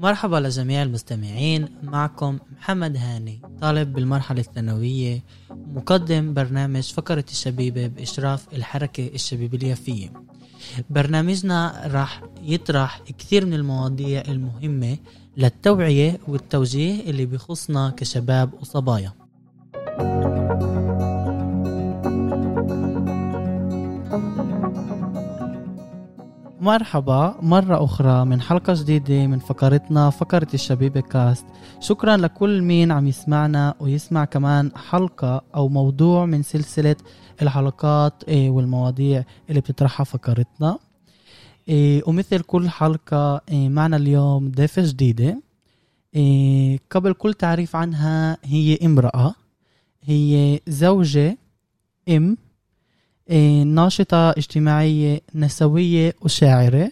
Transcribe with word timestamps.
مرحبا 0.00 0.36
لجميع 0.36 0.82
المستمعين 0.82 1.68
معكم 1.82 2.38
محمد 2.56 2.96
هاني 2.96 3.42
طالب 3.60 3.92
بالمرحلة 3.92 4.40
الثانوية 4.40 5.22
مقدم 5.50 6.34
برنامج 6.34 6.82
فقرة 6.82 7.24
الشبيبة 7.30 7.86
بإشراف 7.86 8.46
الحركة 8.52 9.10
الشبيبة 9.14 9.58
اليافية. 9.58 10.12
برنامجنا 10.90 11.82
راح 11.86 12.22
يطرح 12.42 13.02
كثير 13.18 13.46
من 13.46 13.54
المواضيع 13.54 14.22
المهمة 14.28 14.96
للتوعية 15.36 16.20
والتوجيه 16.28 17.00
اللي 17.00 17.26
بيخصنا 17.26 17.90
كشباب 17.96 18.54
وصبايا. 18.60 19.12
مرحبا 26.64 27.38
مرة 27.42 27.84
أخرى 27.84 28.24
من 28.24 28.40
حلقة 28.40 28.74
جديدة 28.76 29.26
من 29.26 29.38
فقرتنا 29.38 30.10
فقرة 30.10 30.46
الشبيبة 30.54 31.00
كاست. 31.00 31.46
شكرا 31.80 32.16
لكل 32.16 32.62
مين 32.62 32.92
عم 32.92 33.06
يسمعنا 33.06 33.74
ويسمع 33.80 34.24
كمان 34.24 34.70
حلقة 34.76 35.42
أو 35.54 35.68
موضوع 35.68 36.26
من 36.26 36.42
سلسلة 36.42 36.96
الحلقات 37.42 38.24
إيه، 38.28 38.50
والمواضيع 38.50 39.24
اللي 39.48 39.60
بتطرحها 39.60 40.04
فقرتنا. 40.04 40.78
إيه، 41.68 42.02
ومثل 42.06 42.40
كل 42.40 42.68
حلقة 42.68 43.40
إيه، 43.48 43.68
معنا 43.68 43.96
اليوم 43.96 44.50
ضيفة 44.50 44.82
جديدة. 44.82 45.42
قبل 46.90 47.12
كل 47.12 47.34
تعريف 47.34 47.76
عنها 47.76 48.36
هي 48.44 48.78
امرأة. 48.84 49.34
هي 50.02 50.60
زوجة 50.68 51.38
إم 52.08 52.36
ناشطة 53.64 54.30
اجتماعية 54.30 55.20
نسوية 55.34 56.14
وشاعرة. 56.20 56.90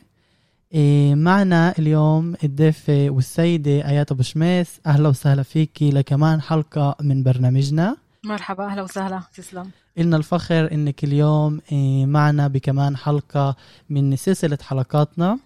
معنا 1.14 1.74
اليوم 1.78 2.34
الضيفة 2.44 3.10
والسيدة 3.10 3.88
آيات 3.88 4.12
أبو 4.12 4.22
شميس. 4.22 4.80
أهلا 4.86 5.08
وسهلا 5.08 5.42
فيكي 5.42 5.90
لكمان 5.90 6.40
حلقة 6.40 6.96
من 7.00 7.22
برنامجنا. 7.22 7.96
مرحبا 8.24 8.66
أهلا 8.66 8.82
وسهلا. 8.82 9.22
تسلم. 9.34 9.70
إلنا 9.98 10.16
الفخر 10.16 10.72
إنك 10.72 11.04
اليوم 11.04 11.60
معنا 12.12 12.48
بكمان 12.48 12.96
حلقة 12.96 13.56
من 13.90 14.16
سلسلة 14.16 14.58
حلقاتنا. 14.62 15.38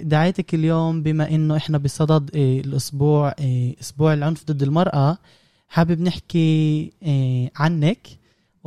دعيتك 0.00 0.54
اليوم 0.54 1.02
بما 1.02 1.30
إنه 1.30 1.56
إحنا 1.56 1.78
بصدد 1.78 2.30
الأسبوع 2.34 3.34
أسبوع 3.80 4.12
العنف 4.14 4.44
ضد 4.44 4.62
المرأة 4.62 5.18
حابب 5.68 6.00
نحكي 6.00 6.92
عنك. 7.56 8.08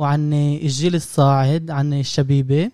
وعن 0.02 0.32
الجيل 0.32 0.94
الصاعد 0.94 1.70
عن 1.70 1.92
الشبيبة. 1.92 2.70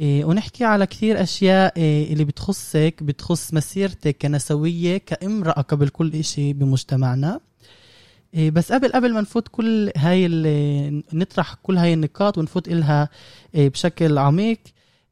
إيه، 0.00 0.24
ونحكي 0.24 0.64
على 0.64 0.86
كثير 0.86 1.22
أشياء 1.22 1.72
إيه، 1.76 2.12
اللي 2.12 2.24
بتخصك 2.24 2.94
بتخص 3.02 3.54
مسيرتك 3.54 4.16
كنسوية 4.22 4.98
كامرأة 4.98 5.60
قبل 5.60 5.88
كل 5.88 6.14
إشي 6.14 6.52
بمجتمعنا. 6.52 7.40
إيه، 8.34 8.50
بس 8.50 8.72
قبل 8.72 8.92
قبل 8.92 9.14
ما 9.14 9.20
نفوت 9.20 9.48
كل 9.48 9.90
هاي 9.96 10.28
نطرح 11.12 11.54
كل 11.54 11.78
هاي 11.78 11.94
النقاط 11.94 12.38
ونفوت 12.38 12.68
إلها 12.68 13.08
بشكل 13.54 14.18
عميق 14.18 14.58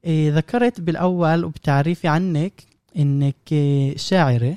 ذكرت 0.09 0.81
بالأول 0.81 1.45
وبتعريفي 1.45 2.09
عنك 2.09 2.53
إنك 2.97 3.55
شاعرة. 3.97 4.57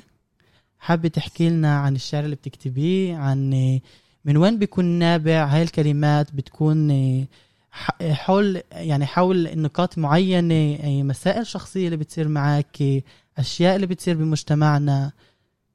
حابة 0.78 1.08
تحكي 1.08 1.48
لنا 1.48 1.78
عن 1.78 1.94
الشعر 1.94 2.24
اللي 2.24 2.36
بتكتبيه 2.36 3.16
عن 3.16 3.80
من 4.24 4.36
وين 4.36 4.58
بيكون 4.58 4.84
نابع 4.84 5.44
هاي 5.44 5.62
الكلمات؟ 5.62 6.34
بتكون 6.34 6.90
آه، 6.90 8.12
حول 8.12 8.62
يعني 8.72 9.06
حول 9.06 9.60
نقاط 9.60 9.98
معينة 9.98 10.78
مسائل 11.02 11.46
شخصية 11.46 11.86
اللي 11.86 11.96
بتصير 11.96 12.28
معك 12.28 13.02
أشياء 13.38 13.76
اللي 13.76 13.86
بتصير 13.86 14.16
بمجتمعنا. 14.16 15.12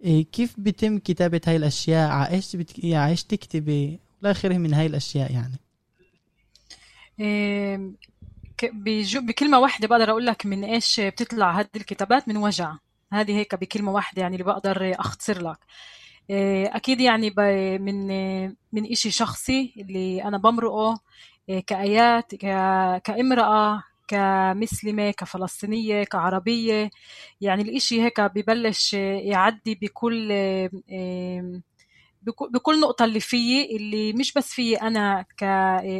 آه، 0.06 0.22
كيف 0.22 0.56
بتم 0.58 0.98
كتابة 0.98 1.42
هاي 1.48 1.56
الأشياء؟ 1.56 2.10
عايش 2.10 2.56
بتك... 2.56 2.86
عايش 2.86 3.24
تكتبي؟ 3.24 4.00
ولا 4.22 4.32
آخره 4.32 4.58
من 4.58 4.74
هاي 4.74 4.86
الأشياء 4.86 5.32
يعني. 5.32 5.60
بكلمة 9.14 9.60
واحدة 9.60 9.88
بقدر 9.88 10.10
أقول 10.10 10.26
لك 10.26 10.46
من 10.46 10.64
إيش 10.64 11.00
بتطلع 11.00 11.60
هذه 11.60 11.68
الكتابات؟ 11.76 12.28
من 12.28 12.38
وجع. 12.38 12.76
هذه 13.14 13.32
هيك 13.32 13.56
بكلمة 13.56 13.92
واحدة 13.92 14.22
يعني 14.22 14.36
اللي 14.36 14.46
بقدر 14.46 15.00
أختصر 15.00 15.42
لك. 15.42 15.58
آه، 15.58 15.64
أكيد 16.76 17.02
يعني 17.02 17.34
من 17.80 18.08
من 18.74 18.86
إشي 18.92 19.12
شخصي 19.12 19.74
اللي 19.78 20.24
أنا 20.24 20.38
بمرقه 20.38 21.00
آه، 21.50 21.60
كآيات 21.60 22.36
كامرأة 23.06 23.84
كمسلمة 24.08 25.12
كفلسطينية 25.12 26.04
كعربية. 26.04 26.90
يعني 27.42 27.62
الإشي 27.64 28.02
هيك 28.04 28.22
ببلش 28.22 28.94
يعدي 28.94 29.76
بكل 29.76 30.32
بكل 32.54 32.80
نقطة 32.82 33.06
اللي 33.06 33.20
فيي 33.20 33.76
اللي 33.76 34.14
مش 34.14 34.34
بس 34.34 34.54
فيي 34.54 34.76
أنا 34.76 35.26
ك 35.38 35.44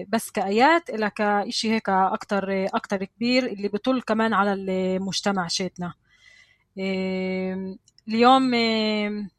بس 0.10 0.32
كآيات 0.32 0.90
إلا 0.90 1.08
كإشي 1.10 1.72
هيك 1.72 1.90
أكتر 1.90 2.66
أكتر 2.76 3.04
كبير 3.06 3.46
اللي 3.46 3.68
بطل 3.68 4.02
كمان 4.02 4.34
على 4.34 4.54
المجتمع 4.54 5.48
شيتنا. 5.48 5.94
اليوم 8.08 8.54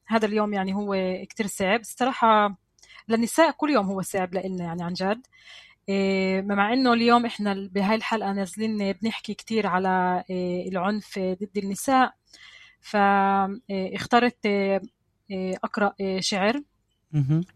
هذا 0.06 0.26
اليوم 0.26 0.54
يعني 0.54 0.74
هو 0.74 0.96
كتير 1.28 1.46
صعب. 1.46 1.80
الصراحة 1.80 2.56
للنساء 3.08 3.50
كل 3.50 3.70
يوم 3.70 3.86
هو 3.86 4.02
صعب 4.02 4.34
لإلنا 4.34 4.64
يعني 4.64 4.82
عن 4.82 4.92
جد. 4.92 5.26
إيه، 5.88 6.42
مع 6.42 6.72
إنه 6.72 6.92
اليوم 6.92 7.26
إحنا 7.26 7.68
بهاي 7.72 7.96
الحلقة 7.96 8.32
نازلين 8.32 8.92
بنحكي 8.92 9.34
كتير 9.34 9.66
على 9.66 10.24
العنف 10.68 11.18
ضد 11.18 11.58
النساء. 11.58 12.14
فاخترت 12.80 14.46
أقرأ 15.64 15.94
شعر 16.20 16.60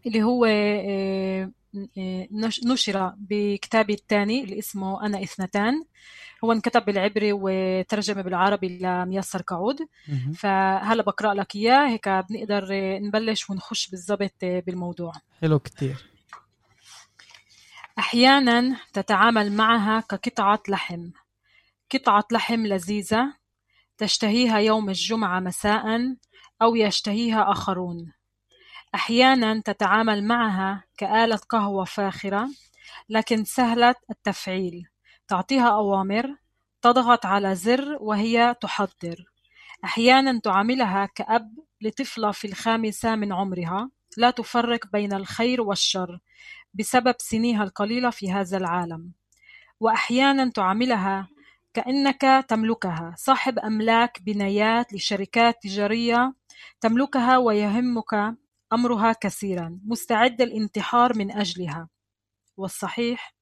اللي 0.07 0.23
هو 0.23 0.45
نشر 2.65 3.13
بكتابي 3.17 3.93
الثاني 3.93 4.43
اللي 4.43 4.59
اسمه 4.59 5.05
أنا 5.05 5.23
اثنتان. 5.23 5.83
هو 6.43 6.51
انكتب 6.51 6.85
بالعبري 6.85 7.29
وترجم 7.33 8.21
بالعربي 8.21 8.79
لميسر 8.79 9.41
كعود 9.41 9.77
فهلا 10.35 11.03
بقرأ 11.03 11.33
لك 11.33 11.55
إياه. 11.55 11.87
هيك 11.87 12.09
بنقدر 12.09 12.67
نبلش 12.99 13.49
ونخش 13.49 13.89
بالضبط 13.89 14.35
بالموضوع. 14.41 15.13
حلو 15.41 15.59
كتير. 15.59 16.05
أحيانا 17.99 18.77
تتعامل 18.93 19.51
معها 19.51 19.99
كقطعة 19.99 20.63
لحم. 20.69 21.09
قطعة 21.93 22.25
لحم 22.31 22.67
لذيذة 22.67 23.33
تشتهيها 23.97 24.57
يوم 24.57 24.89
الجمعة 24.89 25.39
مساء 25.39 26.15
أو 26.61 26.75
يشتهيها 26.75 27.51
آخرون. 27.51 28.11
أحيانا 28.95 29.61
تتعامل 29.65 30.23
معها 30.23 30.83
كآلة 30.97 31.35
قهوة 31.35 31.85
فاخرة 31.85 32.49
لكن 33.09 33.43
سهلة 33.43 33.95
التفعيل. 34.09 34.87
تعطيها 35.27 35.69
أوامر 35.69 36.35
تضغط 36.81 37.25
على 37.25 37.55
زر 37.55 37.97
وهي 38.01 38.55
تحضر. 38.61 39.25
أحيانا 39.83 40.39
تعاملها 40.39 41.05
كأب 41.15 41.59
لطفلة 41.81 42.31
في 42.31 42.47
الخامسة 42.47 43.15
من 43.15 43.33
عمرها. 43.33 43.89
لا 44.17 44.31
تفرق 44.31 44.87
بين 44.93 45.13
الخير 45.13 45.61
والشر 45.61 46.19
بسبب 46.73 47.15
سنيها 47.19 47.63
القليلة 47.63 48.09
في 48.09 48.31
هذا 48.31 48.57
العالم. 48.57 49.11
وأحيانا 49.79 50.51
تعاملها 50.51 51.27
كأنك 51.73 52.45
تملكها. 52.47 53.13
صاحب 53.17 53.59
أملاك 53.59 54.21
بنايات 54.21 54.93
لشركات 54.93 55.63
تجارية 55.63 56.33
تملكها 56.81 57.37
ويهمك 57.37 58.35
أمرها 58.73 59.13
كثيرا 59.21 59.79
مستعد 59.85 60.41
الانتحار 60.41 61.17
من 61.17 61.31
أجلها. 61.31 61.89
والصحيح 62.57 63.33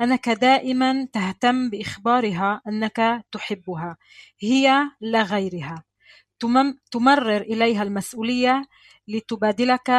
أنك 0.00 0.28
دائما 0.28 1.08
تهتم 1.12 1.70
بإخبارها 1.70 2.60
أنك 2.68 3.24
تحبها 3.32 3.96
هي 4.40 4.90
لا 5.00 5.22
غيرها. 5.22 5.84
تمرر 6.90 7.40
إليها 7.40 7.82
المسؤولية 7.82 8.68
لتبادلك 9.08 9.90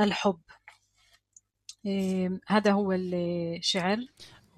الحب. 0.00 0.40
إيه 1.86 2.40
هذا 2.46 2.72
هو 2.72 2.92
الشعر. 2.92 3.98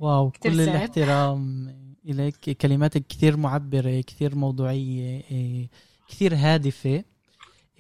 واو 0.01 0.31
كل 0.31 0.57
سعب. 0.65 0.69
الاحترام 0.69 1.69
إليك. 2.07 2.51
كلماتك 2.51 3.07
كثير 3.07 3.37
معبرة 3.37 4.01
كثير 4.01 4.35
موضوعية 4.35 5.25
إيه 5.31 5.69
كثير 6.09 6.35
هادفة. 6.35 7.05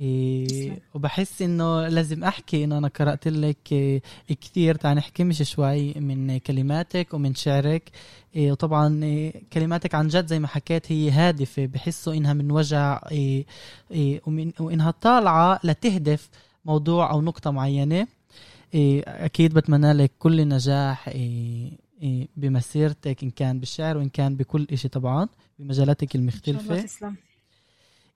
إيه 0.00 0.78
وبحس 0.94 1.42
إنه 1.42 1.88
لازم 1.88 2.24
أحكي 2.24 2.64
إنه 2.64 2.78
أنا 2.78 2.88
قرأت 2.88 3.28
لك 3.28 3.72
إيه 3.72 4.02
كثير. 4.40 4.74
تعال 4.74 4.96
نحكي 4.96 5.24
مش 5.24 5.42
شوي 5.42 5.94
من 5.94 6.38
كلماتك 6.38 7.14
ومن 7.14 7.34
شعرك. 7.34 7.90
إيه 8.36 8.52
وطبعا 8.52 9.04
إيه 9.04 9.42
كلماتك 9.52 9.94
عن 9.94 10.08
جد 10.08 10.26
زي 10.26 10.38
ما 10.38 10.46
حكيت 10.46 10.92
هي 10.92 11.10
هادفة. 11.10 11.66
بحسوا 11.66 12.14
إنها 12.14 12.32
من 12.32 12.50
وجع 12.50 13.00
إيه 13.10 13.46
إيه 13.90 14.20
ومن 14.26 14.52
وإنها 14.60 14.90
طالعة 14.90 15.60
لتهدف 15.64 16.28
موضوع 16.64 17.10
أو 17.10 17.22
نقطة 17.22 17.50
معينة. 17.50 18.06
أكيد 18.74 19.54
بتمنى 19.54 19.92
لك 19.92 20.10
كل 20.18 20.48
نجاح 20.48 21.10
بمسيرتك 22.36 23.22
إن 23.22 23.30
كان 23.30 23.60
بالشعر 23.60 23.96
وإن 23.96 24.08
كان 24.08 24.36
بكل 24.36 24.66
إشي 24.72 24.88
طبعا 24.88 25.28
بمجالاتك 25.58 26.14
المختلفة. 26.14 26.80
تسلم. 26.80 27.16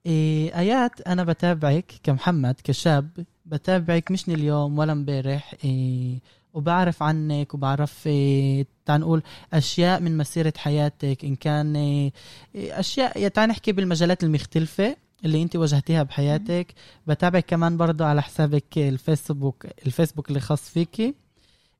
إيه 0.07 0.59
آيات 0.59 1.01
أنا 1.01 1.25
بتابعك 1.25 1.93
كمحمد 2.03 2.55
كشاب 2.65 3.09
بتابعك 3.47 4.11
مش 4.11 4.29
من 4.29 4.35
اليوم 4.35 4.79
ولا 4.79 4.93
امبارح 4.93 5.55
إيه 5.65 6.19
وبعرف 6.55 7.03
عنك 7.03 7.55
وبعرف 7.55 8.07
إيه 8.07 8.67
تعال 8.87 9.01
نقول 9.01 9.23
أشياء 9.53 10.01
من 10.01 10.17
مسيرة 10.17 10.53
حياتك 10.57 11.25
إن 11.25 11.37
كان 11.37 11.77
إيه 11.77 12.13
أشياء 12.57 13.29
تعال 13.29 13.49
نحكي 13.49 13.73
بالمجالات 13.73 14.25
المختلفة 14.25 14.97
اللي 15.25 15.43
أنت 15.43 15.57
واجهتيها 15.57 16.03
بحياتك. 16.03 16.75
بتابعك 17.07 17.45
كمان 17.47 17.77
برضو 17.77 18.05
على 18.05 18.23
حسابك 18.23 18.79
الفيسبوك 18.79 19.67
الفيسبوك 19.87 20.29
اللي 20.29 20.41
خاص 20.41 20.69
فيكي 20.71 21.15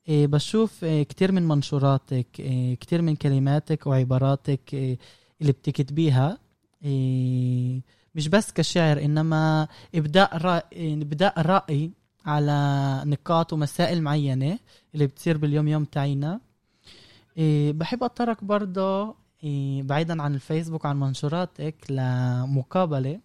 إيه 0.09 0.27
بشوف 0.27 0.85
إيه 0.85 1.03
كتير 1.03 1.33
من 1.33 1.49
منشوراتك 1.49 2.27
إيه 2.41 2.75
كتير 2.75 3.03
من 3.03 3.17
كلماتك 3.17 3.87
وعباراتك 3.87 4.61
إيه 4.75 4.99
اللي 5.41 5.53
بتكتبيها 5.53 6.39
إيه 6.85 7.81
مش 8.15 8.29
بس 8.29 8.53
كشعر 8.53 9.05
إنما 9.05 9.69
إبداء 9.95 10.37
رأي 10.37 10.93
إبداء 11.03 11.41
رأي 11.41 11.91
على 12.27 13.03
نقاط 13.07 13.53
ومسائل 13.53 14.03
معينة 14.03 14.59
اللي 14.95 15.07
بتصير 15.07 15.37
باليوم 15.39 15.69
يوم 15.69 15.85
تاعينا. 15.85 16.41
إيه 17.39 17.73
بحب 17.73 18.05
أتطرق 18.05 18.45
برضه 18.45 19.15
إيه 19.45 19.83
بعيدا 19.83 20.23
عن 20.23 20.35
الفيسبوك 20.35 20.87
عن 20.87 21.01
منشوراتك 21.01 21.75
لمقابلة 21.91 23.21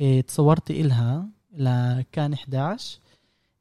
إيه 0.00 0.20
تصورتي 0.20 0.80
إلها 0.80 1.28
لكان 1.52 2.32
11 2.32 2.98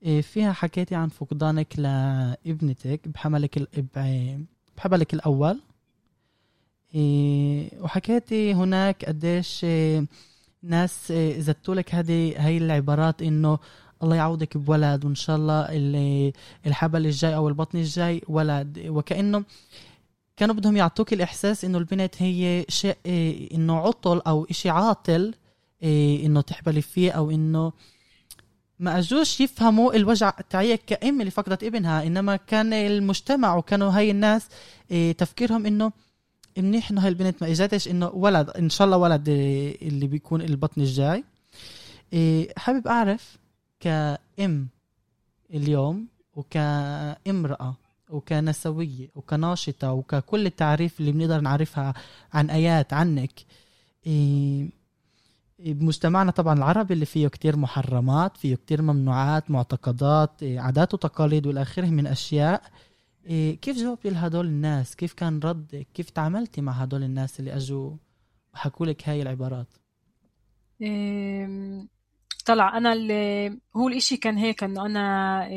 إيه 0.04 0.22
فيها 0.22 0.54
حكيتي 0.54 0.96
عن 0.96 1.10
فقدانك 1.10 1.80
لابنتك 1.80 3.08
بحملك 3.08 3.70
بحملك 4.78 5.14
الأول. 5.14 5.62
إيه 6.96 7.70
وحكيتي 7.82 8.54
هناك 8.54 9.06
قديش 9.06 9.64
إيه 9.64 10.06
ناس 10.68 11.14
زدتوا 11.38 11.76
لك 11.76 11.96
هذه 11.96 12.34
هاي 12.38 12.58
العبارات 12.58 13.22
إنه 13.22 13.60
الله 14.04 14.16
يعوضك 14.16 14.58
بولد 14.58 15.06
وإن 15.06 15.16
شاء 15.16 15.36
الله 15.36 15.68
الحبل 16.68 17.06
الجاي 17.06 17.36
أو 17.36 17.48
البطن 17.48 17.78
الجاي 17.78 18.22
ولد. 18.28 18.84
وكأنه 18.88 19.44
كانوا 20.38 20.56
بدهم 20.56 20.78
يعطوك 20.78 21.14
الإحساس 21.14 21.66
إنه 21.66 21.78
البنت 21.78 22.22
هي 22.22 22.66
شيء 22.70 22.98
إنه 23.54 23.78
عطل 23.78 24.22
أو 24.28 24.48
إشي 24.50 24.70
عاطل 24.70 25.34
إنه 25.84 26.42
تحبلي 26.42 26.82
فيه 26.82 27.12
أو 27.12 27.32
إنه 27.32 27.72
ما 28.80 28.98
أجوش 28.98 29.42
يفهموا 29.42 29.94
الوجع 29.96 30.30
تاعي 30.30 30.78
كأم 30.78 31.20
اللي 31.22 31.32
فقدت 31.32 31.64
ابنها. 31.64 32.08
إنما 32.08 32.36
كان 32.36 32.74
المجتمع 32.74 33.56
وكانوا 33.56 33.92
هاي 33.92 34.12
الناس 34.12 34.48
تفكيرهم 35.18 35.66
إنه 35.66 35.92
منيح 36.58 36.92
إنه 36.92 37.02
هاي 37.02 37.10
البنت 37.10 37.44
ما 37.44 37.52
اجتش 37.52 37.88
إنه 37.88 38.08
ولد 38.08 38.50
إن 38.50 38.70
شاء 38.70 38.86
الله 38.86 38.98
ولد 38.98 39.30
اللي 39.82 40.08
بيكون 40.08 40.42
البطن 40.42 40.82
الجاي. 40.82 41.24
حابب 42.58 42.88
أعرف 42.88 43.38
كأم 43.80 44.68
اليوم 45.54 46.08
وكامرأة 46.36 47.76
وكنسوية 48.10 49.10
وكناشطة 49.16 49.92
وككل 49.92 50.46
التعريف 50.46 51.00
اللي 51.00 51.12
بنقدر 51.12 51.40
نعرفها 51.40 51.94
عن 52.34 52.50
آيات 52.50 52.94
عنك. 52.94 53.32
بمجتمعنا 55.60 56.32
طبعا 56.32 56.54
العربي 56.58 56.94
اللي 56.94 57.06
فيه 57.06 57.28
كتير 57.28 57.56
محرمات 57.56 58.38
فيه 58.38 58.56
كتير 58.56 58.82
ممنوعات 58.82 59.52
معتقدات 59.52 60.32
عادات 60.44 60.94
وتقاليد 60.94 61.48
والآخره 61.48 61.86
من 61.86 62.08
أشياء. 62.08 62.62
كيف 63.62 63.78
جاوبتي 63.78 64.10
لهدول 64.10 64.46
الناس؟ 64.46 64.96
كيف 64.96 65.14
كان 65.14 65.40
ردك؟ 65.40 65.88
كيف 65.94 66.10
تعاملتي 66.10 66.62
مع 66.62 66.74
هدول 66.74 67.04
الناس 67.04 67.40
اللي 67.40 67.56
أجوا؟ 67.56 67.92
وحكوا 68.54 68.86
لك 68.86 69.10
هاي 69.10 69.22
العبارات. 69.22 69.68
طلع 72.46 72.78
أنا 72.78 72.94
اللي 72.94 73.58
هو 73.76 73.88
الإشي 73.88 74.18
كان 74.18 74.38
هيك 74.38 74.64
إنه 74.64 74.86
أنا 74.86 75.48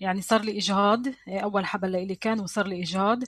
يعني 0.00 0.20
صار 0.20 0.40
لي 0.40 0.58
إجهاض 0.58 1.02
أول 1.28 1.66
حبل 1.66 1.90
لي 2.06 2.14
كان 2.14 2.40
وصار 2.40 2.66
لي 2.66 2.82
إجهاض 2.82 3.22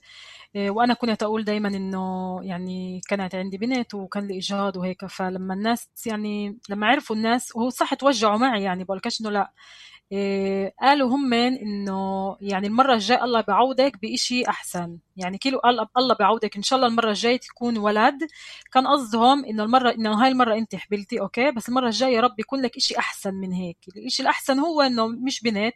وأنا 0.55 0.93
كنت 0.93 1.23
أقول 1.23 1.43
دائما 1.43 1.67
إنه 1.67 2.39
يعني 2.43 3.01
كانت 3.07 3.35
عندي 3.35 3.57
بنت 3.57 3.93
وكان 3.93 4.27
لي 4.27 4.37
إجهاض 4.37 4.77
وهيك. 4.77 5.05
فلما 5.05 5.53
الناس 5.53 5.89
يعني 6.05 6.57
لما 6.69 6.87
عرفوا 6.87 7.15
الناس 7.15 7.55
وهو 7.55 7.69
صح 7.69 7.93
توجعوا 7.93 8.37
معي 8.37 8.63
يعني 8.63 8.83
بقولكش 8.83 9.21
إنه 9.21 9.29
لا 9.29 9.39
إيه 9.39 9.51
قالوا 10.81 11.09
هم 11.15 11.33
إنه 11.33 12.37
يعني 12.41 12.67
المرة 12.67 12.93
الجاية 12.93 13.23
الله 13.23 13.41
بعوضك 13.41 13.97
بإشي 14.01 14.47
أحسن. 14.47 14.97
يعني 15.17 15.37
كيلو 15.37 15.59
قال 15.59 15.87
الله 15.97 16.15
بعوضك 16.15 16.55
إن 16.57 16.63
شاء 16.63 16.77
الله 16.77 16.87
المرة 16.87 17.09
الجاية 17.09 17.37
تكون 17.37 17.77
ولد. 17.77 18.27
كان 18.73 18.87
قصدهم 18.87 19.45
إنه 19.45 19.63
المرة 19.63 19.91
إنه 19.91 20.23
هاي 20.23 20.29
المرة 20.31 20.55
أنت 20.55 20.75
حبلتي 20.75 21.19
أوكي؟ 21.19 21.51
بس 21.51 21.69
المرة 21.69 21.85
الجاية 21.87 22.15
يا 22.15 22.21
رب 22.21 22.39
يكون 22.39 22.61
لك 22.61 22.77
إشي 22.77 22.97
أحسن 22.97 23.33
من 23.33 23.51
هيك. 23.53 23.77
الإشي 23.97 24.23
الأحسن 24.23 24.59
هو 24.59 24.81
إنه 24.81 25.07
مش 25.07 25.41
بنت 25.41 25.75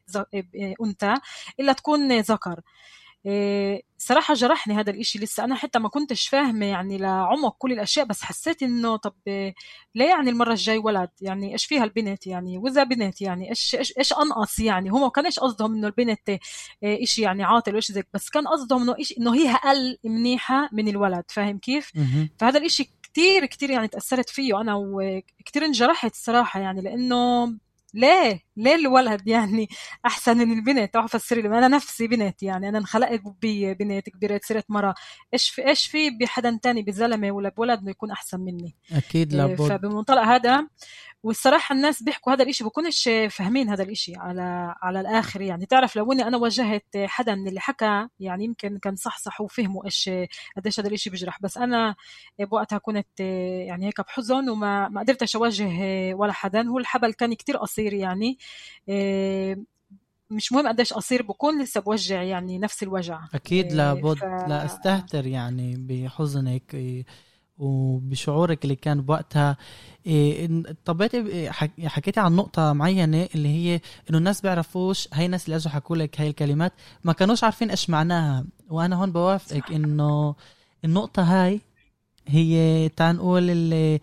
أنثى 0.81 1.13
إلا 1.59 1.73
تكون 1.73 2.19
ذكر 2.19 2.61
إيه 3.25 3.83
صراحة 3.98 4.33
جرحني 4.33 4.74
هذا 4.74 4.92
الإشي 4.92 5.19
لسه. 5.19 5.44
أنا 5.44 5.56
حتى 5.56 5.80
ما 5.80 5.89
كنتش 5.89 6.27
فاهمة 6.27 6.66
يعني 6.66 6.98
لعمق 6.98 7.56
كل 7.57 7.72
الأشياء 7.72 8.06
بس 8.06 8.22
حسيت 8.22 8.63
إنه 8.63 8.95
طب 8.95 9.13
ليه 9.95 10.10
يعني 10.10 10.30
المرة 10.30 10.51
الجاي 10.51 10.77
ولد؟ 10.77 11.10
يعني 11.22 11.54
إيش 11.54 11.66
فيها 11.66 11.83
البنت 11.83 12.27
يعني؟ 12.27 12.57
وإذا 12.57 12.83
بنت 12.83 13.22
يعني 13.22 13.50
إيش 13.50 13.75
إيش 13.75 13.94
إيش 13.98 14.13
أنقص 14.13 14.60
يعني؟ 14.60 14.89
هم 14.89 15.01
ما 15.01 15.10
كانش 15.10 15.39
قصدهم 15.39 15.74
إنه 15.75 15.88
البنت 15.88 16.39
إشي 16.83 17.22
يعني 17.22 17.44
عاطل 17.44 17.74
وإيش 17.74 17.92
زي 17.92 18.04
بس 18.13 18.30
كان 18.30 18.48
قصدهم 18.48 18.81
إنه 18.81 18.95
إيش 19.00 19.18
إنه 19.18 19.36
هي 19.36 19.51
أقل 19.51 19.98
منيحة 20.04 20.69
من 20.71 20.88
الولد. 20.88 21.24
فاهم 21.28 21.57
كيف؟ 21.57 21.92
فهذا 22.39 22.60
الإشي 22.60 22.89
كتير 23.04 23.45
كتير 23.45 23.69
يعني 23.69 23.88
تأثرت 23.88 24.30
فيه. 24.30 24.62
أنا 24.62 24.75
وكتير 24.75 25.66
انجرحت 25.66 26.12
الصراحة 26.12 26.60
يعني 26.60 26.81
لأنه 26.81 27.48
ليه؟ 27.95 28.42
ليه 28.57 28.75
الولد 28.75 29.27
يعني 29.27 29.68
أحسن 30.06 30.38
من 30.38 30.57
البنت؟ 30.57 30.94
تعرف 30.94 31.15
فسري 31.18 31.42
لي 31.42 31.47
أنا 31.47 31.68
نفسي 31.68 32.07
بنت 32.07 32.44
يعني 32.44 32.69
أنا 32.69 32.77
انخلقت 32.77 33.21
ببنت 33.42 34.09
كبرت 34.09 34.45
صرت 34.45 34.65
مرة. 34.69 34.95
إيش 35.33 35.50
في 35.50 35.68
إيش 35.68 35.88
في 35.88 36.09
بحدا 36.09 36.59
تاني 36.62 36.81
بزلمة 36.81 37.31
ولا 37.31 37.50
بولد 37.50 37.80
إنه 37.80 37.89
يكون 37.89 38.12
أحسن 38.12 38.39
مني؟ 38.39 38.75
أكيد 38.92 39.33
لابد. 39.33 39.62
فبمنطلق 39.62 40.21
هذا 40.21 40.68
والصراحة 41.24 41.75
الناس 41.75 42.03
بيحكوا 42.03 42.33
هذا 42.33 42.44
الإشي 42.44 42.63
بكونش 42.63 43.09
فاهمين 43.30 43.69
هذا 43.69 43.83
الإشي 43.83 44.13
على 44.15 44.75
على 44.81 45.01
الآخر 45.01 45.42
يعني. 45.42 45.65
تعرف 45.65 45.95
لو 45.95 46.12
إني 46.12 46.27
أنا 46.27 46.38
واجهت 46.38 46.86
حدا 46.97 47.36
من 47.36 47.47
اللي 47.47 47.59
حكى 47.59 48.07
يعني 48.19 48.45
يمكن 48.45 48.77
كان 48.77 48.95
صحصح 48.95 49.42
وفهموا 49.42 49.86
إيش 49.86 50.09
قديش 50.57 50.80
هذا 50.80 50.88
الإشي 50.88 51.09
بيجرح 51.09 51.42
بس 51.42 51.57
أنا 51.57 51.95
بوقتها 52.39 52.77
كنت 52.77 53.19
يعني 53.19 53.87
هيك 53.87 54.02
بحزن 54.02 54.49
وما 54.49 54.90
ما 54.90 55.02
قدرتش 55.02 55.35
اواجه 55.35 55.69
ولا 56.14 56.33
حدا. 56.33 56.68
هو 56.68 56.80
الحبل 56.80 57.14
كان 57.14 57.33
كتير 57.33 57.57
قصير. 57.57 57.84
يعني. 57.94 58.37
مش 60.30 60.51
مهم 60.51 60.68
قديش 60.68 60.94
قصير 60.94 61.21
بكون 61.21 61.61
لسه 61.61 61.81
بوجع 61.81 62.23
يعني 62.23 62.57
نفس 62.57 62.83
الوجع. 62.83 63.19
أكيد 63.33 63.73
لابد 63.73 64.18
ف... 64.18 64.23
لا 64.23 64.65
استهتر 64.65 65.27
يعني 65.27 65.75
بحزنك 65.77 66.75
وبشعورك 67.57 68.63
اللي 68.63 68.75
كان 68.75 69.01
بوقتها. 69.01 69.57
طبيتي 70.85 71.51
حكيتي 71.85 72.19
عن 72.19 72.35
نقطة 72.35 72.73
معينة 72.73 73.27
اللي 73.35 73.49
هي 73.49 73.81
إنه 74.09 74.18
الناس 74.18 74.42
بيعرفوش 74.42 75.07
هاي 75.13 75.25
الناس 75.25 75.45
اللي 75.45 75.56
أجوا 75.56 75.71
حكوا 75.71 75.95
لك 75.95 76.21
هاي 76.21 76.30
الكلمات 76.30 76.73
ما 77.04 77.13
كانوش 77.13 77.44
عارفين 77.44 77.69
إيش 77.69 77.89
معناها. 77.89 78.45
وأنا 78.69 78.95
هون 78.95 79.11
بوافقك 79.11 79.71
إنه 79.71 80.35
النقطة 80.85 81.23
هاي 81.23 81.61
هي 82.27 82.89
تعال 82.89 83.15
نقول 83.15 83.49
اللي 83.49 83.99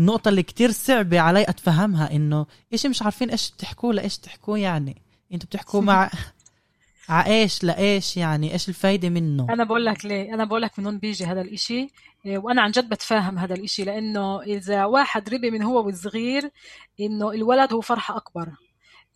النقطة 0.00 0.28
اللي 0.28 0.42
كتير 0.42 0.70
صعبة 0.70 1.20
علي 1.20 1.42
أتفهمها 1.42 2.12
إنه 2.12 2.46
إيش 2.72 2.86
مش 2.86 3.02
عارفين 3.02 3.30
إيش 3.30 3.50
تحكوا 3.50 3.92
لإيش 3.92 4.18
تحكوا 4.18 4.58
يعني؟ 4.58 5.02
إنتوا 5.32 5.46
بتحكوا 5.46 5.80
مع 5.80 6.10
ع 7.08 7.26
إيش 7.26 7.64
لإيش 7.64 8.16
يعني؟ 8.16 8.52
إيش 8.52 8.68
الفايدة 8.68 9.08
منه؟ 9.08 9.46
أنا 9.50 9.64
بقول 9.64 9.84
لك 9.84 10.04
ليه 10.04 10.34
أنا 10.34 10.44
بقول 10.44 10.62
لك 10.62 10.78
من 10.78 10.86
هون 10.86 10.98
بيجي 10.98 11.24
هذا 11.24 11.40
الإشي. 11.40 11.88
إيه، 12.26 12.38
وأنا 12.38 12.62
عن 12.62 12.70
جد 12.70 12.88
بتفاهم 12.88 13.38
هذا 13.38 13.54
الإشي 13.54 13.84
لأنه 13.84 14.42
إذا 14.42 14.84
واحد 14.84 15.34
ربي 15.34 15.50
من 15.50 15.62
هو 15.62 15.88
وصغير 15.88 16.50
إنه 17.00 17.30
الولد 17.30 17.72
هو 17.72 17.80
فرحة 17.80 18.16
أكبر. 18.16 18.48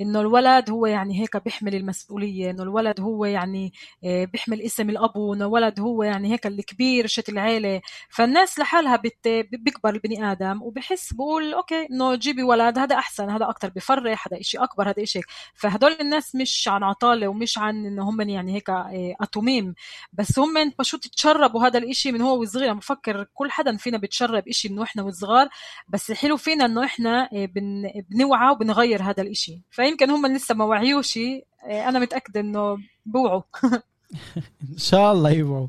إنه 0.01 0.21
الولد 0.21 0.71
هو 0.71 0.87
يعني 0.87 1.21
هيك 1.21 1.37
بيحمل 1.45 1.75
المسؤولية 1.75 2.51
إنه 2.51 2.63
الولد 2.63 3.01
هو 3.01 3.25
يعني 3.25 3.73
آه، 4.05 4.25
بيحمل 4.25 4.63
اسم 4.63 4.91
الأب 4.91 5.17
وإنه 5.17 5.45
الولد 5.45 5.81
هو 5.81 6.03
يعني 6.03 6.33
هيك 6.33 6.47
الكبير 6.47 7.07
شيت 7.07 7.28
العيلة. 7.29 7.81
فالناس 8.09 8.59
لحالها 8.59 8.97
بت... 8.97 9.29
بيكبر 9.53 9.91
البني 9.95 10.33
آدم 10.33 10.63
وبحس 10.63 11.13
بقول 11.13 11.55
أوكي 11.55 11.87
إنه 11.91 12.15
جيبي 12.15 12.43
ولد 12.43 12.79
هذا 12.79 12.97
أحسن 12.99 13.31
هذا 13.31 13.49
أكثر 13.49 13.69
بفرح 13.69 14.29
هذا 14.29 14.41
إشي 14.41 14.59
أكبر 14.59 14.89
هذا 14.89 15.03
إشي 15.03 15.21
فهدول 15.55 15.97
الناس 16.01 16.35
مش 16.35 16.69
عن 16.69 16.83
عطالة 16.83 17.29
ومش 17.29 17.59
عن 17.59 17.87
إنه 17.87 18.09
هم 18.11 18.21
يعني 18.21 18.55
هيك 18.55 18.71
آه، 18.71 19.17
אטומים 19.21 19.75
بس 20.13 20.39
هم 20.39 20.73
פשוט 20.78 21.09
تشربوا 21.09 21.67
هذا 21.67 21.79
الإشي 21.79 22.13
من 22.13 22.21
هو 22.21 22.41
وصغير؟ 22.43 22.71
أنا 22.71 22.79
بفكر 22.79 23.27
كل 23.35 23.51
حدا 23.51 23.77
فينا 23.77 23.99
بتشرب 23.99 24.49
إشي 24.49 24.69
من 24.69 24.83
إحنا 24.83 25.03
وصغار. 25.03 25.49
بس 25.89 26.11
الحلو 26.11 26.37
فينا 26.37 26.65
إنه 26.65 26.85
إحنا 26.85 27.29
آه، 27.33 27.47
بن... 27.47 27.91
بنوعى 28.11 28.51
وبنغير 28.51 29.03
هذا 29.03 29.23
الإشي. 29.23 29.63
فيمكن 29.85 30.11
هم 30.11 30.26
لسه 30.26 30.55
ما 30.55 30.64
وعيوش 30.64 31.17
إيه، 31.17 31.88
أنا 31.88 31.99
متأكدة 31.99 32.41
إنه 32.41 32.79
بوعوا. 33.07 33.43
إن 34.73 34.79
شاء 34.79 35.12
الله 35.12 35.31
يبعوا 35.31 35.69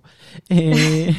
إيه، 0.51 1.13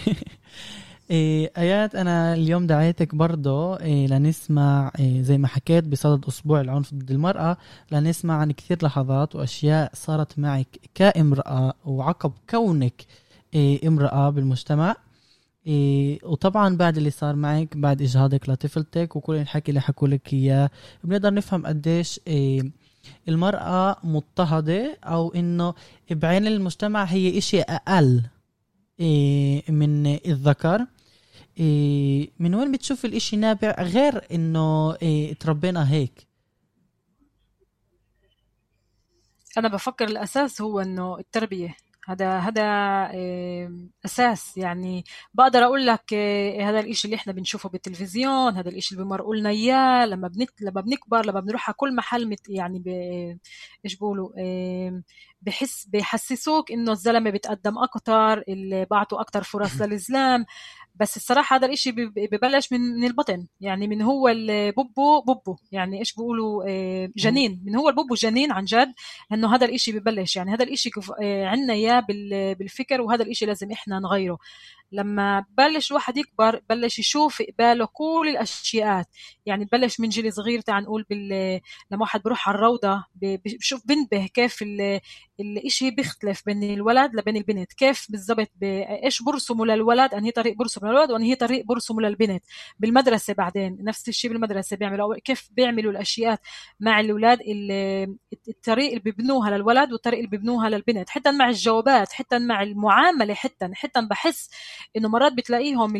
إيه 1.11 1.53
آيات 1.59 1.95
أنا 1.95 2.35
اليوم 2.35 2.67
دعيتك 2.67 3.15
برضه 3.15 3.81
إيه 3.81 4.07
لنسمع 4.07 4.93
إيه 4.99 5.23
زي 5.23 5.38
ما 5.38 5.49
حكيت 5.49 5.85
بصدد 5.85 6.25
أسبوع 6.26 6.61
العنف 6.61 6.95
ضد 6.95 7.11
المرأة 7.11 7.57
لنسمع 7.93 8.35
عن 8.35 8.53
كثير 8.53 8.79
لحظات 8.83 9.37
وأشياء 9.37 9.91
صارت 9.95 10.38
معك 10.38 10.79
كامرأة 10.95 11.75
وعقب 11.85 12.33
كونك 12.50 13.07
إيه 13.55 13.88
امرأة 13.88 14.31
بالمجتمع. 14.31 14.97
إيه 15.67 16.19
وطبعا 16.25 16.76
بعد 16.76 16.97
اللي 16.97 17.11
صار 17.11 17.37
معك 17.37 17.76
بعد 17.76 18.03
إجهاضك 18.03 18.49
لطفلتك 18.49 19.17
وكل 19.17 19.35
الحكي 19.35 19.69
اللي 19.69 19.81
حكوا 19.81 20.09
لك 20.09 20.33
إياه 20.33 20.71
بنقدر 21.05 21.35
نفهم 21.35 21.67
قديش 21.67 22.21
إيه 22.26 22.86
المرأة 23.29 23.97
مضطهدة 24.05 24.99
أو 25.05 25.35
إنه 25.35 25.75
بعين 26.11 26.47
المجتمع 26.47 27.05
هي 27.05 27.39
إشي 27.39 27.61
أقل 27.61 28.23
إيه 29.01 29.71
من 29.71 30.07
الذكر. 30.07 30.87
إيه 31.61 32.31
من 32.39 32.55
وين 32.55 32.73
بتشوف 32.73 33.05
الإشي 33.05 33.37
نابع 33.37 33.75
غير 33.79 34.27
إنه 34.33 34.95
إيه 34.95 35.35
تربينا 35.35 35.93
هيك؟ 35.93 36.27
أنا 39.59 39.69
بفكر 39.69 40.05
الأساس 40.05 40.61
هو 40.61 40.81
إنه 40.81 41.19
التربية. 41.19 41.77
هذا 42.07 42.39
هذا 42.39 42.63
أساس. 44.05 44.57
يعني 44.57 45.05
بقدر 45.35 45.65
أقول 45.65 45.87
لك 45.87 46.15
هذا 46.61 46.81
الإشي 46.81 47.05
اللي 47.05 47.17
إحنا 47.17 47.33
بنشوفه 47.33 47.69
بالتلفزيون 47.69 48.57
هذا 48.57 48.69
الإشي 48.69 48.95
اللي 48.95 49.05
بمرقوا 49.05 49.37
لنا 49.37 49.51
إياه 49.51 50.07
لما 50.07 50.29
بنك 50.29 50.51
لما 50.61 50.81
بنكبر 50.81 51.27
لما 51.27 51.41
بنروح 51.41 51.69
على 51.69 51.75
كل 51.77 51.95
محل 51.95 52.29
مت 52.29 52.49
يعني 52.49 52.79
ب... 52.79 52.89
إيش 53.85 53.95
بيقولوا 53.95 54.31
بحس 55.43 55.87
بحسسوك 55.93 56.73
إنه 56.73 56.93
الزلمة 56.93 57.31
بيتقدم 57.31 57.79
أكثر 57.79 58.43
اللي 58.49 58.87
بعطوا 58.91 59.21
أكثر 59.21 59.43
فرص 59.43 59.83
للزلام 59.91 60.47
بس 61.01 61.17
الصراحة 61.17 61.57
هذا 61.57 61.67
الإشي 61.67 61.93
ببلش 61.93 62.73
من 62.73 62.81
من 62.81 63.05
البطن. 63.05 63.47
يعني 63.61 63.89
من 63.89 64.03
هو 64.03 64.29
البوبو 64.29 65.21
بوبو. 65.21 65.57
يعني 65.73 65.99
إيش 65.99 66.15
بيقولوا 66.15 66.65
آه، 66.69 67.11
جنين. 67.17 67.63
من 67.67 67.77
هو 67.77 67.89
البوبو 67.89 68.15
جنين 68.15 68.53
عن 68.53 68.65
جد؟ 68.65 68.93
إنه 69.33 69.55
هذا 69.55 69.67
الإشي 69.67 69.93
ببلش. 69.93 70.37
يعني 70.37 70.53
هذا 70.55 70.65
الإشي 70.65 70.91
آه، 71.23 71.47
عندنا 71.47 71.73
إياه 71.73 71.96
بالفكر 72.00 73.00
وهذا 73.00 73.23
الإشي 73.25 73.47
لازم 73.47 73.71
إحنا 73.73 73.99
نغيره. 73.99 74.38
لما 74.93 75.45
بلش 75.50 75.90
الواحد 75.90 76.16
يكبر 76.16 76.61
بلش 76.69 76.99
يشوف 76.99 77.43
قباله 77.43 77.88
كل 77.93 78.28
الاشياء 78.28 79.05
يعني 79.47 79.69
بلش 79.73 80.00
من 80.00 80.09
جيل 80.09 80.33
صغير 80.33 80.61
تعال 80.61 80.85
نقول 80.85 81.07
بال... 81.11 81.61
لما 81.90 82.00
واحد 82.00 82.23
بروح 82.23 82.49
على 82.49 82.55
الروضة 82.59 83.05
بشوف 83.23 83.83
بنبه 83.87 84.26
كيف 84.26 84.62
ال... 84.62 85.00
الإشي 85.40 85.90
بيختلف 85.90 86.43
بين 86.47 86.62
الولد 86.62 87.14
لبين 87.14 87.37
البنت. 87.37 87.73
كيف 87.73 88.07
بالضبط 88.11 88.50
ب... 88.55 88.64
إيش 89.05 89.23
برسموا 89.23 89.66
للولد 89.66 90.14
انهي 90.14 90.31
طريق 90.31 90.57
برسموا 90.57 90.90
للولد 90.93 91.11
وانهي 91.11 91.35
طريق 91.35 91.64
برسموا 91.64 92.02
للبنت. 92.02 92.45
بالمدرسة 92.78 93.35
بعدين 93.35 93.78
نفس 93.81 94.09
الشيء 94.09 94.31
بالمدرسة 94.33 94.76
بيعملوا 94.76 95.19
كيف 95.19 95.49
بيعملوا 95.52 95.93
الاشياء 95.93 96.38
مع 96.81 97.00
الأولاد 97.00 97.40
اللي... 97.40 98.16
الطريق 98.49 98.88
اللي 98.88 99.00
بيبنوها 99.00 99.50
للولد 99.50 99.93
والطريق 99.93 100.19
اللي 100.19 100.31
بيبنوها 100.31 100.69
للبنت. 100.69 101.11
حتى 101.11 101.33
مع 101.33 101.49
الجوابات 101.49 102.12
حتى 102.12 102.38
مع 102.38 102.62
المعاملة 102.62 103.35
حتى 103.35 103.69
حتى 103.75 104.00
بحس 104.11 104.50
إنه 104.97 105.09
مرات 105.09 105.33
بتلاقيهم 105.33 105.92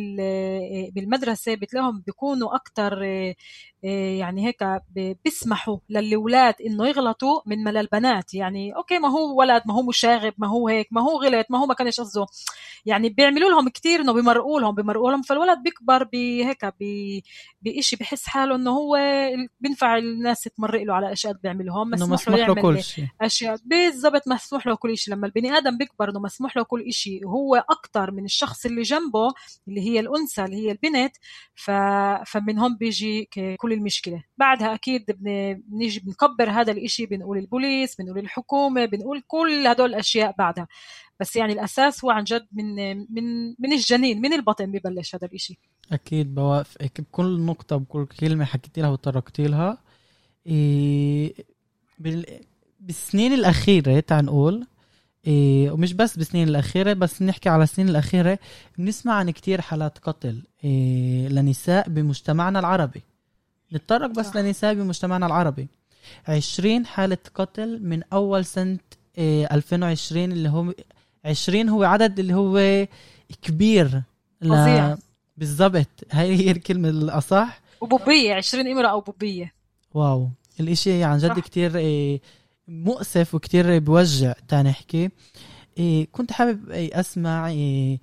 بالمدرسة 0.92 1.54
بتلاقيهم 1.54 2.02
بيكونوا 2.06 2.54
أكثر 2.56 3.04
آه، 3.85 4.16
يعني 4.18 4.47
هيك 4.47 4.83
بيسمحوا 5.25 5.78
للأولاد 5.88 6.54
إنه 6.66 6.87
يغلطوا 6.87 7.40
من 7.47 7.64
ما 7.64 7.71
للبنات 7.71 8.35
يعني 8.35 8.76
أوكي 8.76 8.99
ما 8.99 9.09
هو 9.09 9.38
ولد 9.38 9.62
ما 9.66 9.75
هو 9.75 9.83
مشاغب 9.83 10.33
ما 10.38 10.49
هو 10.49 10.68
هيك 10.68 10.88
ما 10.90 11.00
هو 11.02 11.23
غلط 11.23 11.47
ما 11.50 11.59
هو 11.59 11.66
ما 11.66 11.75
كانش 11.75 12.00
قصده. 12.00 12.26
يعني 12.87 13.09
بيعملوا 13.09 13.50
لهم 13.50 13.68
كثير 13.68 14.00
إنه 14.00 14.12
بمرقوا 14.12 14.61
لهم 14.61 14.75
بمرقوا 14.75 15.11
لهم. 15.11 15.23
فالولد 15.23 15.62
بيكبر 15.62 16.04
بهيك 16.04 16.75
بشيء 17.62 17.99
بحس 17.99 18.26
حاله 18.26 18.54
إنه 18.54 18.71
هو 18.71 18.99
بينفع 19.61 19.99
الناس 19.99 20.42
تمرق 20.42 20.83
له 20.83 20.95
على 20.95 21.12
أشياء 21.12 21.33
بيعملهم 21.42 21.90
مسموح 21.90 22.28
له 22.28 22.38
يعمل 22.38 22.62
كل 22.62 22.83
شيء. 22.83 23.04
أشياء. 23.21 23.56
بالضبط 23.64 24.28
مسموح 24.28 24.66
له 24.66 24.76
كل 24.76 24.99
شيء. 24.99 25.14
لما 25.14 25.26
البني 25.26 25.52
آدم 25.56 25.78
بيكبر 25.78 26.11
إنه 26.11 26.21
مسموح 26.21 26.56
له 26.56 26.62
كل 26.62 26.92
شيء 26.92 27.26
وهو 27.26 27.54
أكثر 27.71 28.11
من 28.11 28.25
الشخص 28.25 28.65
اللي 28.66 28.82
جنبه 28.82 29.28
اللي 29.68 29.80
هي 29.80 30.00
الأنثى 30.00 30.44
اللي 30.44 30.56
هي 30.56 30.70
البنت 30.70 31.16
ف... 31.54 31.70
فمن 32.26 32.58
هون 32.58 32.76
بيجي 32.76 33.28
كل 33.58 33.73
المشكلة. 33.73 34.25
بعدها 34.38 34.75
أكيد 34.75 35.04
بنيجي 35.08 36.00
بنكبر 36.00 36.50
هذا 36.50 36.73
الإشي 36.73 37.06
بنقول 37.06 37.38
البوليس 37.38 37.94
بنقول 37.94 38.18
الحكومة 38.18 38.85
بنقول 38.85 39.23
كل 39.26 39.66
هدول 39.66 39.90
الأشياء 39.90 40.35
بعدها. 40.38 40.68
بس 41.20 41.37
يعني 41.37 41.52
الأساس 41.52 42.04
هو 42.04 42.11
عن 42.11 42.25
جد 42.25 42.46
من 42.52 42.99
من 42.99 43.46
من 43.58 43.73
الجنين 43.73 44.20
من 44.20 44.32
البطن 44.32 44.66
ببلش 44.66 45.14
هذا 45.14 45.26
الإشي. 45.26 45.58
أكيد 45.92 46.35
بوافقك 46.35 47.00
بكل 47.00 47.40
نقطة 47.40 47.76
بكل 47.76 48.06
كلمة 48.20 48.44
حكيتي 48.44 48.80
لها 48.80 48.90
وتركتي 48.90 49.46
لها 49.46 49.78
إيه 50.46 51.35
بالسنين 52.80 53.32
الأخيرة 53.32 54.00
تعال 54.00 54.25
نقول 54.25 54.66
إيه 55.26 55.71
ومش 55.71 55.92
بس 55.92 56.16
بالسنين 56.16 56.49
الأخيرة 56.49 56.92
بس 56.92 57.23
نحكي 57.23 57.49
على 57.49 57.62
السنين 57.62 57.88
الأخيرة 57.88 58.38
بنسمع 58.78 59.14
عن 59.14 59.30
كتير 59.30 59.61
حالات 59.61 59.99
قتل 59.99 60.42
إيه 60.64 61.28
لنساء 61.28 61.88
بمجتمعنا 61.88 62.59
العربي. 62.59 63.02
نتطرق 63.73 64.11
بس 64.11 64.26
صح. 64.26 64.37
لنساء 64.37 64.75
بمجتمعنا 64.75 65.26
العربي. 65.26 65.68
20 66.28 66.87
حالة 66.87 67.18
قتل 67.35 67.83
من 67.83 68.02
أول 68.12 68.45
سنة 68.45 68.78
إيه 69.18 69.47
2020 69.52 70.33
اللي 70.33 70.49
هو 70.49 70.73
20 71.25 71.68
هو 71.68 71.85
عدد 71.85 72.18
اللي 72.18 72.35
هو 72.35 72.87
كبير. 73.42 74.02
ل... 74.42 74.95
بالضبط. 75.37 76.04
هاي 76.11 76.37
هي 76.37 76.50
الكلمة 76.50 76.88
الأصح. 76.88 77.61
وبوبية 77.80 78.35
20 78.35 78.66
إمرأة 78.66 78.95
وبوبية 78.97 79.52
واو. 79.95 80.28
الإشي 80.61 81.04
عن 81.04 81.18
جد 81.18 81.38
كتير 81.38 81.76
إيه 81.76 82.21
مؤسف 82.68 83.35
وكتير 83.35 83.78
بوجع 83.78 84.32
تنحكي 84.49 85.11
إيه 85.78 86.08
كنت 86.12 86.32
حابب 86.32 86.70
إيه 86.70 87.00
أسمع 87.00 87.49
إيه 87.49 87.99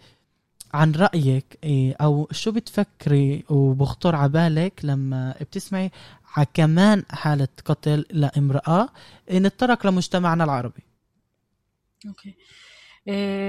عن 0.73 0.91
رأيك 0.91 1.57
إيه 1.63 1.95
أو 2.01 2.27
شو 2.31 2.51
بتفكري 2.51 3.43
وبخطر 3.49 4.15
على 4.15 4.29
بالك 4.29 4.79
لما 4.83 5.35
بتسمعي 5.41 5.91
على 6.35 6.47
كمان 6.53 7.03
حالة 7.11 7.47
قتل 7.65 8.05
لامرأة 8.11 8.89
نتطرق 9.31 9.87
لمجتمعنا 9.87 10.43
العربي؟ 10.43 10.83
أوكي. 12.07 12.29
آه، 12.29 12.33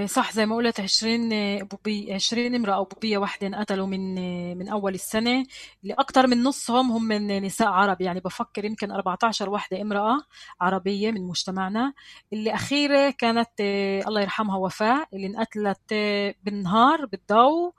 صح 0.07 0.33
زي 0.33 0.47
ما 0.47 0.57
قلت 0.57 0.81
20 0.81 1.29
بوبية 1.65 2.15
20 2.15 2.55
امرأة 2.55 2.81
وبوبية 2.81 3.19
واحدة 3.19 3.47
انقتلوا 3.47 3.87
من 3.87 4.15
من 4.59 4.69
أول 4.69 4.95
السنة. 4.95 5.47
أكثر 5.91 6.27
من 6.27 6.43
نصهم 6.43 6.91
هم 6.93 7.03
من 7.05 7.43
نساء 7.43 7.69
عرب 7.69 8.01
يعني 8.01 8.21
بفكر 8.21 8.65
يمكن 8.65 8.91
14 8.91 9.51
واحدة 9.51 9.83
امرأة 9.83 10.19
عربية 10.61 11.11
من 11.11 11.23
مجتمعنا. 11.29 11.93
اللي 12.33 12.55
أخيرة 12.55 13.11
كانت 13.11 13.51
آه، 13.61 14.03
الله 14.09 14.21
يرحمها 14.21 14.57
وفاء 14.57 15.09
اللي 15.15 15.27
انقتلت 15.27 15.81
آه، 15.93 16.35
بالنهار 16.43 17.07
بالضوء 17.07 17.73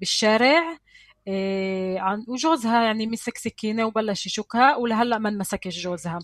بالشارع. 0.00 0.78
عن 1.98 2.24
وجوزها 2.28 2.82
يعني 2.82 3.06
مسك 3.06 3.38
سكينه 3.38 3.84
وبلش 3.84 4.26
يشكها 4.26 4.76
ولهلأ 4.76 5.18
ما 5.18 5.28
انمسكش 5.28 5.78
جوزها. 5.78 6.18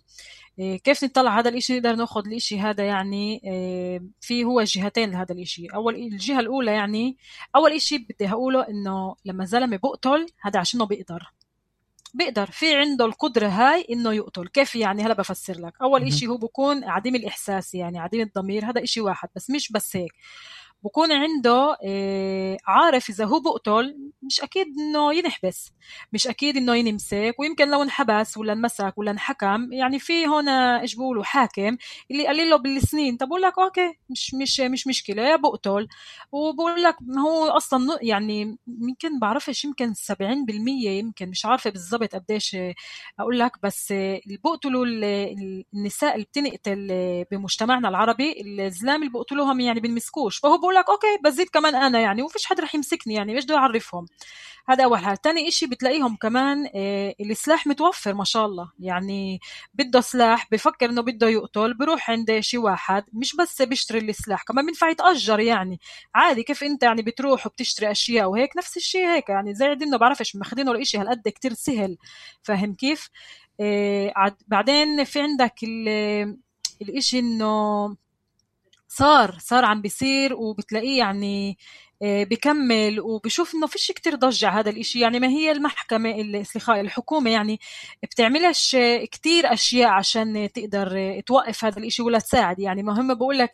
إيه، 0.59 0.79
كيف 0.79 1.05
نطلع 1.05 1.39
هذا 1.39 1.49
الإشي؟ 1.49 1.75
نقدر 1.79 1.95
نأخذ 1.97 2.27
الإشي 2.27 2.61
هذا 2.61 2.85
يعني 2.85 3.41
إيه، 3.45 4.03
في 4.21 4.45
هو 4.45 4.63
جهتين 4.63 5.11
لهذا 5.11 5.35
الإشي. 5.35 5.67
أول 5.67 5.95
الجهة 5.95 6.41
الأولى 6.41 6.73
يعني 6.73 7.17
أول 7.57 7.73
إشي 7.73 7.99
بدي 7.99 8.29
اقوله 8.29 8.69
إنه 8.69 9.17
لما 9.25 9.45
زلمة 9.45 9.77
بقتل 9.77 10.27
هذا 10.41 10.61
عشانه 10.61 10.87
بيقدر. 10.87 11.33
بيقدر. 12.15 12.47
في 12.47 12.75
عنده 12.77 13.05
القدرة 13.05 13.49
هاي 13.49 13.87
إنه 13.91 14.13
يقتل. 14.13 14.49
كيف 14.49 14.77
يعني؟ 14.77 15.03
هلا 15.03 15.15
بفسر 15.15 15.61
لك. 15.61 15.73
أول 15.83 16.03
إشي 16.03 16.27
هو 16.27 16.37
بكون 16.37 16.85
عديم 16.85 17.15
الإحساس 17.15 17.75
يعني 17.75 17.99
عديم 17.99 18.21
الضمير. 18.21 18.65
هذا 18.65 18.83
إشي 18.85 19.01
واحد. 19.01 19.29
بس 19.37 19.51
مش 19.51 19.73
بس 19.73 19.97
هيك. 19.97 20.13
بكون 20.85 21.13
عنده 21.13 21.77
آه، 21.85 22.57
عارف 22.67 23.11
إذا 23.11 23.25
هو 23.25 23.41
بقتل 23.41 24.13
مش 24.23 24.41
أكيد 24.41 24.67
إنه 24.79 25.15
ينحبس 25.15 25.73
مش 26.13 26.27
أكيد 26.27 26.57
إنه 26.57 26.75
ينمسك 26.75 27.35
ويمكن 27.39 27.71
لو 27.71 27.83
انحبس 27.83 28.37
ولا 28.37 28.53
انمسك 28.53 28.99
ولا 28.99 29.11
انحكم 29.11 29.73
يعني 29.73 29.99
في 29.99 30.27
هون 30.27 30.49
إيش 30.49 30.95
بيقولوا 30.95 31.25
حاكم 31.25 31.77
اللي 32.11 32.27
قال 32.27 32.51
له 32.51 32.57
بالسنين. 32.57 33.17
طب 33.17 33.29
بقول 33.29 33.43
لك 33.43 33.59
أوكي 33.59 33.95
مش 34.11 34.35
مش 34.35 34.61
مش 34.61 34.87
مشكلة 34.87 35.37
بقتل. 35.37 35.89
وبقول 36.33 36.83
لك 36.83 36.97
هو 37.19 37.45
أصلا 37.49 37.99
يعني 38.03 38.59
يمكن 38.81 39.19
بعرفش 39.19 39.65
يمكن 39.65 39.95
70% 39.95 40.89
يمكن 40.91 41.29
مش 41.29 41.47
عارفة 41.47 41.71
بالضبط 41.71 42.15
قديش 42.15 42.57
أقول 43.21 43.39
لك 43.39 43.53
بس 43.63 43.93
اللي 43.93 44.39
بقتلوا 44.45 44.87
النساء 45.75 46.15
اللي 46.15 46.25
بتنقتل 46.25 46.89
بمجتمعنا 47.31 47.89
العربي 47.89 48.35
الزلام 48.67 49.03
اللي 49.03 49.13
بقتلوهم 49.13 49.61
يعني 49.61 49.81
بنمسكوش. 49.81 50.39
فهو 50.39 50.59
بقول 50.59 50.72
لك 50.75 50.91
أوكي 50.91 51.19
بزيد 51.25 51.49
كمان 51.49 51.75
أنا 51.75 52.01
يعني 52.01 52.23
وفيش 52.23 52.47
حد 52.47 52.61
رح 52.61 52.75
يمسكني 52.75 53.15
يعني 53.15 53.37
إيش 53.37 53.45
بدي 53.45 53.55
أعرفهم. 53.55 54.07
هذا 54.69 54.85
أول 54.85 54.99
حاجة 54.99 55.19
ثاني 55.25 55.49
إشي 55.49 55.67
بتلاقيهم 55.67 56.17
كمان 56.17 56.69
آه، 56.75 57.15
السلاح 57.21 57.67
متوفر 57.67 58.15
ما 58.15 58.25
شاء 58.25 58.47
الله. 58.47 58.71
يعني 58.81 59.41
بده 59.75 60.01
سلاح 60.01 60.49
بفكر 60.53 60.91
إنه 60.91 61.03
بده 61.03 61.29
يقتل 61.29 61.75
بروح 61.75 62.11
عند 62.11 62.41
شي 62.41 62.59
واحد. 62.59 63.05
مش 63.13 63.37
بس 63.37 63.63
بيشتري 63.63 63.99
السلاح 63.99 64.43
كمان 64.43 64.67
بينفع 64.67 64.89
يتأجر 64.91 65.41
يعني. 65.41 65.81
عادي 66.15 66.43
كيف 66.43 66.65
أنت 66.65 66.83
يعني 66.83 67.03
بتروح 67.03 67.47
وبتشتري 67.47 67.91
أشياء 67.91 68.31
وهيك 68.31 68.57
نفس 68.57 68.77
الشيء 68.77 69.07
هيك. 69.09 69.29
يعني 69.29 69.55
زي 69.55 69.67
إنه 69.73 69.97
بعرفش 69.99 70.37
ماخذينه 70.37 70.73
الاشي 70.73 70.99
هالقد 70.99 71.29
كتير 71.29 71.53
سهل. 71.55 71.97
فاهم 72.43 72.75
كيف؟ 72.75 73.11
آه 73.61 74.37
بعدين 74.49 75.05
في 75.05 75.21
عندك 75.21 75.55
الإشي 76.83 77.19
إنه 77.19 77.97
صار 78.97 79.39
صار 79.41 79.65
عم 79.65 79.83
بيصير 79.83 80.35
وبتلاقيه 80.35 80.99
يعني 80.99 81.59
بكمل 82.03 83.01
وبشوف 83.01 83.55
إنه 83.55 83.67
فيش 83.67 83.93
كتير 83.93 84.15
ضجة 84.15 84.49
هذا 84.49 84.71
الإشي. 84.71 85.01
يعني 85.01 85.21
ما 85.21 85.29
هي 85.29 85.53
المحكمة 85.53 86.11
الاستخاء 86.11 86.81
الحكومة 86.81 87.31
يعني 87.31 87.61
بتعملش 88.03 88.77
كتير 89.13 89.53
أشياء 89.53 89.91
عشان 89.91 90.49
تقدر 90.55 91.21
توقف 91.27 91.65
هذا 91.65 91.79
الإشي 91.79 92.03
ولا 92.03 92.19
تساعد. 92.19 92.59
يعني 92.59 92.83
مهم 92.83 93.15
بقول 93.15 93.39
لك 93.39 93.53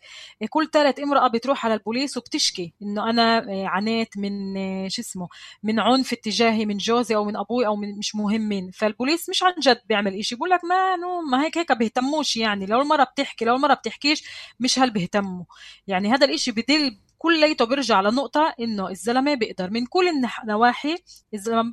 كل 0.49 0.69
ثالث 0.73 0.99
امرأة 0.99 1.27
بتروح 1.27 1.65
على 1.65 1.73
البوليس 1.73 2.17
وبتشكي 2.17 2.73
إنه 2.81 3.09
أنا 3.09 3.37
آه، 3.49 3.65
عانيت 3.67 4.17
من 4.17 4.57
آه، 4.57 4.87
شو 4.87 5.01
اسمه 5.01 5.27
من 5.63 5.79
عنف 5.79 6.13
اتجاهي 6.13 6.65
من 6.65 6.77
جوزي 6.77 7.15
أو 7.15 7.25
من 7.25 7.37
أبوي 7.37 7.67
أو 7.67 7.75
من 7.75 7.97
مش 7.97 8.15
مهمين. 8.15 8.71
فالبوليس 8.71 9.29
مش 9.29 9.43
عن 9.43 9.53
جد 9.61 9.81
بيعمل 9.89 10.19
إشي. 10.19 10.35
بقول 10.35 10.49
لك 10.49 10.65
ما 10.65 10.95
نو 10.95 11.21
ما 11.21 11.43
هيك 11.45 11.57
هيك 11.57 11.71
بيهتموش 11.71 12.37
يعني. 12.37 12.65
لو 12.65 12.81
المرة 12.81 13.03
بتحكي 13.03 13.45
لو 13.45 13.55
المرة 13.55 13.73
بتحكيش 13.73 14.23
مش 14.59 14.79
هل 14.79 14.89
بيهتموا. 14.91 15.43
يعني 15.87 16.13
هذا 16.13 16.25
الإشي 16.25 16.51
بدل 16.51 16.97
كليته 17.21 17.65
بيرجع 17.65 18.01
لنقطة 18.01 18.55
إنه 18.59 18.89
الزلمة 18.89 19.33
بيقدر. 19.35 19.69
من 19.69 19.85
كل 19.85 20.07
النواحي 20.43 20.95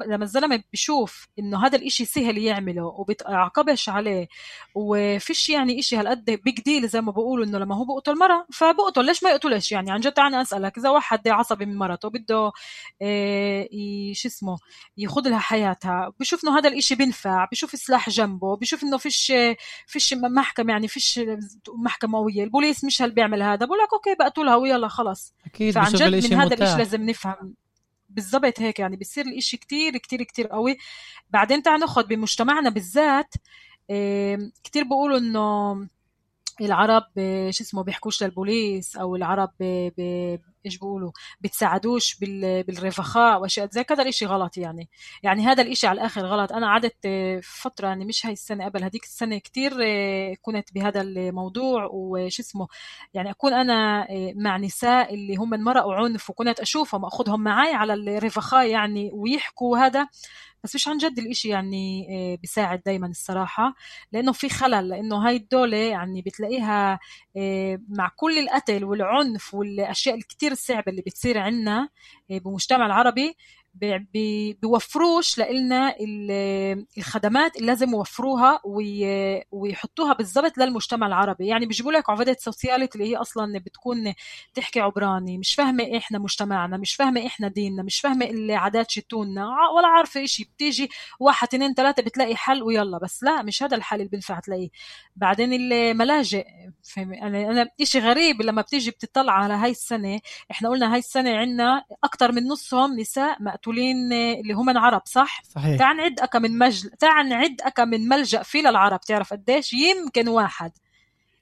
لما 0.06 0.24
الزلمة 0.24 0.62
بيشوف 0.72 1.28
إنه 1.38 1.66
هذا 1.66 1.76
الإشي 1.78 2.04
سهل 2.04 2.38
يعمله 2.38 2.84
وبتعاقبش 2.84 3.88
عليه 3.88 4.28
وفيش 4.74 5.50
يعني 5.50 5.78
إشي 5.78 5.96
هالقد 5.96 6.24
بيج 6.30 6.60
ديل 6.60 6.88
زي 6.88 7.00
ما 7.00 7.12
بقولوا 7.12 7.44
إنه 7.44 7.58
لما 7.58 7.74
هو 7.76 7.84
بقتل 7.84 8.18
مرة 8.18 8.46
فبقتل. 8.52 9.04
ليش 9.04 9.22
ما 9.24 9.30
يقتلش؟ 9.30 9.72
يعني 9.72 9.90
عن 9.92 10.00
جد 10.00 10.18
أنا 10.18 10.42
أسألك 10.42 10.78
إذا 10.78 10.90
واحد 10.90 11.28
عصبي 11.28 11.66
من 11.66 11.76
مرته 11.76 12.08
بده 12.10 12.52
إيه 13.02 14.14
شو 14.14 14.28
اسمه 14.28 14.58
ياخذ 14.96 15.28
لها 15.28 15.38
حياتها 15.38 16.12
بشوف 16.20 16.44
إنه 16.44 16.58
هذا 16.58 16.68
الإشي 16.68 16.94
بينفع 16.94 17.44
بشوف 17.52 17.70
سلاح 17.70 18.10
جنبه 18.10 18.56
بشوف 18.56 18.84
إنه 18.84 18.96
فيش 18.98 19.32
فيش 19.86 20.14
محكمة 20.14 20.72
يعني 20.72 20.88
فيش 20.88 21.20
محكمة 21.68 22.18
قوية 22.18 22.44
البوليس 22.44 22.84
مش 22.84 23.02
هل 23.02 23.10
بيعمل 23.10 23.42
هذا؟ 23.42 23.66
بقول 23.66 23.78
لك 23.78 23.92
أوكي 23.92 24.14
بقتلها 24.18 24.56
ويلا 24.56 24.88
خلص 24.88 25.35
أكيد 25.46 25.74
فعن 25.74 25.92
جد 25.92 26.32
من 26.32 26.38
هذا 26.38 26.54
الإشي 26.54 26.76
لازم 26.76 27.02
نفهم. 27.02 27.54
بالضبط 28.10 28.60
هيك 28.60 28.78
يعني 28.78 28.96
بصير 28.96 29.26
الإشي 29.26 29.56
كتير 29.56 29.96
كتير 29.96 30.22
كتير 30.22 30.46
قوي. 30.46 30.76
بعدين 31.30 31.62
تعال 31.62 31.80
ناخذ 31.80 32.06
بمجتمعنا 32.06 32.70
بالذات 32.70 33.34
كتير 34.64 34.84
بيقولوا 34.84 35.18
إنه 35.18 35.86
العرب 36.60 37.02
شو 37.50 37.64
اسمه 37.64 37.82
بيحكوش 37.82 38.22
للبوليس 38.22 38.96
أو 38.96 39.16
العرب 39.16 39.52
إيش 40.66 40.76
بيقولوا 40.78 41.10
بتساعدوش 41.40 42.16
بالرفخاء 42.66 43.40
وأشياء 43.40 43.68
زي 43.70 43.84
كذا 43.84 44.02
الإشي 44.02 44.26
غلط 44.26 44.56
يعني. 44.56 44.88
يعني 45.22 45.42
هذا 45.42 45.62
الإشي 45.62 45.86
على 45.86 46.00
الآخر 46.00 46.26
غلط. 46.26 46.52
أنا 46.52 46.66
قعدت 46.66 46.96
فترة 47.42 47.88
يعني 47.88 48.04
مش 48.04 48.26
هاي 48.26 48.32
السنة 48.32 48.64
قبل 48.64 48.84
هذيك 48.84 49.04
السنة 49.04 49.38
كتير 49.38 49.72
كنت 50.42 50.74
بهذا 50.74 51.00
الموضوع 51.00 51.88
وش 51.92 52.40
اسمه 52.40 52.68
يعني 53.14 53.30
أكون 53.30 53.52
أنا 53.52 54.06
مع 54.34 54.56
نساء 54.56 55.14
اللي 55.14 55.36
هم 55.36 55.54
انمرقوا 55.54 55.94
عنف 55.94 56.30
وكنت 56.30 56.60
أشوفهم 56.60 57.04
أخذهم 57.04 57.40
معي 57.40 57.74
على 57.74 57.94
الرفخاء 57.94 58.66
يعني 58.66 59.10
ويحكوا 59.12 59.78
هذا 59.78 60.08
بس 60.66 60.74
مش 60.74 60.88
عن 60.88 60.98
جد 60.98 61.18
الإشي 61.18 61.48
يعني 61.48 62.06
آه، 62.10 62.36
بيساعد 62.36 62.82
دايما 62.86 63.06
الصراحة 63.06 63.74
لأنه 64.12 64.32
في 64.32 64.48
خلل 64.48 64.88
لأنه 64.88 65.28
هاي 65.28 65.36
الدولة 65.36 65.76
يعني 65.76 66.22
بتلاقيها 66.22 66.98
آه، 67.36 67.80
مع 67.88 68.10
كل 68.16 68.38
القتل 68.38 68.84
والعنف 68.84 69.54
والأشياء 69.54 70.14
الكتير 70.14 70.52
الصعبة 70.52 70.84
اللي 70.88 71.02
بتصير 71.02 71.38
عنا 71.38 71.88
آه، 72.30 72.38
بمجتمع 72.38 72.86
العربي 72.86 73.36
بيوفروش 74.62 75.38
لنا 75.38 75.94
الخدمات 76.98 77.56
اللي 77.56 77.66
لازم 77.66 77.90
يوفروها 77.90 78.60
ويحطوها 79.50 80.12
بالضبط 80.12 80.58
للمجتمع 80.58 81.06
العربي. 81.06 81.46
يعني 81.46 81.66
بيجيبوا 81.66 81.92
لك 81.92 82.10
عبادة 82.10 82.36
سوسياليتي 82.40 82.98
اللي 82.98 83.10
هي 83.10 83.16
أصلا 83.16 83.58
بتكون 83.58 84.14
تحكي 84.54 84.80
عبراني 84.80 85.38
مش 85.38 85.54
فاهمة 85.54 85.96
إحنا 85.96 86.18
مجتمعنا 86.18 86.76
مش 86.76 86.94
فاهمة 86.94 87.26
إحنا 87.26 87.48
ديننا 87.48 87.82
مش 87.82 88.00
فاهمة 88.00 88.26
العادات 88.26 88.90
شتوننا 88.90 89.46
ولا 89.76 89.88
عارفة 89.88 90.24
إشي. 90.24 90.44
بتيجي 90.44 90.88
واحد 91.20 91.48
اثنين 91.48 91.74
ثلاثة 91.74 92.02
بتلاقي 92.02 92.36
حل 92.36 92.62
ويلا. 92.62 92.98
بس 92.98 93.22
لا 93.22 93.42
مش 93.42 93.62
هذا 93.62 93.76
الحل 93.76 93.96
اللي 93.96 94.08
بينفع 94.08 94.40
تلاقيه. 94.40 94.68
بعدين 95.16 95.52
الملاجئ 95.52 96.46
أنا 96.98 97.50
أنا 97.50 97.68
شيء 97.82 98.02
غريب 98.02 98.42
لما 98.42 98.62
بتيجي 98.62 98.90
بتطلع 98.90 99.32
على 99.32 99.54
هاي 99.54 99.70
السنة. 99.70 100.20
إحنا 100.50 100.68
قلنا 100.68 100.92
هاي 100.92 100.98
السنة 100.98 101.36
عندنا 101.36 101.84
أكثر 102.04 102.32
من 102.32 102.42
نصهم 102.48 103.00
نساء 103.00 103.42
مقتول 103.42 103.65
مقتولين 103.66 104.12
اللي 104.12 104.54
هم 104.54 104.78
عرب 104.78 105.02
صح؟ 105.04 105.42
صحيح. 105.44 105.78
تعال 105.78 105.96
نعد 105.96 106.20
أكا 106.20 106.38
من 106.38 106.58
مجل 106.58 106.90
نعد 107.28 107.56
أكا 107.60 107.84
من 107.84 108.08
ملجأ 108.08 108.42
في 108.42 108.58
للعرب 108.58 109.00
تعرف 109.00 109.32
قديش؟ 109.32 109.72
يمكن 109.72 110.28
واحد. 110.28 110.72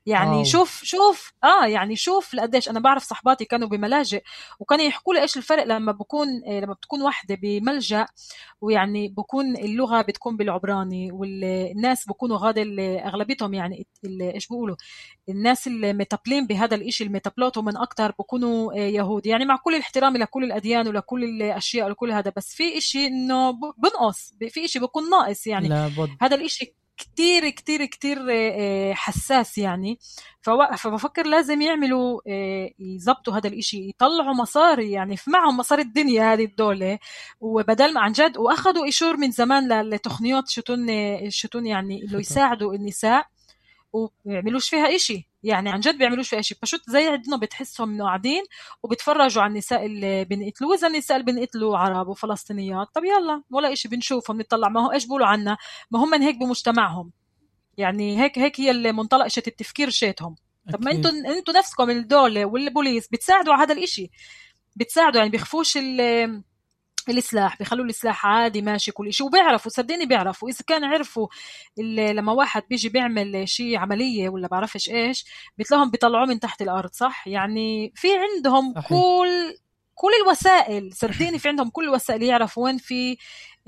يعني 0.07 0.35
أوه. 0.37 0.45
شوف 0.45 0.85
شوف 0.85 1.33
آه 1.45 1.67
يعني 1.67 1.97
شوف 1.97 2.35
لقديش 2.35 2.69
أنا 2.69 2.81
بعرف 2.81 3.03
صحباتي 3.05 3.45
كانوا 3.45 3.69
بملاجئ 3.69 4.23
وكانوا 4.61 4.85
يحكوا 4.85 5.15
لي 5.15 5.23
إيش 5.23 5.37
الفرق 5.37 5.65
لما 5.65 5.93
بكون 5.93 6.29
آه، 6.47 6.61
لما 6.61 6.73
بتكون 6.73 7.03
وحدة 7.03 7.39
بملجأ 7.43 8.07
ويعني 8.61 9.09
بكون 9.09 9.57
اللغة 9.57 10.03
بتكون 10.03 10.37
بالعبراني 10.37 11.13
والناس 11.13 12.07
بكونوا 12.09 12.39
غاد 12.39 12.59
أغلبيتهم 12.79 13.55
يعني 13.55 13.87
إيش 14.21 14.49
بيقولوا 14.49 14.77
الناس 15.29 15.67
اللي 15.67 15.93
מטפלים 15.93 16.47
بهذا 16.47 16.75
الإشي 16.75 17.05
ال 17.05 17.12
מטפלות 17.12 17.59
من 17.59 17.77
أكثر 17.77 18.13
بكونوا 18.19 18.73
آه، 18.73 18.77
يهود 18.77 19.27
يعني 19.27 19.45
مع 19.45 19.57
كل 19.57 19.75
الاحترام 19.75 20.17
لكل 20.17 20.45
الأديان 20.45 20.89
ولكل 20.89 21.25
الأشياء 21.25 21.87
ولكل 21.87 22.13
هذا 22.13 22.33
بس 22.37 22.55
في 22.55 22.79
إشي 22.79 23.07
إنه 23.07 23.51
بنقص 23.79 24.35
في 24.51 24.65
إشي 24.65 24.79
بكون 24.79 25.11
ناقص 25.11 25.47
يعني 25.47 25.69
لابد. 25.69 26.11
هذا 26.21 26.37
الإشي 26.37 26.75
كتير 26.97 27.49
كتير 27.51 27.85
كتير 27.85 28.19
آه، 28.31 28.93
حساس 28.93 29.59
يعني. 29.59 29.99
فبفكر 30.77 31.27
لازم 31.27 31.63
يعملوا 31.63 32.21
آه، 32.29 32.71
يظبطوا 32.79 33.33
هذا 33.37 33.49
الإشي 33.49 33.89
يطلعوا 33.89 34.35
مصاري 34.35 34.91
يعني 34.93 35.17
في 35.17 35.31
معهم 35.31 35.57
مصاري 35.57 35.83
الدنيا 35.83 36.33
هذه 36.33 36.45
الدولة 36.45 36.99
وبدل 37.41 37.95
ما 37.95 38.01
عن 38.01 38.13
جد 38.13 38.37
وأخذوا 38.39 38.85
אישור 38.85 39.17
من 39.17 39.31
زمان 39.31 39.83
ل 39.83 39.90
תוכניות 39.90 40.49
شيتون 40.49 40.87
شتون 41.31 41.67
يعني 41.67 42.03
إنه 42.03 42.21
يساعدوا 42.21 42.75
النساء. 42.75 43.34
وبيعملوش 43.95 44.69
فيها 44.69 44.95
إشي. 44.97 45.29
يعني 45.43 45.71
عن 45.71 45.81
جد 45.81 45.99
بيعملوش 45.99 46.29
فيها 46.29 46.39
إشي. 46.39 46.55
بشوت 46.63 46.91
زي 46.91 47.09
عندنا 47.09 47.37
بتحسهم 47.37 47.91
إنه 47.95 48.05
قاعدين 48.05 48.43
وبتفرجوا 48.83 49.43
على 49.43 49.51
النساء 49.51 49.87
اللي 49.87 50.25
بنقتلوا 50.25 50.71
وإذا 50.71 50.89
النساء 50.89 51.21
اللي 51.21 51.33
بنقتلوا 51.33 51.79
عرب 51.79 52.09
وفلسطينيات 52.09 52.89
طب 52.95 53.05
يلا 53.05 53.43
ولا 53.51 53.73
إشي 53.73 53.89
بنشوفهم 53.89 54.37
بنطلع. 54.37 54.69
ما 54.69 54.87
هو 54.87 54.93
إيش 54.93 55.05
بيقولوا 55.05 55.27
عنا 55.27 55.57
ما 55.91 56.05
هم 56.05 56.11
من 56.11 56.23
هيك 56.23 56.37
بمجتمعهم. 56.37 57.11
يعني 57.77 58.23
هيك 58.23 58.39
هيك 58.39 58.61
هي 58.61 58.71
المنطلق 58.71 59.27
شت 59.27 59.49
التفكير 59.49 59.91
شيتهم. 59.91 60.37
طب 60.73 60.85
ما 60.85 60.91
أنتم 60.91 61.27
أنتم 61.27 61.53
نفسكم 61.53 61.91
الدولة 61.91 62.45
والبوليس 62.45 63.09
بتساعدوا 63.09 63.55
على 63.55 63.63
هذا 63.63 63.73
الإشي. 63.75 64.11
بتساعدوا 64.77 65.19
يعني 65.19 65.31
بيخفوش 65.31 65.79
السلاح 67.09 67.59
بيخلوا 67.59 67.85
السلاح 67.85 68.27
عادي 68.27 68.63
ماشي 68.63 68.93
كل 68.93 69.13
شيء 69.13 69.27
وبيعرفوا 69.27 69.71
صدقني 69.71 70.07
بيعرفوا 70.07 70.49
إذا 70.49 70.59
كان 70.67 70.85
عرفوا 70.85 71.29
لما 71.79 72.33
واحد 72.33 72.63
بيجي 72.71 72.89
بيعمل 72.89 73.49
شيء 73.49 73.79
عملية 73.79 74.29
ولا 74.29 74.49
بعرفش 74.49 74.91
إيش 74.91 75.25
بتلاقيهم 75.59 75.91
بيطلعوه 75.91 76.27
من 76.27 76.41
تحت 76.41 76.63
الأرض 76.63 76.91
صح؟ 76.93 77.29
يعني 77.29 77.93
في 77.97 78.09
عندهم 78.17 78.75
صحيح. 78.75 78.89
كل 78.89 79.57
كل 79.95 80.11
الوسائل 80.23 80.93
صدقني 80.95 81.39
في 81.39 81.49
عندهم 81.49 81.71
كل 81.71 81.85
الوسائل 81.85 82.23
يعرفوا 82.23 82.65
وين 82.65 82.79
في 82.79 83.17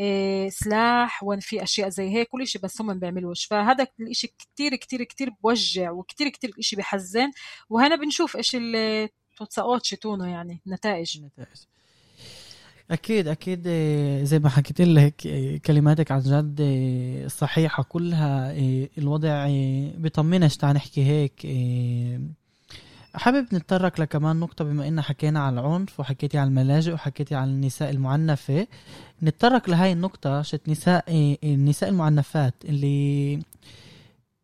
إيه 0.01 0.49
سلاح 0.49 1.23
وين 1.23 1.41
في 1.41 1.63
أشياء 1.63 1.89
زي 1.89 2.09
هيك 2.11 2.29
كل 2.29 2.47
شيء 2.47 2.63
بس 2.63 2.81
هم 2.81 2.87
ما 2.87 2.95
بيعملوش. 2.95 3.45
فهذا 3.45 3.87
الإشي 4.01 4.27
كتير 4.27 4.77
كتير 4.77 5.05
كتير 5.05 5.31
بوجع 5.43 5.91
وكتير 5.91 6.29
كتير 6.29 6.51
الاشي 6.51 6.77
بحزن. 6.77 7.31
وهنا 7.71 7.97
بنشوف 7.97 8.37
إيش 8.37 8.57
التوتساقات 8.61 9.85
شتونه 9.85 10.31
يعني 10.31 10.61
النتائج. 10.67 11.19
النتائج. 11.19 11.57
أكيد 12.91 13.29
أكيد 13.29 13.65
آه، 13.67 14.25
زي 14.25 14.39
ما 14.39 14.49
حكيت 14.49 14.81
لك 14.81 15.27
آه، 15.27 15.57
كلماتك 15.57 16.13
عن 16.13 16.21
جد 16.21 16.59
آه، 16.61 17.29
صحيحة 17.29 17.83
كلها 17.83 18.53
الوضع 18.99 19.47
بيطمنش 19.99 20.57
تعال 20.57 20.77
نحكي 20.77 21.05
هيك 21.05 21.47
حابب 23.15 23.47
نتطرق 23.55 24.01
لكمان 24.01 24.37
نقطة 24.37 24.65
بما 24.65 24.89
إن 24.89 25.01
حكينا 25.01 25.41
على 25.41 25.61
العنف 25.61 26.01
وحكيتي 26.01 26.39
على 26.39 26.49
الملاجئ 26.49 26.93
وحكيتي 26.93 27.35
على 27.35 27.51
النساء 27.51 27.91
المعنفة. 27.91 28.67
نتطرق 29.23 29.71
لهاي 29.71 29.93
النقطة 29.93 30.43
شت 30.43 30.69
نساء 30.69 31.05
النساء 31.45 31.89
المعنفات 31.89 32.55
اللي 32.65 33.41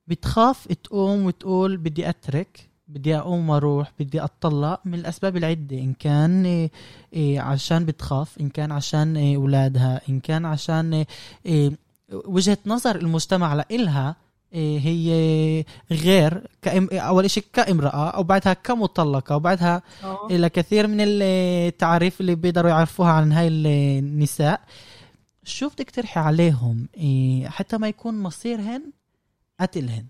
بتخاف 0.07 0.67
تقوم 0.67 1.27
وتقول 1.27 1.77
بدي 1.77 2.09
أترك 2.09 2.72
بدي 2.89 3.17
أقوم 3.17 3.51
وأروح 3.51 3.93
بدي 4.01 4.25
أتطلق 4.25 4.81
من 4.85 4.95
الأسباب 4.95 5.37
العدة. 5.37 5.79
إن 5.79 5.93
كان 5.93 6.47
إيه 6.47 6.71
إيه 7.13 7.41
عشان 7.41 7.85
بتخاف 7.85 8.41
إن 8.41 8.49
كان 8.49 8.73
عشان 8.73 9.17
إيه 9.17 9.37
أولادها 9.37 10.01
إن 10.09 10.21
كان 10.21 10.45
عشان 10.45 11.05
إيه 11.47 11.73
وجهة 12.13 12.59
نظر 12.67 12.97
المجتمع 12.97 13.55
لإلها 13.55 14.17
إيه 14.53 14.81
هي 14.81 15.65
غير 15.91 16.47
كإم 16.63 16.89
أول 16.93 17.31
شيء 17.31 17.45
كإمرأة 17.53 18.11
أو 18.11 18.23
بعدها 18.23 18.53
كمطلقة 18.53 19.37
وبعدها 19.37 19.83
آه. 20.05 20.27
إلى 20.31 20.49
كثير 20.49 20.87
من 20.87 20.97
التعاريف 21.01 22.21
اللي 22.21 22.35
بيقدروا 22.35 22.71
يعرفوها 22.71 23.11
عن 23.11 23.33
هاي 23.33 23.49
النساء. 23.49 24.61
شو 25.45 25.69
بدك 25.69 25.91
ترحي 25.91 26.21
عليهم؟ 26.21 26.89
إيه 26.97 27.49
حتى 27.49 27.79
ما 27.79 27.89
يكون 27.89 28.23
مصيرهن 28.23 28.83
قتلهن. 29.61 30.07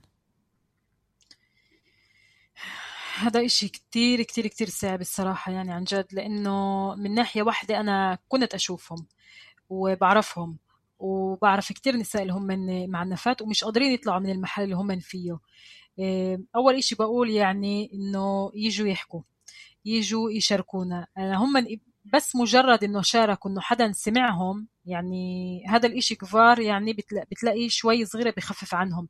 هذا 3.16 3.44
إشي 3.44 3.68
كتير 3.68 4.22
كتير 4.22 4.46
كتير 4.46 4.68
صعب 4.68 5.00
الصراحة 5.00 5.52
يعني 5.52 5.72
عن 5.72 5.84
جد 5.84 6.06
لأنه 6.12 6.94
من 6.94 7.14
ناحية 7.14 7.42
واحدة 7.42 7.80
أنا 7.80 8.18
كنت 8.28 8.54
أشوفهم 8.54 9.06
وبعرفهم 9.68 10.58
وبعرف 10.98 11.72
كتير 11.72 11.96
نساء 11.96 12.22
اللي 12.22 12.32
هم 12.32 12.46
معنفات 12.90 13.42
ومش 13.42 13.64
قادرين 13.64 13.92
يطلعوا 13.92 14.20
من 14.20 14.30
المحل 14.30 14.62
اللي 14.64 14.76
هم 14.76 14.98
فيه. 15.00 15.38
إيه، 15.98 16.40
أول 16.56 16.74
إشي 16.74 16.94
بقول 16.94 17.30
يعني 17.30 17.90
إنه 17.94 18.52
يجوا 18.54 18.88
يحكوا 18.88 19.22
يجوا 19.84 20.30
يشاركونا. 20.30 21.06
هم 21.18 21.66
بس 22.04 22.36
مجرد 22.36 22.84
إنه 22.84 23.02
شاركوا 23.02 23.50
إنه 23.50 23.60
حدا 23.60 23.92
سمعهم 23.92 24.68
يعني 24.86 25.64
هذا 25.68 25.86
الإشي 25.86 26.14
كفار 26.14 26.60
يعني 26.60 26.92
بتلاقي 27.30 27.68
شوي 27.68 28.04
صغيرة 28.04 28.34
بخفف 28.36 28.74
عنهم. 28.74 29.08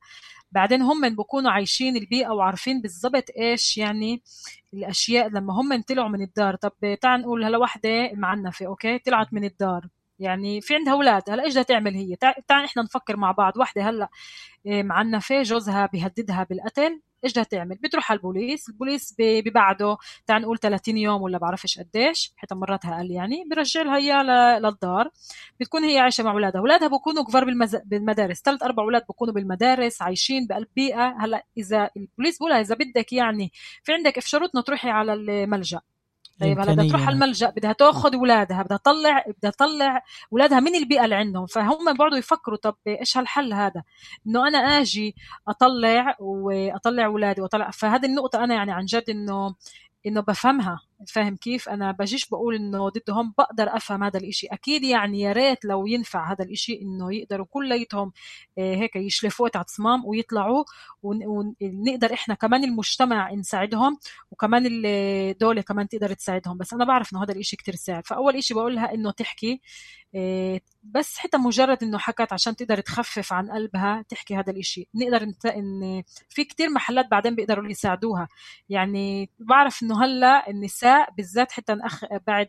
بعدين 0.53 0.83
هم 0.83 1.15
بكونوا 1.17 1.51
عايشين 1.51 1.97
البيئة 1.97 2.29
وعارفين 2.29 2.81
بالضبط 2.83 3.25
إيش 3.39 3.79
يعني 3.79 4.23
الأشياء 4.75 5.29
لما 5.29 5.55
هم 5.55 5.83
طلعوا 5.83 6.09
من 6.09 6.23
الدار. 6.23 6.57
طب 6.57 6.73
تعال 7.01 7.21
نقول 7.21 7.45
هلا 7.45 7.59
وحدة 7.59 8.11
معنفة 8.15 8.67
أوكي؟ 8.67 8.99
طلعت 8.99 9.33
من 9.33 9.45
الدار. 9.45 9.89
يعني 10.19 10.61
في 10.61 10.75
عندها 10.75 10.93
أولاد 10.93 11.23
هلا 11.31 11.45
إيش 11.45 11.53
بدها 11.53 11.63
تعمل 11.63 11.95
هي؟ 11.95 12.17
تعال 12.49 12.65
إحنا 12.65 12.83
نفكر 12.83 13.17
مع 13.17 13.33
بعض. 13.33 13.57
وحدة 13.59 13.89
هلا 13.89 14.09
إيه، 14.67 14.83
معنفة 14.83 15.43
جوزها 15.43 15.87
بيهددها 15.87 16.47
بالقتل. 16.51 17.01
إيش 17.25 17.33
بدها 17.33 17.45
تعمل؟ 17.45 17.77
بتروح 17.77 18.11
على 18.11 18.19
البوليس 18.19 18.69
البوليس 18.69 19.15
ببعده 19.19 19.97
تعال 20.27 20.43
نقول 20.43 20.59
30 20.59 20.97
يوم 20.99 21.23
ولا 21.23 21.39
بعرفش 21.39 21.79
قديش 21.79 22.33
حتى 22.37 22.55
مرات 22.55 22.85
أقل 22.85 23.11
يعني 23.11 23.45
بيرجع 23.51 23.83
لها 23.83 23.97
اياه 23.97 24.23
للدار. 24.59 25.11
بتكون 25.61 25.85
هي 25.85 25.99
عايشة 25.99 26.25
مع 26.25 26.33
أولادها. 26.33 26.61
أولادها 26.61 26.89
بكونوا 26.89 27.25
كبار 27.25 27.45
بالمز... 27.45 27.77
بالمدارس. 27.77 28.43
ثلاث 28.43 28.63
أربع 28.63 28.83
أولاد 28.83 29.03
بكونوا 29.09 29.35
بالمدارس 29.35 30.03
عايشين 30.03 30.47
بقلب 30.47 30.69
بيئة. 30.77 31.17
هلأ 31.25 31.47
إذا 31.59 31.91
البوليس 31.97 32.39
بقولها 32.39 32.61
إذا 32.61 32.75
بدك 32.75 33.13
يعني 33.13 33.53
في 33.83 33.93
عندك 33.93 34.19
افشروتنا 34.19 34.61
تروحي 34.61 34.91
على 34.91 35.13
الملجأ. 35.13 35.81
طيب 36.43 36.61
هلا 36.61 36.73
بدها 36.73 36.89
تروح 36.89 37.07
على 37.07 37.15
الملجأ 37.15 37.51
بدها 37.51 37.73
تأخذ 37.73 38.15
أولادها 38.15 38.63
بدها 38.63 38.77
تطلع 38.77 39.25
بدها 39.39 39.51
تطلع 39.51 40.03
أولادها 40.33 40.61
من 40.61 40.75
البيئة 40.75 41.05
اللي 41.05 41.15
عندهم. 41.15 41.47
فهم 41.47 41.93
بيقعدوا 41.93 42.19
يفكروا 42.19 42.57
طب 42.57 42.77
إيش 42.87 43.19
هالحل 43.19 43.53
هذا؟ 43.53 43.83
إنه 44.27 44.49
أنا 44.49 44.59
آجي 44.59 45.15
أطلع 45.49 46.17
واطلع 46.21 47.05
أولادي 47.05 47.41
وأطلع 47.41 47.71
فهذه 47.71 48.07
النقطة 48.07 48.45
أنا 48.45 48.55
يعني 48.55 48.73
عن 48.73 48.85
جد 48.85 49.05
انه 49.11 49.55
إنه 50.07 50.21
بفهمها. 50.21 50.81
فاهم 51.09 51.37
كيف؟ 51.37 51.69
أنا 51.69 51.93
بجيش 51.93 52.29
بقول 52.29 52.55
إنه 52.55 52.89
ضدهم 52.89 53.35
بقدر 53.39 53.77
أفهم 53.77 54.05
هذا 54.05 54.19
الإشي. 54.19 54.47
أكيد 54.47 54.85
يعني 54.85 55.21
يا 55.21 55.33
ريت 55.33 55.65
لو 55.65 55.87
ينفع 55.87 56.33
هذا 56.33 56.45
الإشي 56.45 56.81
إنه 56.83 57.15
يقدروا 57.15 57.47
كليتهم 57.51 58.13
آه، 58.59 58.75
هيك 58.75 58.97
يشلفوا 58.97 59.49
تحت 59.49 59.71
صمام 59.71 60.05
ويطلعوا 60.05 60.65
ونقدر 61.03 62.15
إحنا 62.15 62.35
كمان 62.35 62.65
المجتمع 62.65 63.33
نساعدهم 63.33 63.99
وكمان 64.31 64.63
الدولة 64.67 65.63
كمان 65.63 65.89
تقدر 65.89 66.13
تساعدهم. 66.15 66.59
بس 66.59 66.73
أنا 66.73 66.85
بعرف 66.85 67.13
إنه 67.13 67.25
هذا 67.25 67.33
الإشي 67.33 67.57
كتير 67.57 67.77
صعب 67.77 68.05
فأول 68.07 68.37
إشي 68.37 68.55
بقولها 68.55 68.95
إنه 68.95 69.11
تحكي 69.11 69.61
آه، 70.15 70.61
بس 70.83 71.19
حتى 71.19 71.37
مجرد 71.37 71.83
إنه 71.83 71.99
حكت 71.99 72.33
عشان 72.33 72.57
تقدر 72.57 72.81
تخفف 72.81 73.33
عن 73.33 73.51
قلبها 73.51 74.05
تحكي 74.09 74.37
هذا 74.37 74.51
الإشي. 74.53 74.89
نقدر 74.95 75.23
إن 75.57 76.03
في 76.29 76.45
كتير 76.45 76.71
محلات 76.71 77.11
بعدين 77.11 77.35
بيقدروا 77.35 77.71
يساعدوها. 77.71 78.29
يعني 78.69 79.31
بعرف 79.39 79.83
إنه 79.83 80.05
هلأ 80.05 80.51
النساء 80.51 80.92
بالذات 81.17 81.53
حتى 81.53 81.77
أخ 81.81 82.05
بعد 82.27 82.49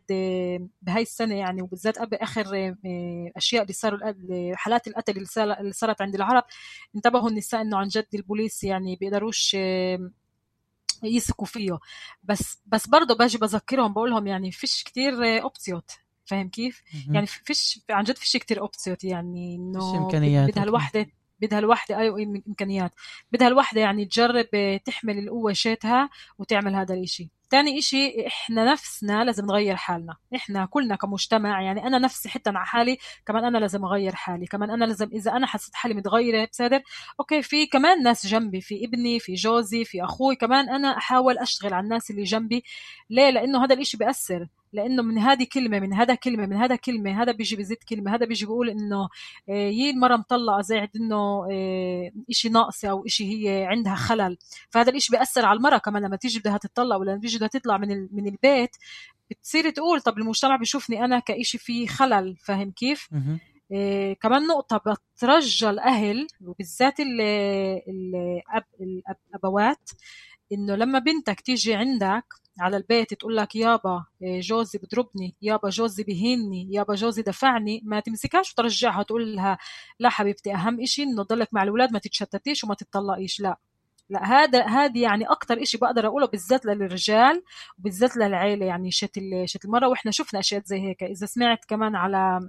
بهاي 0.82 1.02
السنة 1.02 1.36
يعني 1.36 1.62
وبالذات 1.62 2.00
قبل 2.00 2.18
آخر 2.18 2.56
آه، 2.56 3.32
أشياء 3.38 3.62
اللي 3.62 3.74
صاروا 3.74 4.00
حالات 4.56 4.88
القتل 4.88 5.26
اللي 5.38 5.74
صارت 5.74 6.02
عند 6.02 6.16
العرب 6.16 6.44
انتبهوا 6.96 7.30
النساء 7.30 7.62
إنه 7.62 7.78
عن 7.78 7.88
جد 7.88 8.08
البوليس 8.14 8.64
يعني 8.64 8.96
بيقدروش 8.96 9.58
يثقوا 11.04 11.46
فيه. 11.46 11.80
بس 12.24 12.62
بس 12.66 12.88
برضه 12.88 13.16
باجي 13.16 13.38
بذكرهم 13.38 13.94
بقول 13.94 14.10
لهم 14.10 14.28
يعني 14.28 14.52
فيش 14.52 14.84
كتير 14.84 15.42
אופציות 15.44 15.92
فاهم 16.26 16.50
كيف؟ 16.50 16.84
يعني 17.10 17.28
فيش 17.28 17.82
عن 17.90 18.04
جد 18.04 18.18
فيش 18.18 18.38
كتير 18.38 18.62
אופציות 18.62 19.04
يعني 19.04 19.56
إنه 19.56 19.80
بدها 20.48 20.64
الوحدة 20.64 21.08
بدها 21.40 21.60
الوحدة 21.60 21.98
أيوة 21.98 22.42
إمكانيات. 22.48 22.92
بدها 23.32 23.48
الوحدة 23.48 23.82
يعني 23.82 24.06
تجرب 24.06 24.48
تحمل 24.86 25.20
القوة 25.20 25.54
شيتها 25.54 26.10
وتعمل 26.38 26.76
هذا 26.76 26.96
الإشي. 26.96 27.30
تاني 27.50 27.80
إشي 27.80 28.28
إحنا 28.28 28.72
نفسنا 28.72 29.24
لازم 29.24 29.46
نغير 29.46 29.76
حالنا. 29.76 30.16
إحنا 30.36 30.66
كلنا 30.66 30.96
كمجتمع 30.96 31.62
يعني 31.62 31.88
أنا 31.88 32.00
نفسي 32.00 32.30
حتى 32.30 32.52
مع 32.52 32.64
حالي 32.64 32.98
كمان 33.26 33.46
أنا 33.46 33.58
لازم 33.58 33.86
أغير 33.86 34.16
حالي. 34.16 34.46
كمان 34.46 34.70
أنا 34.70 34.86
لازم 34.86 35.10
إذا 35.14 35.32
أنا 35.32 35.48
حسيت 35.48 35.76
حالي 35.76 35.94
متغيرة 35.94 36.46
بصدر 36.52 36.82
أوكي 37.20 37.42
في 37.42 37.66
كمان 37.66 38.04
ناس 38.04 38.28
جنبي 38.28 38.62
في 38.62 38.86
ابني 38.86 39.20
في 39.20 39.34
جوزي 39.34 39.86
في 39.86 40.04
أخوي 40.04 40.36
كمان 40.36 40.70
أنا 40.70 40.98
أحاول 40.98 41.38
أشتغل 41.38 41.74
على 41.74 41.84
الناس 41.84 42.12
اللي 42.12 42.24
جنبي. 42.24 42.64
ليه؟ 43.10 43.30
لأنه 43.30 43.66
هذا 43.66 43.76
الإشي 43.76 43.98
بيأثر. 43.98 44.48
لأنه 44.74 45.04
من 45.04 45.20
هذه 45.20 45.48
كلمة 45.54 45.80
من 45.80 45.94
هذا 45.94 46.16
كلمة 46.16 46.46
من 46.46 46.56
هذا 46.56 46.76
كلمة 46.76 47.22
هذا 47.22 47.32
بيجي 47.32 47.56
بزيد 47.56 47.78
كلمة 47.90 48.16
هذا 48.16 48.26
بيجي 48.26 48.46
بيقول 48.46 48.70
إنه 48.70 49.10
آه، 49.50 49.54
يي 49.54 49.90
المراه 49.90 50.18
مطلقة 50.18 50.62
زي 50.62 50.90
إنه 50.96 51.48
آه، 51.52 52.12
شيء 52.30 52.52
ناقصة 52.52 52.90
أو 52.90 53.04
شيء 53.08 53.28
هي 53.28 53.66
عندها 53.66 53.96
خلل. 53.96 54.38
فهذا 54.70 54.90
الشيء 54.92 55.18
بيأثر 55.18 55.46
على 55.46 55.58
المرأة 55.58 55.78
كمان 55.78 56.04
لما 56.04 56.16
تيجي 56.16 56.40
بدها 56.40 56.58
تطلق 56.58 56.96
ولا 56.96 57.18
تيجي 57.18 57.40
بدها 57.48 57.60
تطلع 57.60 57.78
من 57.78 58.08
من 58.12 58.28
البيت 58.28 58.76
بتصير 59.32 59.70
تقول 59.70 60.02
طب 60.02 60.18
المجتمع 60.18 60.56
بيشوفني 60.56 61.06
أنا 61.06 61.20
كإشي 61.20 61.58
فيه 61.58 61.88
خلل 61.88 62.38
فاهم 62.38 62.72
كيف؟ 62.72 63.10
إيه 63.72 64.14
كمان 64.14 64.48
نقطة 64.48 64.82
بترجى 65.18 65.70
الأهل 65.70 66.28
وبالذات 66.42 67.00
الأب 67.00 68.64
الأبوات 69.30 69.90
إنه 70.54 70.76
لما 70.76 71.00
بنتك 71.00 71.42
تيجي 71.42 71.74
عندك 71.76 72.26
على 72.60 72.78
البيت 72.78 73.14
تقول 73.14 73.38
لك 73.38 73.56
يابا 73.56 74.06
إيه، 74.24 74.42
جوزي 74.42 74.80
بضربني 74.80 75.36
يابا 75.42 75.70
جوزي 75.70 76.04
بهيني 76.04 76.68
يابا 76.72 76.96
جوزي 76.96 77.22
دفعني 77.22 77.82
ما 77.86 78.00
تمسكهاش 78.00 78.52
وترجعها 78.52 79.04
تقول 79.04 79.36
لها 79.36 79.58
لا 80.00 80.10
حبيبتي 80.10 80.54
أهم 80.54 80.82
إشي 80.82 81.04
إنه 81.04 81.24
تضلك 81.24 81.50
مع 81.54 81.64
الأولاد 81.64 81.94
ما 81.94 82.00
تتشتتيش 82.00 82.64
وما 82.64 82.76
تتطلقيش 82.76 83.40
لا 83.40 83.58
لا 84.14 84.26
هذا 84.26 84.66
هذه 84.66 85.02
يعني 85.02 85.26
أكثر 85.26 85.62
إشي 85.62 85.78
بقدر 85.78 86.08
أقوله 86.08 86.28
بالذات 86.28 86.66
للرجال 86.66 87.44
وبالذات 87.80 88.18
للعيلة 88.18 88.66
يعني 88.66 88.92
شت 88.92 89.20
شت 89.46 89.66
المرة. 89.66 89.88
وإحنا 89.88 90.12
شفنا 90.12 90.40
أشياء 90.40 90.62
زي 90.66 90.82
هيك. 90.82 91.04
إذا 91.04 91.26
سمعت 91.26 91.66
كمان 91.66 91.96
على 91.96 92.40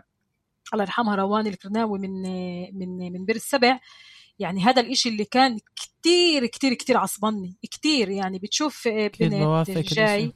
الله 0.72 0.84
يرحمها 0.84 1.16
روان 1.16 1.46
الكرناوي 1.46 1.98
من 1.98 2.22
من 2.78 3.12
من 3.12 3.24
بير 3.24 3.36
السبع 3.36 3.78
يعني 4.38 4.60
هذا 4.62 4.80
الإشي 4.80 5.08
اللي 5.08 5.24
كان 5.24 5.58
كتير 5.76 6.46
كتير 6.46 6.74
كتير 6.74 6.96
عصبني. 6.96 7.56
كتير 7.62 8.08
يعني 8.08 8.38
بتشوف 8.38 8.88
بنت 8.88 9.94
جاي 9.94 10.32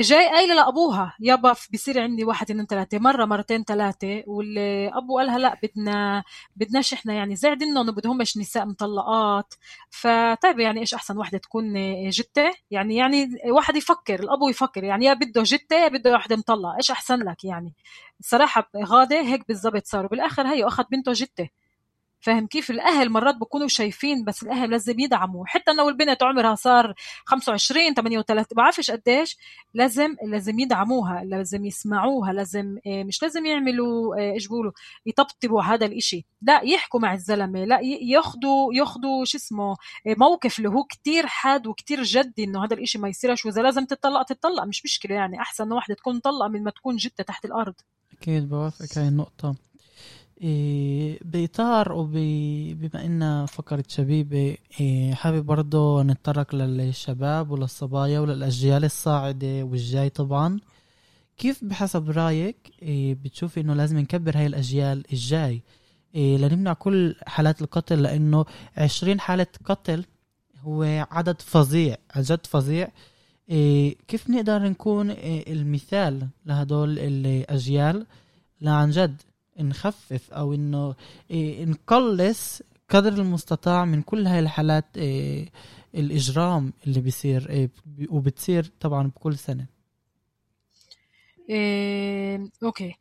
جاي 0.00 0.28
قايلة 0.28 0.54
لأبوها 0.54 1.16
يابا 1.20 1.54
بصير 1.72 2.00
عندي 2.02 2.24
واحد 2.24 2.50
اثنين 2.50 2.66
ثلاثة 2.66 2.98
مرة 2.98 3.24
مرتين 3.24 3.64
ثلاثة 3.64 4.22
والابو 4.26 5.18
قالها 5.18 5.38
لا 5.38 5.58
بدنا 5.62 6.24
بدناش 6.56 6.92
إحنا 6.92 7.14
يعني 7.14 7.36
زعد 7.36 7.62
إنه 7.62 7.82
بدهمش 7.92 8.36
نساء 8.38 8.66
مطلقات. 8.66 9.54
فطيب 9.90 10.58
يعني 10.60 10.80
إيش 10.80 10.94
أحسن 10.94 11.18
وحده 11.18 11.38
تكون 11.38 11.74
جته 12.10 12.50
يعني 12.70 12.96
يعني 12.96 13.28
واحد 13.50 13.76
يفكر 13.76 14.20
الأبو 14.20 14.48
يفكر. 14.48 14.84
يعني 14.84 15.04
يا 15.04 15.14
بده 15.14 15.42
جته 15.42 15.76
يا 15.76 15.88
بده 15.88 16.12
وحده 16.12 16.36
مطلقه 16.36 16.76
إيش 16.76 16.90
أحسن 16.90 17.16
لك 17.22 17.44
يعني؟ 17.44 17.74
الصراحه 18.20 18.70
غادة 18.84 19.20
هيك 19.20 19.48
بالضبط 19.48 19.86
صاروا. 19.86 20.08
بالآخر 20.10 20.46
هي 20.46 20.64
اخذ 20.66 20.84
بنته 20.90 21.12
جته 21.12 21.48
فاهم 22.20 22.46
كيف؟ 22.46 22.70
الأهل 22.70 23.10
مرات 23.10 23.34
بكونوا 23.36 23.68
شايفين 23.68 24.24
بس 24.24 24.42
الأهل 24.42 24.70
لازم 24.70 25.00
يدعموا. 25.00 25.46
حتى 25.46 25.72
لو 25.72 25.88
البنت 25.88 26.22
عمرها 26.22 26.54
صار 26.54 26.94
25 27.24 27.94
38 27.94 28.46
بعرفش 28.56 28.90
قديش. 28.90 29.36
لازم 29.74 30.16
لازم 30.26 30.58
يدعموها 30.58 31.24
لازم 31.24 31.64
يسمعوها 31.64 32.32
لازم 32.32 32.78
آه، 32.86 33.02
مش 33.02 33.22
لازم 33.22 33.46
يعملوا 33.46 34.16
آه، 34.16 34.32
إيش 34.32 34.46
بيقولوا 34.46 34.72
يطبطبوا 35.06 35.62
هذا 35.62 35.86
الإشي. 35.86 36.24
لا 36.42 36.60
يحكوا 36.64 37.00
مع 37.00 37.14
الزلمة 37.14 37.64
لا 37.64 37.80
ياخذوا 38.02 38.74
ياخذوا 38.74 39.24
شو 39.24 39.38
اسمه 39.38 39.70
آه، 40.06 40.14
موقف 40.18 40.58
اللي 40.58 40.68
هو 40.68 40.84
كتير 40.84 41.26
حاد 41.26 41.66
وكتير 41.66 42.02
جدي 42.02 42.44
إنه 42.44 42.64
هذا 42.64 42.74
الإشي 42.74 42.98
ما 42.98 43.08
يصيرش. 43.08 43.46
وإذا 43.46 43.62
لازم 43.62 43.84
تطلق 43.84 44.22
تطلق 44.22 44.64
مش 44.64 44.84
مشكلة 44.84 45.14
يعني. 45.14 45.40
أحسن 45.40 45.72
وحده 45.72 45.94
تكون 45.94 46.16
مطلقه 46.16 46.48
من 46.48 46.64
ما 46.64 46.70
تكون 46.70 46.96
جته 46.96 47.24
تحت 47.24 47.44
الأرض. 47.44 47.74
أكيد 48.12 48.48
بوافقك 48.48 48.98
هاي 48.98 49.08
النقطة. 49.08 49.69
بإطار 51.24 51.92
وبما 51.92 53.04
إن 53.06 53.46
فكرت 53.46 53.90
شبيبة 53.90 54.56
إيه 54.80 55.14
حابب 55.14 55.46
برضه 55.46 56.02
نتطرق 56.02 56.54
للشباب 56.54 57.50
وللصبايا 57.50 58.20
وللأجيال 58.20 58.84
الصاعدة 58.84 59.62
والجاي 59.62 60.08
طبعا. 60.08 60.60
كيف 61.36 61.64
بحسب 61.64 62.10
رأيك 62.10 62.56
إيه 62.82 63.14
بتشوفي 63.14 63.60
إنه 63.60 63.74
لازم 63.74 63.98
نكبر 63.98 64.36
هاي 64.36 64.46
الأجيال 64.46 65.04
الجاي؟ 65.12 65.62
إيه 66.14 66.36
لنمنع 66.36 66.72
كل 66.72 67.14
حالات 67.26 67.62
القتل 67.62 68.02
لأنه 68.02 68.44
عشرين 68.76 69.20
حالة 69.20 69.46
قتل 69.64 70.04
هو 70.62 71.06
عدد 71.10 71.42
فظيع 71.42 71.96
عن 72.14 72.22
جد 72.22 72.46
فظيع. 72.46 72.88
كيف 74.08 74.30
نقدر 74.30 74.58
نكون 74.62 75.10
المثال 75.48 76.28
لهدول 76.46 76.98
الأجيال؟ 76.98 78.06
لعن 78.60 78.90
جد. 78.90 79.22
نخفف 79.58 80.32
أو 80.32 80.54
إنه 80.54 80.94
إيه 81.30 81.64
نقلص 81.64 82.62
قدر 82.88 83.12
المستطاع 83.12 83.84
من 83.84 84.02
كل 84.02 84.26
هاي 84.26 84.38
الحالات 84.38 84.96
إيه 84.96 85.48
الإجرام 85.94 86.72
اللي 86.86 87.00
بيصير 87.00 87.50
إيه 87.50 87.70
وبتصير 88.10 88.70
طبعا 88.80 89.08
بكل 89.08 89.38
سنة. 89.38 89.66
إيه، 91.50 92.50
أوكي. 92.62 92.94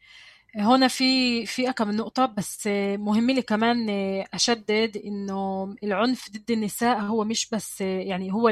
هنا 0.55 0.87
في 0.87 1.45
في 1.45 1.73
كم 1.73 1.91
نقطة 1.91 2.25
بس 2.25 2.67
مهم 2.97 3.31
لي 3.31 3.41
كمان 3.41 3.89
أشدد 4.33 4.97
إنه 5.05 5.63
العنف 5.83 6.29
ضد 6.31 6.51
النساء 6.51 6.99
هو 6.99 7.23
مش 7.23 7.49
بس 7.49 7.81
يعني 7.81 8.33
هو 8.33 8.49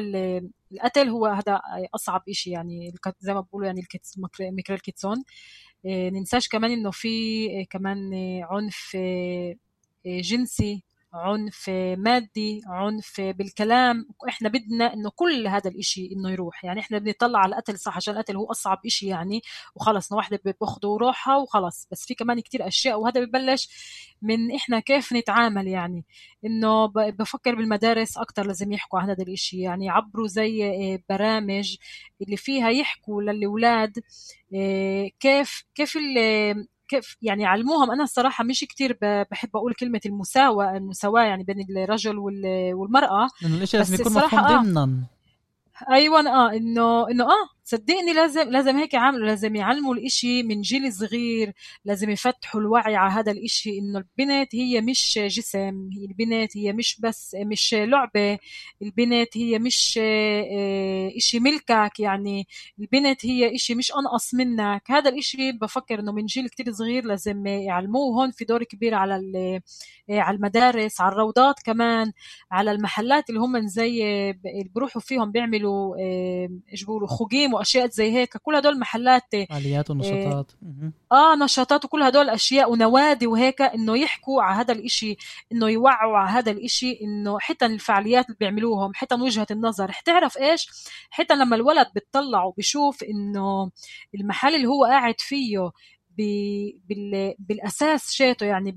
القتل 0.72 1.10
هو 1.10 1.26
هذا 1.26 1.62
أصعب 1.96 2.24
إشي 2.30 2.52
يعني 2.52 2.94
زي 3.20 3.34
ما 3.34 3.42
بقولوا 3.42 3.68
يعني 3.68 3.82
מקרה 4.42 4.76
ال 4.76 4.82
קיצון 4.82 5.18
إيه، 5.18 5.24
ننساش 5.88 6.50
كمان 6.50 6.72
إنه 6.72 6.92
في 6.92 7.66
كمان 7.66 8.14
عنف 8.44 8.98
جنسي. 10.06 10.84
عنف 11.14 11.70
مادي 11.98 12.62
عنف 12.68 13.22
بالكلام. 13.22 14.08
إحنا 14.30 14.50
بدنا 14.50 14.94
إنه 14.94 15.12
كل 15.16 15.48
هذا 15.48 15.70
الإشي 15.70 16.10
إنه 16.12 16.32
يروح. 16.32 16.64
يعني 16.66 16.80
إحنا 16.80 16.98
بنطلع 16.98 17.40
على 17.40 17.50
القتل 17.56 17.80
صح 17.80 17.96
عشان 17.96 18.14
القتل 18.14 18.36
هو 18.36 18.52
أصعب 18.52 18.80
إشي 18.86 19.08
يعني. 19.08 19.42
وخلص 19.76 20.12
واحدة 20.12 20.40
باخده 20.62 20.98
روحها 21.02 21.38
وخلص. 21.38 21.88
بس 21.92 22.06
في 22.06 22.16
كمان 22.16 22.40
كتير 22.40 22.68
أشياء 22.68 23.00
وهذا 23.00 23.26
ببلش 23.26 23.70
من 24.22 24.56
إحنا 24.56 24.80
كيف 24.80 25.14
نتعامل 25.14 25.68
يعني. 25.68 26.06
إنه 26.46 26.86
بفكر 26.88 27.56
بالمدارس 27.56 28.18
أكتر 28.18 28.48
لازم 28.48 28.72
يحكوا 28.72 29.00
عن 29.00 29.10
هذا 29.10 29.24
الإشي. 29.24 29.62
يعني 29.62 29.86
يعبروا 29.86 30.28
زي 30.28 30.64
آه، 30.94 31.00
برامج 31.10 31.78
اللي 32.22 32.38
فيها 32.38 32.70
يحكوا 32.70 33.22
للأولاد 33.22 34.00
آه، 34.56 35.10
كيف 35.20 35.64
كيف 35.76 35.98
كيف 36.88 37.18
يعني 37.22 37.46
علموهم. 37.46 37.92
أنا 37.92 38.04
الصراحة 38.04 38.44
مش 38.44 38.60
كتير 38.60 38.98
بحب 39.02 39.50
أقول 39.56 39.74
كلمة 39.74 40.02
المساواه 40.06 40.78
المساواة 40.78 41.24
يعني 41.24 41.44
بين 41.44 41.66
الرجل 41.78 42.18
والمرأة. 42.74 43.28
لأنه 43.42 43.58
الإشي 43.58 43.78
لازم 43.78 43.96
يكون 43.96 44.14
مفهوم 44.14 44.40
آه. 44.40 44.62
ضمنا. 44.62 45.04
أيوه 45.92 46.20
آه 46.20 46.54
إنه 46.54 47.10
إنه 47.12 47.24
آه. 47.24 47.57
صدقني 47.68 48.14
لازم 48.14 48.50
لازم 48.50 48.78
هيك 48.78 48.94
يعملوا 48.94 49.26
لازم 49.28 49.56
يعلموا 49.56 49.94
الإشي 49.96 50.44
من 50.44 50.62
جيل 50.62 50.94
صغير 50.94 51.54
لازم 51.86 52.10
يفتحوا 52.10 52.62
الوعي 52.62 52.96
على 52.96 53.12
هذا 53.12 53.32
الإشي 53.32 53.80
إنه 53.80 54.00
البنت 54.00 54.56
هي 54.56 54.82
مش 54.82 55.20
جسم 55.24 55.90
البنت 56.10 56.58
هي 56.58 56.74
مش 56.74 57.00
بس 57.02 57.36
مش 57.40 57.74
لعبة 57.74 58.38
البنت 58.82 59.38
هي 59.38 59.60
مش 59.60 60.00
آه، 60.04 61.12
إشي 61.18 61.40
ملكك 61.40 62.00
يعني 62.00 62.48
البنت 62.80 63.26
هي 63.26 63.56
إشي 63.56 63.76
مش 63.76 63.92
أنقص 63.92 64.34
منك. 64.34 64.84
هذا 64.92 65.10
الإشي 65.10 65.52
بفكر 65.52 66.00
إنه 66.00 66.12
من 66.12 66.26
جيل 66.26 66.50
كتير 66.50 66.72
صغير 66.72 67.06
لازم 67.06 67.48
يعلموه. 67.48 68.16
هون 68.22 68.32
في 68.32 68.46
دور 68.46 68.64
كبير 68.64 68.96
على 68.96 69.16
آه، 70.10 70.20
على 70.20 70.36
المدارس 70.38 71.02
على 71.02 71.12
الروضات 71.12 71.56
كمان 71.66 72.12
على 72.52 72.72
المحلات 72.72 73.30
اللي 73.30 73.40
هم 73.42 73.68
زي 73.68 74.04
اللي 74.32 74.72
بروحوا 74.76 75.02
فيهم 75.02 75.32
بيعملوا 75.32 75.98
إيش 76.72 76.84
بيقولوا 76.84 77.08
خجيم 77.08 77.57
واشياء 77.58 77.90
زي 77.90 78.12
هيك. 78.12 78.38
كل 78.38 78.56
هدول 78.56 78.80
محلات 78.80 79.24
فعاليات 79.50 79.90
ونشاطات. 79.90 80.52
آه 81.12 81.36
نشاطات 81.36 81.86
وكل 81.86 82.04
هدول 82.04 82.30
أشياء 82.30 82.72
ونوادي 82.72 83.28
وهيك 83.28 83.62
إنه 83.62 83.98
يحكوا 83.98 84.44
على 84.44 84.56
هذا 84.60 84.74
الإشي 84.74 85.18
إنه 85.52 85.70
يوعوا 85.70 86.18
على 86.18 86.30
هذا 86.30 86.52
الإشي 86.52 87.00
إنه 87.02 87.40
حتى 87.40 87.66
الفعاليات 87.66 88.26
اللي 88.26 88.38
بيعملوهم 88.40 88.92
حتى 88.96 89.16
وجهة 89.16 89.48
النظر. 89.52 89.92
حتعرف 89.92 90.38
إيش؟ 90.38 90.68
حتى 91.10 91.36
لما 91.36 91.56
الولد 91.56 91.88
بتطلع 91.96 92.44
وبشوف 92.44 93.04
إنه 93.04 93.72
المحل 94.16 94.56
اللي 94.56 94.68
هو 94.68 94.86
قاعد 94.86 95.16
فيه 95.18 95.72
بالأساس 97.40 98.12
شيته 98.12 98.46
يعني 98.46 98.72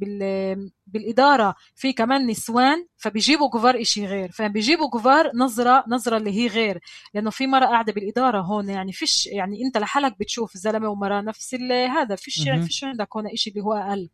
بالإدارة. 0.86 1.54
في 1.74 1.92
كمان 1.92 2.26
نسوان 2.26 2.86
فبيجيبوا 2.96 3.50
كفار 3.50 3.80
إشي 3.80 4.06
غير. 4.06 4.30
فبيجيبوا 4.32 4.90
كفار 4.90 5.30
نظرة 5.34 5.84
نظرة 5.88 6.16
اللي 6.16 6.30
هي 6.30 6.46
غير. 6.46 6.80
لأنه 7.14 7.30
في 7.30 7.46
مرة 7.46 7.66
قاعدة 7.66 7.92
بالإدارة 7.92 8.40
هون 8.40 8.68
يعني 8.68 8.92
فيش 8.92 9.26
يعني 9.26 9.62
أنت 9.66 9.78
لحالك 9.78 10.18
بتشوف 10.18 10.56
زلمة 10.56 10.88
ومرأة 10.88 11.20
نفس 11.20 11.54
هذا. 11.90 12.16
فيش 12.16 12.48
فيش 12.66 12.84
عندك 12.84 13.16
هون 13.16 13.26
إشي 13.26 13.50
اللي 13.50 13.60
هو 13.60 13.72
أقل. 13.72 14.10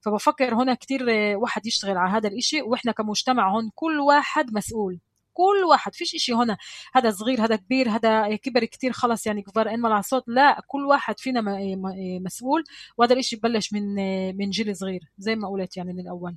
فبفكر 0.00 0.54
هنا 0.54 0.74
كتير 0.74 1.06
واحد 1.36 1.66
يشتغل 1.66 1.96
على 1.96 2.10
هذا 2.10 2.28
الإشي 2.28 2.62
وإحنا 2.62 2.92
كمجتمع 2.92 3.52
هون 3.52 3.70
كل 3.74 4.00
واحد 4.00 4.54
مسؤول. 4.54 5.00
كل 5.40 5.64
واحد 5.64 5.94
فيش 5.94 6.14
إشي 6.14 6.32
هنا 6.32 6.56
هذا 6.94 7.10
صغير 7.10 7.44
هذا 7.44 7.56
كبير 7.56 7.90
هذا 7.90 8.36
كبر 8.36 8.64
كتير 8.64 8.92
خلص 8.92 9.26
يعني 9.26 9.42
كبر 9.42 9.74
إن 9.74 9.86
على 9.86 10.02
صوت 10.02 10.24
لا 10.26 10.60
كل 10.66 10.84
واحد 10.84 11.20
فينا 11.20 11.40
مسؤول 12.20 12.64
وهذا 12.98 13.12
الإشي 13.12 13.36
ببلش 13.36 13.72
من 13.72 13.94
من 14.36 14.50
جيل 14.50 14.76
صغير 14.76 15.00
زي 15.18 15.36
ما 15.36 15.48
قلت 15.48 15.76
يعني 15.76 15.92
من 15.92 16.00
الأول. 16.00 16.36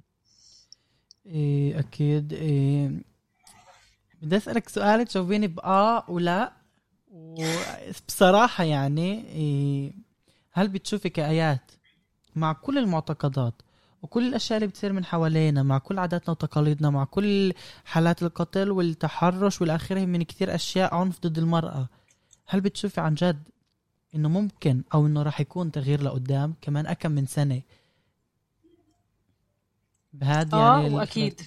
إيه 1.25 1.79
أكيد 1.79 2.33
إيه. 2.33 3.03
بدي 4.21 4.37
أسألك 4.37 4.69
سؤال 4.69 5.05
تجاوبيني 5.05 5.47
بآه 5.47 6.05
ولا؟ 6.09 6.53
وبصراحة 7.11 8.63
يعني 8.63 9.27
إيه 9.27 9.93
هل 10.51 10.67
بتشوفي 10.67 11.09
كآيات 11.09 11.71
مع 12.35 12.53
كل 12.53 12.77
المعتقدات؟ 12.77 13.53
وكل 14.03 14.27
الأشياء 14.27 14.57
اللي 14.57 14.67
بتصير 14.67 14.93
من 14.93 15.05
حوالينا 15.05 15.63
مع 15.63 15.77
كل 15.77 15.99
عاداتنا 15.99 16.29
وتقاليدنا 16.29 16.89
مع 16.89 17.03
كل 17.03 17.53
حالات 17.85 18.23
القتل 18.23 18.71
والتحرش 18.71 19.61
والاخره 19.61 20.05
من 20.05 20.23
كثير 20.23 20.55
أشياء 20.55 20.95
عنف 20.95 21.19
ضد 21.19 21.37
المرأة. 21.37 21.89
هل 22.47 22.61
بتشوفي 22.61 23.01
عن 23.01 23.15
جد 23.15 23.43
إنه 24.15 24.29
ممكن 24.29 24.83
أو 24.93 25.07
إنه 25.07 25.23
راح 25.23 25.39
يكون 25.39 25.71
تغيير 25.71 26.01
لقدام 26.01 26.55
كمان 26.61 26.87
أكم 26.87 27.11
من 27.11 27.25
سنة؟ 27.25 27.61
بهذا 30.13 30.57
آه 30.57 30.81
يعني 30.81 30.95
وأكيد. 30.95 31.41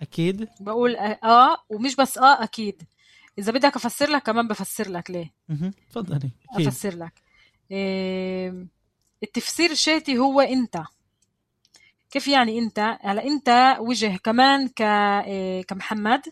أكيد؟ 0.00 0.48
بقول 0.60 0.96
آه 0.96 1.56
ومش 1.68 1.96
بس 1.96 2.18
آه 2.18 2.44
أكيد. 2.44 2.82
إذا 3.38 3.52
بدك 3.52 3.76
أفسر 3.76 4.10
لك 4.10 4.22
كمان 4.22 4.48
بفسر 4.48 4.90
لك 4.90 5.10
ليه. 5.10 5.32
تفضلي 5.90 6.30
أفسر 6.50 6.96
لك. 6.96 7.12
إيه 7.70 8.66
التفسير 9.22 9.70
الشاتي 9.70 10.18
هو 10.18 10.40
أنت. 10.40 10.82
كيف 12.10 12.28
يعني 12.28 12.58
انت؟ 12.58 12.98
هلا 13.00 13.24
انت 13.24 13.76
وجه 13.80 14.16
كمان 14.24 14.68
ك 14.68 14.80
إيه، 14.82 15.62
كمحمد 15.62 16.22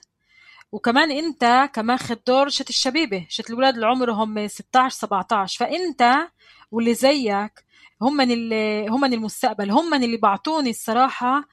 وكمان 0.73 1.11
انت 1.11 1.71
كماخذ 1.75 2.17
دور 2.27 2.49
شت 2.49 2.71
الشبيبة 2.71 3.27
شت 3.29 3.51
الاولاد 3.51 3.75
اللي 3.75 3.87
عمرهم 3.87 4.49
16 4.49 4.97
17 4.97 5.59
فانت 5.59 6.14
واللي 6.73 6.95
زيك 6.95 7.64
هم 8.03 8.21
اللي 8.21 8.88
هم 8.88 9.05
المستقبل 9.05 9.71
هم 9.71 9.95
اللي 9.95 10.17
بعطوني 10.17 10.71
الصراحة 10.71 11.45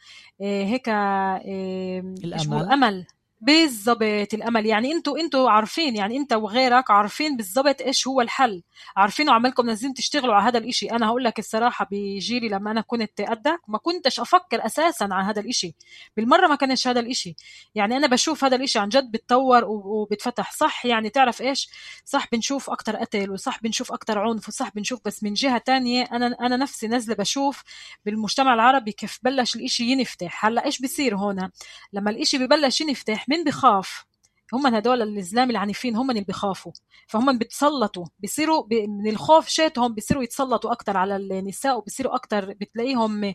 إيه، 0.41 0.65
هيك 0.65 0.89
إيه، 0.89 1.99
الأمل. 1.99 2.71
أمل. 2.71 3.05
بالضبط 3.45 4.33
الأمل. 4.33 4.65
يعني 4.65 4.91
أنتوا 4.91 5.19
أنتوا 5.19 5.49
عارفين 5.49 5.95
يعني 5.95 6.17
انت 6.17 6.33
وغيرك 6.33 6.91
عارفين 6.91 7.37
بالضبط 7.37 7.81
إيش 7.81 8.07
هو 8.07 8.21
الحل. 8.21 8.63
عارفين 8.97 9.29
وعمالكم 9.29 9.65
نازلين 9.65 9.93
تشتغلوا 9.93 10.35
على 10.35 10.47
هذا 10.47 10.57
الإشي. 10.57 10.91
أنا 10.91 11.07
هقول 11.07 11.23
لك 11.23 11.39
الصراحة 11.39 11.87
بجيلي 11.91 12.49
لما 12.49 12.71
أنا 12.71 12.81
كنت 12.81 13.21
قدك 13.21 13.61
ما 13.67 13.77
كنتش 13.77 14.19
أفكر 14.19 14.65
أساسا 14.65 15.07
على 15.11 15.25
هذا 15.25 15.41
الإشي. 15.41 15.75
بالمرة 16.17 16.47
ما 16.47 16.55
كانش 16.55 16.87
هذا 16.87 16.99
الإشي. 16.99 17.35
يعني 17.75 17.97
أنا 17.97 18.07
بشوف 18.07 18.43
هذا 18.43 18.55
الإشي 18.55 18.79
عن 18.79 18.89
جد 18.89 19.11
بتطور 19.11 19.63
وبتفتح. 19.65 20.51
صح 20.51 20.85
يعني 20.85 21.09
تعرف 21.09 21.41
إيش؟ 21.41 21.69
صح 22.05 22.27
بنشوف 22.31 22.69
أكتر 22.69 22.95
قتل 22.95 23.31
وصح 23.31 23.61
بنشوف 23.61 23.91
أكتر 23.91 24.19
عنف 24.19 24.47
وصح 24.47 24.69
بنشوف 24.75 24.99
بس 25.05 25.23
من 25.23 25.33
جهة 25.33 25.57
تانية 25.57 26.03
أنا 26.03 26.35
أنا 26.41 26.57
نفسي 26.57 26.87
نازلة 26.87 27.15
بشوف 27.15 27.63
بالمجتمع 28.05 28.53
العربي 28.53 28.91
كيف 28.91 29.19
بلش 29.23 29.55
الإشي 29.55 29.83
ينفتح. 29.83 30.45
هلأ 30.45 30.65
إيش 30.65 30.81
بصير 30.81 31.15
هون؟ 31.15 31.49
لما 31.93 32.11
الإشي 32.11 32.37
ببلش 32.37 32.81
ينفتح 32.81 33.25
مين 33.35 33.43
بخاف 33.43 34.05
هم 34.53 34.67
هدول 34.75 35.17
الزلام 35.17 35.49
العنيفين 35.49 35.95
هم 35.95 36.11
اللي 36.11 36.21
بيخافوا. 36.21 36.71
فهم 37.07 37.37
بيتسلطوا 37.37 38.05
بيصيروا 38.19 38.63
من 38.87 39.07
الخوف 39.07 39.47
شاتهم 39.47 39.93
بيصيروا 39.93 40.23
يتسلطوا 40.23 40.71
أكثر 40.71 40.97
على 40.97 41.15
النساء 41.15 41.77
وبيصيروا 41.77 42.15
أكثر 42.15 42.53
بتلاقيهم 42.53 43.33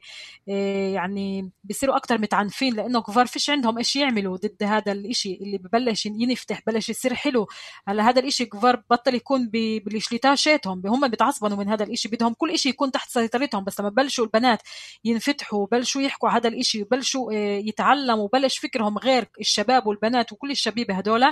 آه، 0.48 0.90
يعني 0.94 1.50
بيصيروا 1.64 1.96
أكثر 1.96 2.18
متعنفين 2.18 2.74
لأنه 2.74 3.02
كفار 3.02 3.26
فيش 3.26 3.50
عندهم 3.50 3.78
إيش 3.78 3.96
يعملوا 3.96 4.36
ضد 4.36 4.62
هذا 4.62 4.92
الإشي 4.92 5.34
اللي 5.34 5.58
ببلش 5.58 6.06
ينفتح 6.06 6.62
بلش 6.66 6.88
يصير 6.88 7.14
حلو. 7.14 7.46
هلا 7.88 8.08
هذا 8.08 8.20
الإشي 8.20 8.46
كفار 8.46 8.82
بطل 8.90 9.14
يكون 9.14 9.48
بالشليتا 9.84 10.34
شاتهم 10.34 10.86
هم 10.86 11.08
بيتعصبنوا 11.08 11.56
من 11.56 11.68
هذا 11.68 11.84
الإشي 11.84 12.08
بدهم 12.08 12.34
كل 12.34 12.50
إشي 12.50 12.68
يكون 12.68 12.90
تحت 12.90 13.10
سيطرتهم. 13.10 13.64
بس 13.64 13.80
لما 13.80 13.88
بلشوا 13.88 14.24
البنات 14.24 14.62
ينفتحوا 15.04 15.66
بلشوا 15.66 16.02
يحكوا 16.02 16.30
هذا 16.30 16.48
الإشي 16.48 16.84
بلشوا 16.84 17.32
آه، 17.32 17.58
يتعلموا 17.58 18.28
بلش 18.32 18.58
فكرهم 18.58 18.98
غير 18.98 19.28
الشباب 19.40 19.86
والبنات 19.86 20.32
وكل 20.32 20.50
الشبيبة 20.50 20.99
هدول 21.00 21.30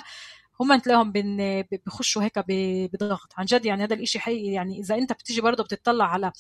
هم 0.61 0.76
تلاقيهم 0.76 1.12
بخشوا 1.87 2.22
هيك 2.22 2.38
بضغط. 2.92 3.33
عن 3.37 3.44
جد 3.44 3.64
يعني 3.66 3.85
هذا 3.85 3.94
الإشي 3.94 4.18
حقيقي. 4.20 4.52
يعني 4.52 4.81
إذا 4.81 4.94
أنت 4.94 5.12
بتيجي 5.12 5.40
برضه 5.40 5.64
بتطلع 5.64 6.04
على 6.04 6.33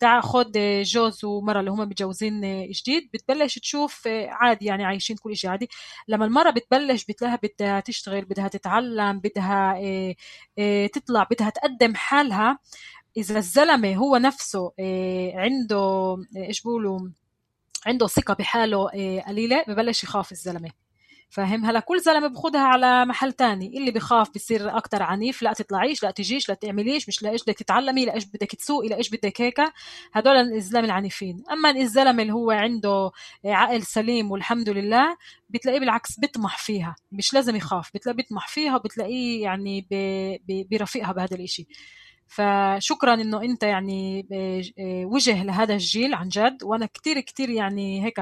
تاخذ 0.00 0.52
جوز 0.82 1.24
ومرة 1.24 1.60
اللي 1.60 1.70
هم 1.70 1.80
متجوزين 1.80 2.40
جديد 2.70 3.10
بتبلش 3.14 3.58
تشوف 3.58 4.02
عادي 4.28 4.64
يعني 4.66 4.84
عايشين 4.84 5.16
كل 5.16 5.36
شيء 5.36 5.50
عادي. 5.50 5.68
لما 6.08 6.24
المرة 6.24 6.50
بتبلش 6.50 7.04
بتلاقيها 7.04 7.38
بدها 7.42 7.80
تشتغل 7.80 8.24
بدها 8.24 8.48
تتعلم 8.48 9.20
بدها 9.20 9.76
آه، 9.78 10.14
آه، 10.58 10.86
تطلع 10.86 11.22
بدها 11.30 11.50
تقدم 11.50 11.94
حالها 11.94 12.58
إذا 13.16 13.38
الزلمة 13.38 13.94
هو 13.96 14.16
نفسه 14.16 14.72
آه، 14.80 15.32
عنده 15.36 16.16
إيش 16.36 16.62
بيقولوا؟ 16.62 17.00
عنده 17.86 18.06
ثقة 18.06 18.34
بحاله 18.34 18.88
قليلة 19.28 19.64
ببلش 19.68 20.04
يخاف 20.04 20.32
الزلمة. 20.32 20.85
فاهم؟ 21.28 21.64
هلا 21.64 21.80
كل 21.80 22.00
زلمة 22.00 22.26
بخدها 22.26 22.60
على 22.60 23.04
محل 23.04 23.32
تاني. 23.32 23.78
اللي 23.78 23.90
بخاف 23.90 24.30
بصير 24.34 24.76
أكتر 24.76 25.02
عنيف 25.02 25.42
لا 25.42 25.52
تطلعيش 25.52 26.02
لا 26.02 26.10
تجيش 26.10 26.48
لا 26.48 26.54
تعمليش 26.54 27.08
مش 27.08 27.22
لايش 27.22 27.42
بدك 27.42 27.58
تتعلمي 27.58 28.04
لايش 28.04 28.24
بدك 28.24 28.54
تسوقي 28.54 28.88
لايش 28.88 29.10
بدك 29.10 29.40
هيك. 29.40 29.60
هدول 30.12 30.36
الزلمة 30.36 30.84
العنيفين. 30.84 31.44
أما 31.52 31.70
الزلمة 31.70 32.22
اللي 32.22 32.32
هو 32.32 32.50
عنده 32.50 33.10
عقل 33.44 33.82
سليم 33.82 34.30
والحمد 34.30 34.68
لله 34.68 35.16
بتلاقيه 35.50 35.80
بالعكس 35.80 36.20
بيطمح 36.20 36.58
فيها. 36.58 36.96
مش 37.12 37.34
لازم 37.34 37.56
يخاف 37.56 37.90
بتلاقيه 37.94 38.16
بيطمح 38.16 38.48
فيها 38.48 38.76
وبتلاقيه 38.76 39.42
يعني 39.42 39.86
برفيقها 40.70 41.12
بهذا 41.12 41.36
الإشي. 41.36 41.66
فشكرا 42.26 43.14
إنه 43.14 43.42
أنت 43.42 43.62
يعني 43.62 44.26
آه، 44.78 45.04
وجه 45.04 45.44
لهذا 45.44 45.74
الجيل 45.74 46.14
عن 46.14 46.28
جد. 46.28 46.62
وأنا 46.62 46.86
كتير 46.86 47.20
كتير 47.20 47.50
يعني 47.50 48.04
هيك 48.04 48.20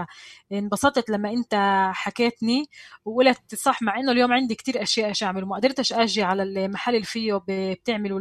انبسطت 0.53 1.11
لما 1.11 1.31
أنت 1.31 1.55
حكيتني 1.95 2.65
وقلت 3.05 3.55
صح 3.55 3.83
مع 3.83 3.99
إنه 3.99 4.13
اليوم 4.13 4.33
عندي 4.33 4.55
كتير 4.55 4.83
أشياء 4.83 5.09
إيش 5.09 5.23
اعمل 5.23 5.43
وما 5.45 5.57
قدرتش 5.57 5.93
أجي 5.93 6.23
على 6.23 6.43
المحل 6.43 6.95
اللي 6.95 7.07
فيه 7.07 7.43
بتعملوا 7.49 8.21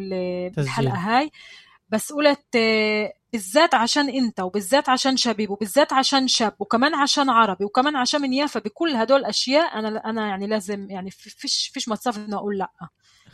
الحلقة 0.57 0.95
هاي. 0.95 1.31
بس 1.89 2.11
قلت 2.13 2.55
آه، 2.55 3.13
بالذات 3.33 3.75
عشان 3.75 4.09
أنت 4.09 4.39
وبالذات 4.39 4.89
عشان 4.89 5.17
شبيب 5.17 5.49
وبالذات 5.49 5.93
عشان 5.93 6.27
شاب 6.27 6.55
وكمان 6.59 6.95
عشان 6.95 7.29
عربي 7.29 7.65
وكمان 7.65 7.95
عشان 7.95 8.21
من 8.21 8.33
يافا 8.33 8.59
بكل 8.59 8.95
هدول 8.95 9.19
الأشياء 9.19 9.79
أنا 9.79 10.09
أنا 10.09 10.27
يعني 10.27 10.47
لازم 10.47 10.89
يعني 10.89 11.11
فيش 11.11 11.71
فيش 11.73 11.89
متصف 11.89 12.17
إنه 12.17 12.37
أقول 12.37 12.57
لأ. 12.57 12.71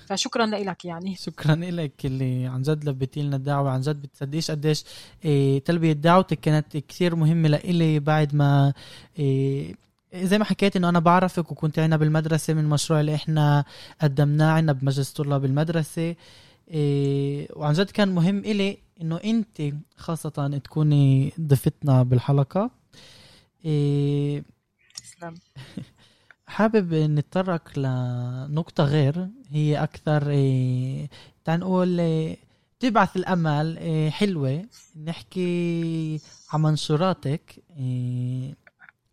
فشكرا 0.09 0.45
لك 0.45 0.85
يعني. 0.85 1.15
شكرا 1.15 1.55
لك 1.55 2.05
اللي 2.05 2.45
عن 2.45 2.61
جد 2.61 2.89
لبيتي 2.89 3.21
لنا 3.21 3.35
الدعوة 3.35 3.69
عن 3.69 3.81
جد 3.81 4.01
بتصدقيش 4.01 4.51
قديش 4.51 4.83
إيه 5.25 5.59
تلبية 5.59 5.93
دعوتك 5.93 6.39
كانت 6.39 6.77
كثير 6.77 7.15
مهمة 7.15 7.49
لإلي 7.49 7.99
بعد 7.99 8.35
ما 8.35 8.73
إيه 9.19 9.75
زي 10.15 10.37
ما 10.37 10.45
حكيت 10.45 10.75
إنه 10.75 10.89
أنا 10.89 10.99
بعرفك 10.99 11.51
وكنت 11.51 11.79
عنا 11.79 11.97
بالمدرسة 11.97 12.53
من 12.53 12.59
المشروع 12.63 12.99
اللي 12.99 13.15
إحنا 13.15 13.63
قدمناه 14.01 14.51
عنا 14.51 14.73
بمجلس 14.73 15.11
طلاب 15.11 15.45
المدرسة 15.45 16.15
إيه 16.67 17.47
وعن 17.55 17.73
جد 17.73 17.89
كان 17.89 18.09
مهم 18.15 18.39
إلي 18.39 18.77
إنه 19.01 19.17
أنت 19.23 19.61
خاصة 19.97 20.59
تكوني 20.63 21.33
ضيفتنا 21.41 22.03
بالحلقة 22.03 22.71
إيه 23.65 24.43
تسلم. 25.03 25.35
حابب 26.49 26.93
نتطرق 26.93 27.79
لنقطة 27.79 28.83
غير 28.83 29.27
هي 29.51 29.83
أكثر 29.83 30.29
إيه 30.29 31.09
تعال 31.45 31.59
نقول 31.59 31.99
إيه 31.99 32.37
تبعث 32.79 33.15
الأمل 33.17 33.77
إيه 33.77 34.09
حلوة. 34.09 34.65
نحكي 35.03 36.19
عن 36.53 36.61
منشوراتك 36.61 37.63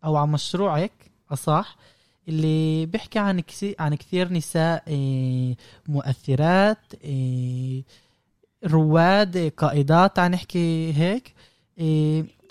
أو 0.03 0.15
عن 0.15 0.29
مشروعك 0.31 0.91
أصح 1.31 1.75
اللي 2.27 2.85
بيحكي 2.85 3.19
عن 3.19 3.39
كثير 3.39 3.75
عن 3.79 3.95
كثير 3.95 4.33
نساء 4.33 4.83
مؤثرات 5.87 6.93
رواد 8.65 9.51
قائدات 9.57 10.15
تعال 10.15 10.31
نحكي 10.31 10.93
هيك. 10.93 11.33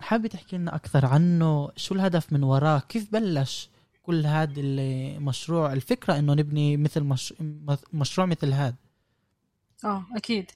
حابة 0.01 0.29
تحكي 0.29 0.57
لنا 0.59 0.75
أكثر 0.75 1.07
عنه؟ 1.07 1.71
شو 1.77 1.95
الهدف 1.95 2.33
من 2.33 2.43
وراه 2.43 2.79
كيف 2.89 3.13
بلش؟ 3.13 3.69
كل 4.07 4.27
هذا 4.27 4.53
المشروع 4.57 5.73
الفكرة 5.73 6.19
إنه 6.19 6.35
نبني 6.35 6.77
مثل 6.77 7.03
مش... 7.03 7.35
مشروع 7.93 8.27
مثل 8.27 8.53
هذا. 8.53 8.77
آه 9.85 10.07
أكيد. 10.17 10.51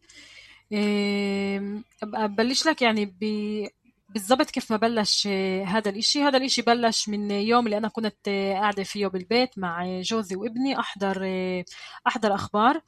إيه 0.73 1.83
ببلش 2.03 2.67
لك 2.67 2.83
يعني 2.83 3.07
ب... 3.21 3.25
بالضبط 4.09 4.51
كيف 4.51 4.71
ما 4.71 4.77
بلش 4.77 5.27
هذا 5.67 5.91
الإشي. 5.91 6.23
هذا 6.23 6.39
الإشي 6.39 6.63
بلش 6.63 7.09
من 7.09 7.31
يوم 7.31 7.67
اللي 7.67 7.77
أنا 7.77 7.89
كنت 7.89 8.29
قاعدة 8.29 8.83
فيه 8.83 9.07
بالبيت 9.07 9.59
مع 9.59 10.01
جوزي 10.01 10.37
وابني. 10.37 10.79
أحضر 10.79 11.25
أحضر 12.07 12.35
أخبار 12.35 12.81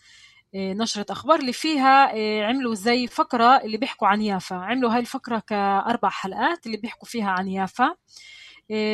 نشرة 0.55 1.07
أخبار 1.11 1.39
اللي 1.39 1.53
فيها 1.53 2.09
عملوا 2.47 2.75
زي 2.75 3.07
فقرة 3.07 3.57
اللي 3.57 3.77
بيحكوا 3.77 4.09
عن 4.09 4.23
يافا. 4.23 4.57
عملوا 4.57 4.95
هاي 4.95 5.01
الفقرة 5.01 5.39
كأربع 5.39 6.09
حلقات 6.09 6.67
اللي 6.67 6.77
بيحكوا 6.77 7.09
فيها 7.09 7.31
عن 7.31 7.49
يافا. 7.49 7.95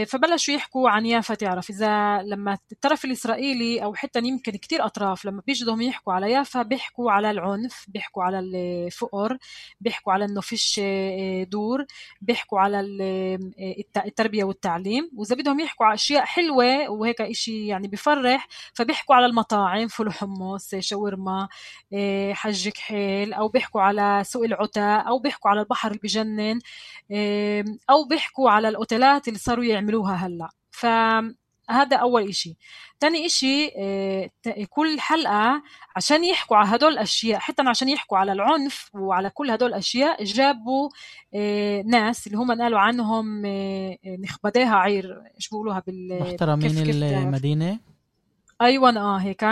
فبلشوا 0.07 0.55
يحكوا 0.55 0.91
عن 0.91 1.07
يافا 1.07 1.35
تعرف 1.35 1.71
إذا 1.71 2.23
لما 2.23 2.59
الطرف 2.73 3.05
الإسرائيلي 3.05 3.85
أو 3.85 3.95
حتى 3.95 4.19
يمكن 4.19 4.53
كتير 4.53 4.85
أطراف 4.85 5.25
لما 5.25 5.43
بيجدهم 5.47 5.83
يحكوا 5.83 6.13
على 6.13 6.31
يافا 6.33 6.63
بيحكوا 6.63 7.11
على 7.11 7.31
العنف 7.31 7.85
بيحكوا 7.89 8.23
على 8.23 8.39
الفقر 8.39 9.39
بيحكوا 9.81 10.13
على 10.13 10.25
إنه 10.25 10.41
فيش 10.41 10.79
إيه، 10.79 11.45
دور 11.45 11.85
بيحكوا 12.21 12.61
على 12.61 12.81
إيه، 12.81 13.39
التربية 13.97 14.45
والتعليم. 14.45 15.11
وإذا 15.17 15.37
بدهم 15.37 15.61
يحكوا 15.61 15.87
على 15.87 15.95
أشياء 15.95 16.25
حلوة 16.25 16.91
وهيك 16.91 17.21
إشي 17.21 17.67
يعني 17.67 17.89
بفرح 17.89 18.49
فبيحكوا 18.75 19.15
على 19.15 19.27
المطاعم 19.27 19.89
فول 19.89 20.13
حمص 20.13 20.75
شاورما 20.75 21.49
حج 22.33 22.69
كحيل 22.69 23.33
أو 23.33 23.49
بيحكوا 23.49 23.81
على 23.81 24.23
سوق 24.27 24.45
العتا 24.45 24.97
أو 24.97 25.19
بيحكوا 25.19 25.51
على 25.51 25.61
البحر 25.61 25.89
اللي 25.89 26.01
بجنن 26.03 26.59
أو 27.91 28.05
بيحكوا 28.05 28.51
على 28.51 28.69
الأوتيلات 28.69 29.29
اللي 29.29 29.39
صاروا 29.39 29.65
يعملوها 29.69 30.15
هلا. 30.15 30.49
فهذا 30.71 31.97
أول 31.97 32.29
إشي. 32.29 32.57
تاني 33.01 33.27
إشي 33.27 33.71
آه، 33.77 34.31
كل 34.71 35.01
حلقة 35.01 35.63
عشان 35.97 36.25
يحكوا 36.25 36.57
على 36.57 36.69
هدول 36.69 36.93
الأشياء 36.93 37.39
حتى 37.39 37.63
عشان 37.63 37.89
يحكوا 37.89 38.19
على 38.19 38.33
العنف 38.33 38.91
وعلى 38.95 39.31
كل 39.31 39.51
هدول 39.51 39.69
الأشياء 39.69 40.25
جابوا 40.25 40.89
آه، 41.35 41.83
ناس 41.83 42.27
اللي 42.27 42.39
هم 42.39 42.63
قالوا 42.63 42.79
عنهم 42.79 43.47
آه، 43.47 43.99
نخبديها 44.07 44.77
عير 44.77 45.23
إيش 45.37 45.49
بيقولوها 45.49 45.83
بال 45.87 46.19
محترمين 46.21 46.79
المدينة. 47.27 47.79
أيوه 48.63 48.97
آه 48.97 49.17
هيك 49.17 49.45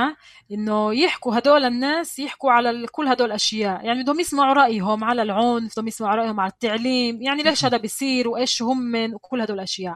إنه 0.53 0.95
يحكوا 0.95 1.39
هدول 1.39 1.65
الناس 1.65 2.19
يحكوا 2.19 2.51
على 2.53 2.87
كل 2.87 3.09
هدول 3.09 3.27
الأشياء. 3.29 3.85
يعني 3.85 4.03
بدهم 4.03 4.21
يسمعوا 4.21 4.55
رأيهم 4.55 5.05
على 5.05 5.23
العنف 5.23 5.73
بدهم 5.73 5.89
يسمعوا 5.89 6.15
رأيهم 6.17 6.41
على 6.41 6.51
التعليم. 6.53 7.23
يعني 7.23 7.43
ليش 7.43 7.65
هذا 7.65 7.77
بيصير 7.77 8.29
وإيش 8.29 8.63
هم 8.63 8.79
من 8.79 9.15
وكل 9.15 9.41
هدول 9.41 9.57
الأشياء. 9.59 9.95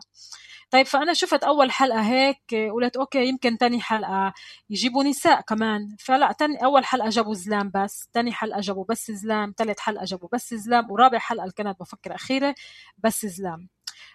طيب 0.71 0.87
فأنا 0.87 1.15
شفت 1.15 1.45
أول 1.45 1.71
حلقة 1.71 2.01
هيك 2.03 2.41
قلت 2.75 2.97
أوكي 2.97 3.27
يمكن 3.29 3.59
تاني 3.59 3.81
حلقة 3.81 4.33
يجيبوا 4.71 5.05
نساء 5.05 5.41
كمان. 5.41 5.97
فلا 6.01 6.33
تاني 6.33 6.65
أول 6.65 6.85
حلقة 6.85 7.09
جابوا 7.09 7.35
زلام 7.35 7.71
بس 7.75 8.09
تاني 8.13 8.33
حلقة 8.33 8.61
جابوا 8.61 8.85
بس 8.89 9.11
زلام 9.11 9.55
ثالث 9.59 9.81
حلقة 9.81 10.05
جابوا 10.05 10.29
بس 10.33 10.55
زلام 10.55 10.91
ورابع 10.91 11.19
حلقة 11.19 11.43
اللي 11.43 11.53
كانت 11.57 11.81
بفكر 11.81 12.15
أخيرة 12.15 12.55
بس 12.99 13.27
زلام. 13.27 13.69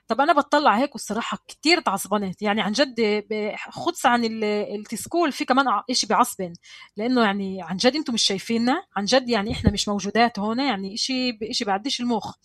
طب 0.08 0.21
أنا 0.21 0.34
بطلع 0.34 0.78
هيك 0.78 0.95
والصراحة 0.95 1.38
كتير 1.48 1.80
تعصبنت 1.82 2.41
يعني 2.41 2.62
عن 2.62 2.71
جد 2.71 3.26
خدس 3.69 4.06
عن 4.06 4.26
التسكول 4.43 5.32
في 5.32 5.45
كمان 5.45 5.65
إشي 5.89 6.08
بعصبن 6.08 6.54
لأنه 6.98 7.24
يعني 7.24 7.62
عن 7.62 7.78
جد 7.78 7.95
أنتم 7.95 8.13
مش 8.13 8.24
شايفيننا 8.24 8.84
عن 8.95 9.06
جد 9.06 9.30
يعني 9.30 9.52
إحنا 9.52 9.71
مش 9.71 9.88
موجودات 9.88 10.39
هون 10.39 10.60
يعني 10.60 10.93
إشي 10.93 11.38
إشي 11.43 11.65
بعديش 11.65 12.02
المخ. 12.02 12.36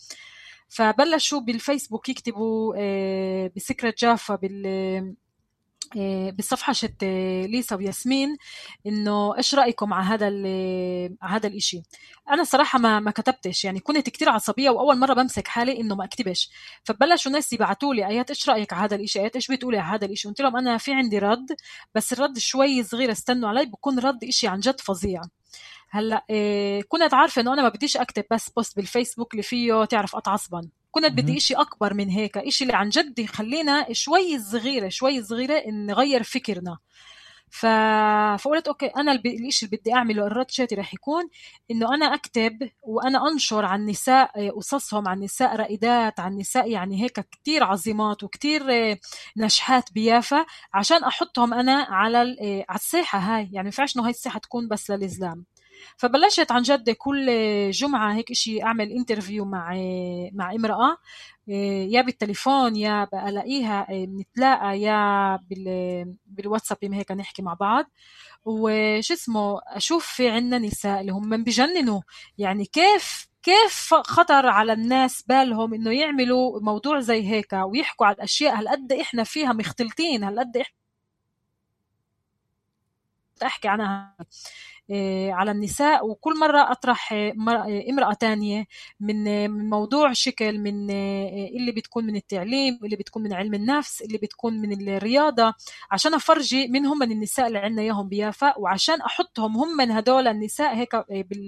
فبلشوا 0.69 1.41
بالفيسبوك 1.41 2.09
يكتبوا 2.09 2.75
آه، 2.79 3.51
بسكرة 3.57 3.95
جافا 3.99 4.35
بال 4.35 5.17
بالصفحة 6.33 6.73
شت 6.73 7.05
ليسا 7.49 7.77
وياسمين 7.77 8.37
إنه 8.87 9.37
إيش 9.37 9.55
رأيكم 9.55 9.95
على 9.95 10.05
هذا 10.05 10.27
على 10.27 11.17
هذا 11.23 11.47
الإشي؟ 11.47 11.83
أنا 12.31 12.45
صراحة 12.45 12.79
ما 12.79 13.01
ما 13.01 13.11
كتبتش 13.11 13.65
يعني 13.65 13.81
كنت 13.81 14.09
كتير 14.11 14.29
عصبية 14.29 14.71
وأول 14.71 14.99
مرة 14.99 15.15
بمسك 15.15 15.49
حالي 15.49 15.81
إنه 15.81 15.95
ما 15.95 16.05
أكتبش. 16.05 16.51
فبلشوا 16.85 17.33
ناس 17.33 17.53
يبعتوا 17.53 17.95
لي 17.95 18.07
أيات 18.07 18.31
إيش 18.31 18.49
رأيك 18.49 18.73
على 18.73 18.85
هذا 18.85 18.97
الإشي؟ 18.97 19.21
أيات 19.21 19.35
إيش 19.37 19.51
بتقولي 19.51 19.79
على 19.79 19.97
هذا 19.97 20.07
الإشي؟ 20.07 20.29
قلت 20.29 20.41
لهم 20.41 20.57
أنا 20.57 20.79
في 20.79 20.93
عندي 20.95 21.19
رد 21.19 21.57
بس 21.95 22.13
الرد 22.13 22.39
شوي 22.39 22.83
صغير 22.85 23.13
استنوا 23.13 23.49
علي 23.49 23.67
بكون 23.67 23.99
رد 23.99 24.25
إشي 24.25 24.49
عن 24.49 24.61
جد 24.61 24.81
فظيع. 24.81 25.23
هلأ 25.91 26.25
كنت 26.89 27.15
عارفة 27.15 27.43
إنه 27.43 27.53
أنا 27.53 27.63
ما 27.63 27.69
بديش 27.69 27.97
أكتب 27.97 28.25
بس 28.31 28.51
بوست 28.51 28.77
بالفيسبوك 28.77 29.33
اللي 29.33 29.43
فيه 29.43 29.85
تعرف 29.85 30.17
عصبا 30.29 30.69
كنت 30.91 31.13
بدي 31.13 31.37
إشي 31.37 31.55
أكبر 31.55 31.95
من 31.95 32.09
هيك 32.11 32.39
إشي 32.39 32.65
اللي 32.65 32.75
عن 32.77 32.89
جد 32.89 33.19
يخلينا 33.19 33.93
شوي 33.93 34.39
صغيرة 34.39 34.89
شوي 34.89 35.23
صغيرة 35.23 35.71
نغير 35.71 36.23
فكرنا. 36.23 36.79
ف... 37.51 37.67
فقلت 38.43 38.69
أوكي 38.69 38.87
أنا 38.87 39.13
الب... 39.13 39.27
الشيء 39.27 39.69
اللي 39.69 39.79
بدي 39.79 39.95
أعمله 39.95 40.27
الرد 40.27 40.51
شيتي 40.51 40.75
رح 40.75 40.95
يكون 40.95 41.29
إنه 41.71 41.95
أنا 41.95 42.15
أكتب 42.15 42.71
وأنا 42.83 43.29
أنشر 43.33 43.65
عن 43.65 43.87
نساء 43.87 44.51
قصصهم 44.51 45.09
عن 45.09 45.21
نساء 45.21 45.57
رائدات 45.57 46.21
عن 46.21 46.37
نساء 46.37 46.71
يعني 46.71 47.03
هيك 47.03 47.21
كتير 47.21 47.65
عظيمات 47.65 48.23
وكتير 48.25 48.63
نجحات 49.37 49.93
بيافا 49.93 50.47
عشان 50.75 51.05
أحطهم 51.05 51.55
أنا 51.55 51.73
على. 51.91 52.19
على 52.69 52.77
الساحة 52.79 53.19
هاي. 53.19 53.43
يعني 53.43 53.55
ما 53.55 53.65
ينفعش 53.65 53.97
إنه 53.97 54.05
هاي 54.05 54.11
الساحة 54.11 54.39
تكون 54.39 54.69
بس 54.69 54.91
للزلام 54.91 55.45
فبلشت 55.97 56.53
عن 56.53 56.63
جد 56.63 56.91
كل 56.91 57.27
جمعة 57.71 58.15
هيك 58.15 58.33
شيء 58.33 58.65
أعمل 58.65 58.93
interview 58.93 59.45
مع 59.45 59.75
مع 60.33 60.53
امرأة 60.53 60.97
يا 61.89 62.03
بالتليفون 62.03 62.77
يا 62.77 63.05
بلاقيها 63.13 63.87
بنتلاقى 63.91 64.81
يا 64.81 65.37
بالواتساب 66.27 66.79
هيك 66.95 67.13
نحكي 67.13 67.43
مع 67.43 67.55
بعض. 67.55 67.85
وش 68.45 69.13
اسمه 69.13 69.61
أشوف 69.67 70.07
في 70.07 70.29
عنا 70.31 70.59
نساء 70.59 71.01
اللي 71.01 71.13
هم 71.13 71.45
بجننوا. 71.45 72.01
يعني 72.39 72.65
كيف 72.65 73.29
كيف 73.43 73.95
خطر 73.95 74.47
على 74.47 74.73
الناس 74.73 75.23
بالهم 75.23 75.75
إنه 75.75 75.91
يعملوا 75.93 76.61
موضوع 76.61 77.01
زي 77.01 77.29
هيك 77.31 77.53
ويحكوا 77.53 78.07
على 78.07 78.15
الأشياء 78.17 78.59
هالقد 78.61 78.93
إحنا 78.93 79.25
فيها 79.25 79.53
مختلطين 79.53 80.25
هالقد 80.25 80.57
إحنا 80.57 80.75
أحكي 83.43 83.69
عنها. 83.69 84.17
آه، 84.21 84.27
على 85.33 85.51
النساء 85.51 86.07
وكل 86.07 86.39
مرة 86.39 86.73
أطرح 86.73 87.13
آه، 87.13 87.35
آه، 87.49 87.85
امرأة 87.91 88.13
تانية 88.13 88.67
من 89.01 89.51
موضوع 89.71 90.13
شكل 90.13 90.59
من 90.59 90.91
اللي 90.91 91.73
بتكون 91.73 92.05
من 92.07 92.17
التعليم 92.17 92.79
اللي 92.85 92.97
بتكون 92.97 93.23
من 93.23 93.33
علم 93.33 93.55
النفس 93.55 94.03
اللي 94.03 94.19
بتكون 94.19 94.55
من 94.55 94.89
الرياضة 94.89 95.55
عشان 95.91 96.15
أفرجي 96.15 96.69
من 96.69 96.87
هم 96.87 96.99
من 96.99 97.13
النساء 97.13 97.47
اللي 97.47 97.59
عندنا 97.59 97.83
إياهم 97.83 98.09
بيافا 98.09 98.59
وعشان 98.59 99.01
أحطهم 99.01 99.57
هم 99.57 99.77
من 99.77 99.91
هدول 99.91 100.29
النساء 100.29 100.75
هيك 100.77 100.97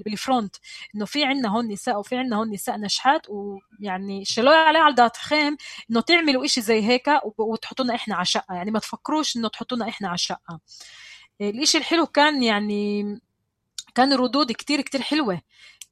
بالفرونت 0.05 0.57
إنه 0.95 1.05
في 1.05 1.25
عندنا 1.25 1.49
هون 1.49 1.69
نساء 1.69 1.99
وفي 1.99 2.17
عندنا 2.17 2.37
هون 2.37 2.51
نساء 2.51 2.77
نشحات 2.77 3.27
ويعني 3.31 4.25
شلوا 4.25 4.55
عليه 4.55 4.79
على 4.81 4.95
دات 4.95 5.17
خيم 5.17 5.57
إنه 5.91 6.01
تعملوا 6.01 6.45
إشي 6.45 6.61
زي 6.61 6.83
هيك 6.83 7.07
وتحطونا 7.39 7.95
إحنا 7.95 8.15
على 8.15 8.25
شقة. 8.25 8.55
يعني 8.55 8.71
ما 8.71 8.79
تفكروش 8.79 9.37
إنه 9.37 9.49
تحطونا 9.49 9.89
إحنا 9.89 10.09
على 10.09 10.19
شقة. 10.19 10.61
الإشي 11.41 11.79
الحلو 11.79 12.07
كان 12.07 12.43
يعني 12.43 13.03
كان 13.95 14.13
ردود 14.13 14.53
كتير 14.53 14.81
كتير 14.81 15.03
حلوة. 15.03 15.41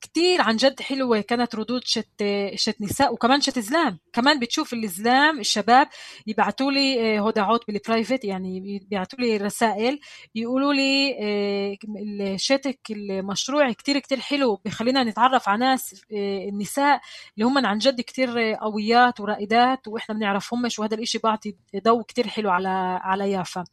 كتير 0.00 0.40
عن 0.40 0.56
جد 0.56 0.80
حلوة. 0.82 1.20
كانت 1.20 1.54
ردود 1.54 1.82
شت 1.84 2.24
شت 2.54 2.76
نساء 2.80 3.12
وكمان 3.12 3.40
شت 3.40 3.58
زلام 3.58 3.98
كمان 4.12 4.38
بتشوف 4.40 4.72
الزلام 4.74 5.40
الشباب 5.40 5.88
يبعتوا 6.26 6.70
لي 6.72 7.18
آه، 7.18 7.28
هدعات 7.28 7.60
بالبرايفت 7.68 8.24
يعني 8.24 8.60
بيبعتوا 8.90 9.18
لي 9.18 9.36
رسائل. 9.36 10.00
يقولوا 10.34 10.72
لي 10.72 11.16
آه، 11.20 12.36
شتك 12.36 12.78
المشروع 12.90 13.72
كتير 13.72 13.98
كتير 13.98 14.20
حلو. 14.20 14.60
بخلينا 14.64 15.04
نتعرف 15.04 15.48
على 15.48 15.60
ناس 15.60 16.04
آه، 16.12 16.48
النساء 16.48 17.00
اللي 17.34 17.46
هم 17.46 17.66
عن 17.66 17.78
جد 17.78 18.00
كتير 18.00 18.54
قويات 18.54 19.20
ورائدات 19.20 19.88
وإحنا 19.88 20.14
بنعرفهمش 20.14 20.78
وهذا 20.78 20.94
الإشي 20.94 21.18
بعطي 21.18 21.56
ضوء 21.84 22.02
كتير 22.02 22.28
حلو 22.28 22.50
على 22.50 22.68
على 23.02 23.30
يافا. 23.30 23.64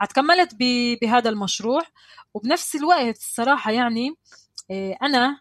اتكملت 0.00 0.54
بهذا 1.02 1.30
المشروع. 1.30 1.82
وبنفس 2.34 2.76
الوقت 2.76 3.16
الصراحه 3.16 3.70
يعني 3.70 4.14
آه، 4.70 4.96
أنا 5.02 5.40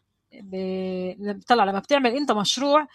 طلع 1.48 1.64
لما 1.64 1.80
بتعمل 1.80 2.16
أنت 2.16 2.32
مشروع 2.32 2.88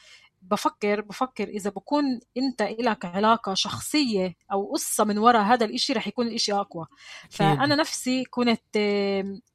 بفكر 0.43 1.01
بفكر 1.01 1.49
إذا 1.49 1.71
بكون 1.71 2.21
أنت 2.37 2.63
لك 2.63 3.05
علاقة 3.05 3.55
شخصية 3.55 4.37
أو 4.53 4.73
قصة 4.73 5.05
من 5.05 5.19
وراء 5.19 5.43
هذا 5.43 5.65
الإشي 5.67 5.93
رح 5.93 6.07
يكون 6.09 6.27
الإشي 6.27 6.53
أقوى. 6.53 6.87
فأنا 7.31 7.75
نفسي 7.77 8.25
كنت 8.25 8.79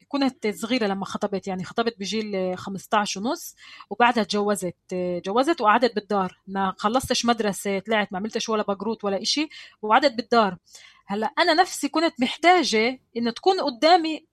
كنت 0.08 0.46
صغيرة 0.46 0.86
لما 0.86 1.04
خطبت 1.04 1.46
يعني 1.48 1.64
خطبت 1.64 1.94
بجيل 1.98 2.58
15 2.58 3.20
ونص 3.20 3.54
وبعدها 3.90 4.24
تجوزت 4.24 4.76
تجوزت 5.24 5.60
وقعدت 5.60 5.94
بالدار. 5.94 6.40
ما 6.46 6.74
خلصتش 6.78 7.24
مدرسة 7.26 7.78
طلعت 7.78 8.12
ما 8.12 8.18
عملتش 8.18 8.48
ولا 8.48 8.62
بقروت 8.62 9.04
ولا 9.04 9.22
إشي 9.22 9.48
وقعدت 9.82 10.12
بالدار. 10.14 10.56
هلا 11.06 11.26
أنا 11.26 11.54
نفسي 11.54 11.88
كنت 11.88 12.14
محتاجة 12.20 13.00
إنه 13.16 13.30
تكون 13.30 13.60
قدامي 13.60 14.26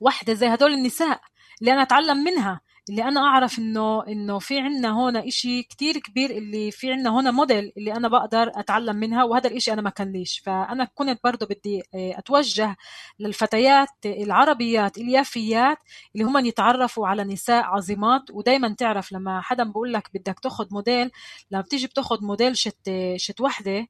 وحده 0.00 0.34
زي 0.34 0.46
هدول 0.46 0.72
النساء 0.72 1.20
اللي 1.60 1.72
أنا 1.72 1.82
أتعلم 1.82 2.16
منها. 2.24 2.60
اللي 2.90 3.04
أنا 3.04 3.20
أعرف 3.20 3.58
إنه 3.58 4.06
إنه 4.08 4.38
في 4.38 4.58
عنا 4.58 4.88
هون 4.88 5.16
إشي 5.16 5.62
كتير 5.62 5.98
كبير 5.98 6.30
اللي 6.30 6.70
في 6.70 6.92
عنا 6.92 7.10
هون 7.10 7.30
موديل 7.30 7.72
اللي 7.76 7.92
أنا 7.92 8.08
بقدر 8.08 8.52
أتعلم 8.54 8.96
منها 8.96 9.24
وهذا 9.24 9.48
الإشي 9.50 9.72
أنا 9.72 9.82
ما 9.82 9.90
كان 9.90 10.12
ليش 10.12 10.38
فأنا 10.38 10.84
كنت 10.94 11.20
برضه 11.24 11.46
بدي 11.46 11.82
آه، 11.94 12.18
أتوجه 12.18 12.76
للفتيات 13.18 13.88
العربيات 14.06 14.98
اليافيات 14.98 15.78
اللي 16.14 16.24
هم 16.24 16.46
يتعرفوا 16.46 17.08
على 17.08 17.24
نساء 17.24 17.64
عظيمات. 17.64 18.30
ودائما 18.30 18.74
تعرف 18.78 19.12
لما 19.12 19.40
حدا 19.40 19.64
بقول 19.64 19.92
لك 19.92 20.10
بدك 20.14 20.40
تاخذ 20.40 20.66
موديل 20.70 21.10
لما 21.50 21.62
بتيجي 21.62 21.86
بتاخذ 21.86 22.24
موديل 22.24 22.56
شت 22.56 22.90
شت 23.16 23.40
وحدة 23.40 23.86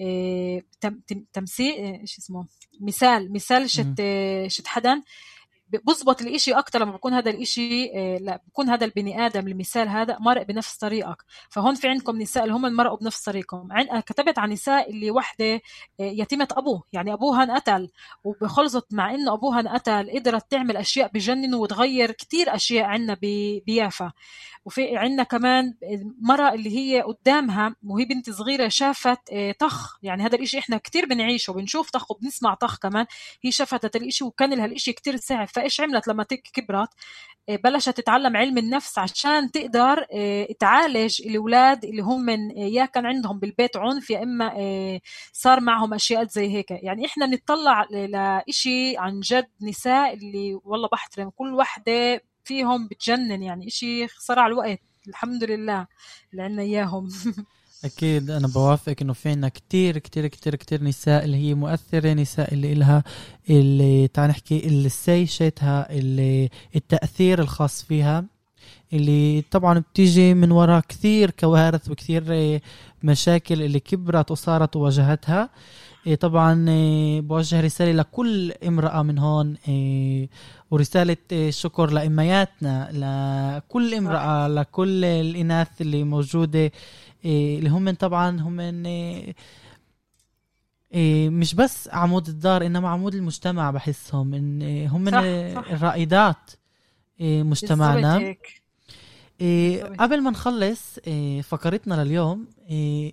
آه، 0.00 0.62
تمثيل 1.32 1.74
آه، 1.78 2.00
شو 2.04 2.18
اسمه؟ 2.18 2.46
مثال 2.80 3.32
مثال 3.32 3.70
شت 3.70 4.02
شت 4.46 4.66
حدا. 4.66 5.02
بظبط 5.78 6.22
الإشي 6.22 6.52
أكتر 6.52 6.80
لما 6.80 6.92
بكون 6.92 7.14
هذا 7.14 7.30
الإشي 7.30 7.90
آه، 7.94 8.16
لا 8.16 8.42
بكون 8.46 8.70
هذا 8.70 8.84
البني 8.84 9.26
آدم 9.26 9.48
المثال 9.48 9.88
هذا 9.88 10.18
مرق 10.20 10.42
بنفس 10.42 10.76
طريقك. 10.76 11.24
فهون 11.48 11.74
في 11.74 11.88
عندكم 11.88 12.22
نساء 12.22 12.44
اللي 12.44 12.54
هم 12.54 12.62
مرقوا 12.76 12.96
بنفس 12.96 13.22
طريقكم 13.22 13.68
كتبت 14.06 14.38
عن 14.38 14.50
نساء 14.50 14.90
اللي 14.90 15.10
وحدة 15.10 15.60
يتيمة 15.98 16.48
أبوه. 16.52 16.82
يعني 16.92 17.12
أبوها 17.12 17.42
انقتل 17.42 17.90
وبخلصت 18.24 18.86
مع 18.92 19.14
إنه 19.14 19.34
أبوها 19.34 19.60
انقتل 19.60 20.10
قدرت 20.10 20.50
تعمل 20.50 20.76
أشياء 20.76 21.10
بجننوا 21.14 21.62
وتغير 21.62 22.10
كتير 22.10 22.54
أشياء 22.54 22.84
عنا 22.84 23.16
بيافا. 23.66 24.12
وفي 24.64 24.96
عندنا 24.96 25.22
كمان 25.22 25.74
مرة 26.20 26.54
اللي 26.54 26.78
هي 26.78 27.02
قدامها 27.02 27.74
وهي 27.86 28.04
بنت 28.04 28.30
صغيرة 28.30 28.68
شافت 28.68 29.18
آه، 29.32 29.52
طخ. 29.52 29.98
يعني 30.02 30.22
هذا 30.22 30.36
الإشي 30.36 30.58
إحنا 30.58 30.76
كتير 30.76 31.06
بنعيشه 31.06 31.52
بنشوف 31.52 31.90
طخ 31.90 32.10
وبنسمع 32.10 32.54
طخ 32.54 32.78
كمان. 32.78 33.06
هي 33.42 33.50
شافت 33.50 33.84
هذا 33.84 33.90
الإشي 33.96 34.24
وكان 34.24 34.54
لها 34.54 34.64
الإشي 34.64 34.92
كتير 34.92 35.16
ساعد 35.16 35.48
فإيش 35.60 35.80
عملت 35.80 36.08
لما 36.08 36.24
كبرت؟ 36.24 36.88
آه، 37.48 37.56
بلشت 37.56 37.90
تتعلم 37.90 38.36
علم 38.36 38.58
النفس 38.58 38.98
عشان 38.98 39.50
تقدر 39.50 40.06
آه، 40.14 40.48
تعالج 40.58 41.22
الأولاد 41.26 41.84
اللي 41.84 42.02
هم 42.02 42.20
من 42.24 42.50
يا 42.50 42.84
كان 42.84 43.06
عندهم 43.06 43.38
بالبيت 43.38 43.76
عنف 43.76 44.10
يا 44.10 44.22
إما 44.22 44.52
صار 45.32 45.60
معهم 45.60 45.94
أشياء 45.94 46.26
زي 46.26 46.48
هيك. 46.56 46.70
يعني 46.70 47.06
إحنا 47.06 47.26
بنطلع 47.26 47.86
لإشي 47.90 48.96
عن 48.98 49.20
جد 49.20 49.48
نساء 49.62 50.14
اللي 50.14 50.60
والله 50.64 50.88
بحترم 50.92 51.30
كل 51.30 51.54
وحدة 51.54 52.22
فيهم 52.44 52.88
بتجنن 52.88 53.42
يعني 53.42 53.66
إشي 53.66 54.08
صار 54.08 54.38
على 54.38 54.52
الوقت 54.52 54.80
الحمد 55.08 55.44
لله 55.44 55.86
اللي 56.32 56.42
عنا 56.42 56.62
إياهم. 56.62 57.08
أكيد 57.84 58.30
أنا 58.30 58.48
بوافقك 58.48 59.02
إنه 59.02 59.12
في 59.12 59.50
كتير 59.54 59.98
كتير 59.98 60.26
كتير 60.26 60.54
كتير 60.54 60.82
نساء 60.84 61.24
اللي 61.24 61.36
هي 61.36 61.54
مؤثرة 61.54 62.12
نساء 62.12 62.54
اللي 62.54 62.72
إلها 62.72 63.04
اللي 63.50 64.08
تعال 64.08 64.30
نحكي 64.30 64.68
السي 64.68 65.26
شيتها 65.26 65.92
اللي 65.92 66.48
التأثير 66.76 67.40
الخاص 67.40 67.82
فيها 67.82 68.24
اللي 68.92 69.44
طبعا 69.50 69.78
بتيجي 69.78 70.34
من 70.34 70.50
وراء 70.50 70.80
كثير 70.80 71.30
كوارث 71.30 71.90
وكثير 71.90 72.24
مشاكل 73.02 73.62
اللي 73.62 73.80
كبرت 73.80 74.30
وصارت 74.30 74.76
وواجهتها. 74.76 75.50
إيه، 76.06 76.14
طبعا 76.14 76.68
إيه، 76.68 77.20
بوجه 77.20 77.60
رسالة 77.60 77.92
لكل 77.92 78.52
امرأة 78.52 79.02
من 79.02 79.18
هون 79.18 79.56
ورسالة 80.70 81.16
شكر 81.50 81.90
لإمياتنا 81.90 82.88
لكل 82.92 83.94
امرأة 83.94 84.48
لكل 84.48 85.04
الإناث 85.04 85.68
اللي 85.80 86.04
موجودة. 86.04 86.72
اللي 87.24 87.68
هم 87.70 87.90
طبعا 87.90 88.40
هم 88.40 88.56
مش 91.40 91.54
بس 91.54 91.88
عمود 91.92 92.28
الدار 92.28 92.66
إنما 92.66 92.88
عمود 92.88 93.14
المجتمع 93.14 93.70
بحسهم 93.70 94.34
إن 94.34 94.86
هم 94.86 95.10
صح 95.10 95.16
صح. 95.64 95.70
الرائدات 95.72 96.50
مجتمعنا. 97.20 98.34
قبل 99.98 100.22
ما 100.22 100.30
نخلص 100.30 100.98
فقرتنا 101.42 102.04
لليوم 102.04 102.46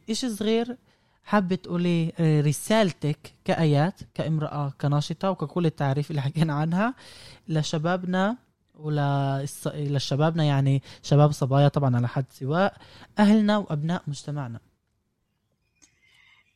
إشي 0.10 0.30
صغير 0.30 0.78
حابة 1.24 1.56
تقولي 1.56 2.14
رسالتك 2.46 3.34
كآيات 3.46 4.00
كامرأة 4.14 4.74
كناشطة 4.82 5.30
وككل 5.32 5.66
التعريف 5.66 6.10
اللي 6.12 6.22
حكينا 6.22 6.54
عنها 6.54 6.96
لشبابنا 7.48 8.38
ولشبابنا 8.80 10.44
يعني 10.44 10.82
شباب 11.04 11.32
صبايا 11.32 11.68
طبعا 11.68 11.96
على 11.96 12.08
حد 12.08 12.26
سواء 12.30 12.78
أهلنا 13.20 13.58
وأبناء 13.58 14.04
مجتمعنا. 14.08 14.60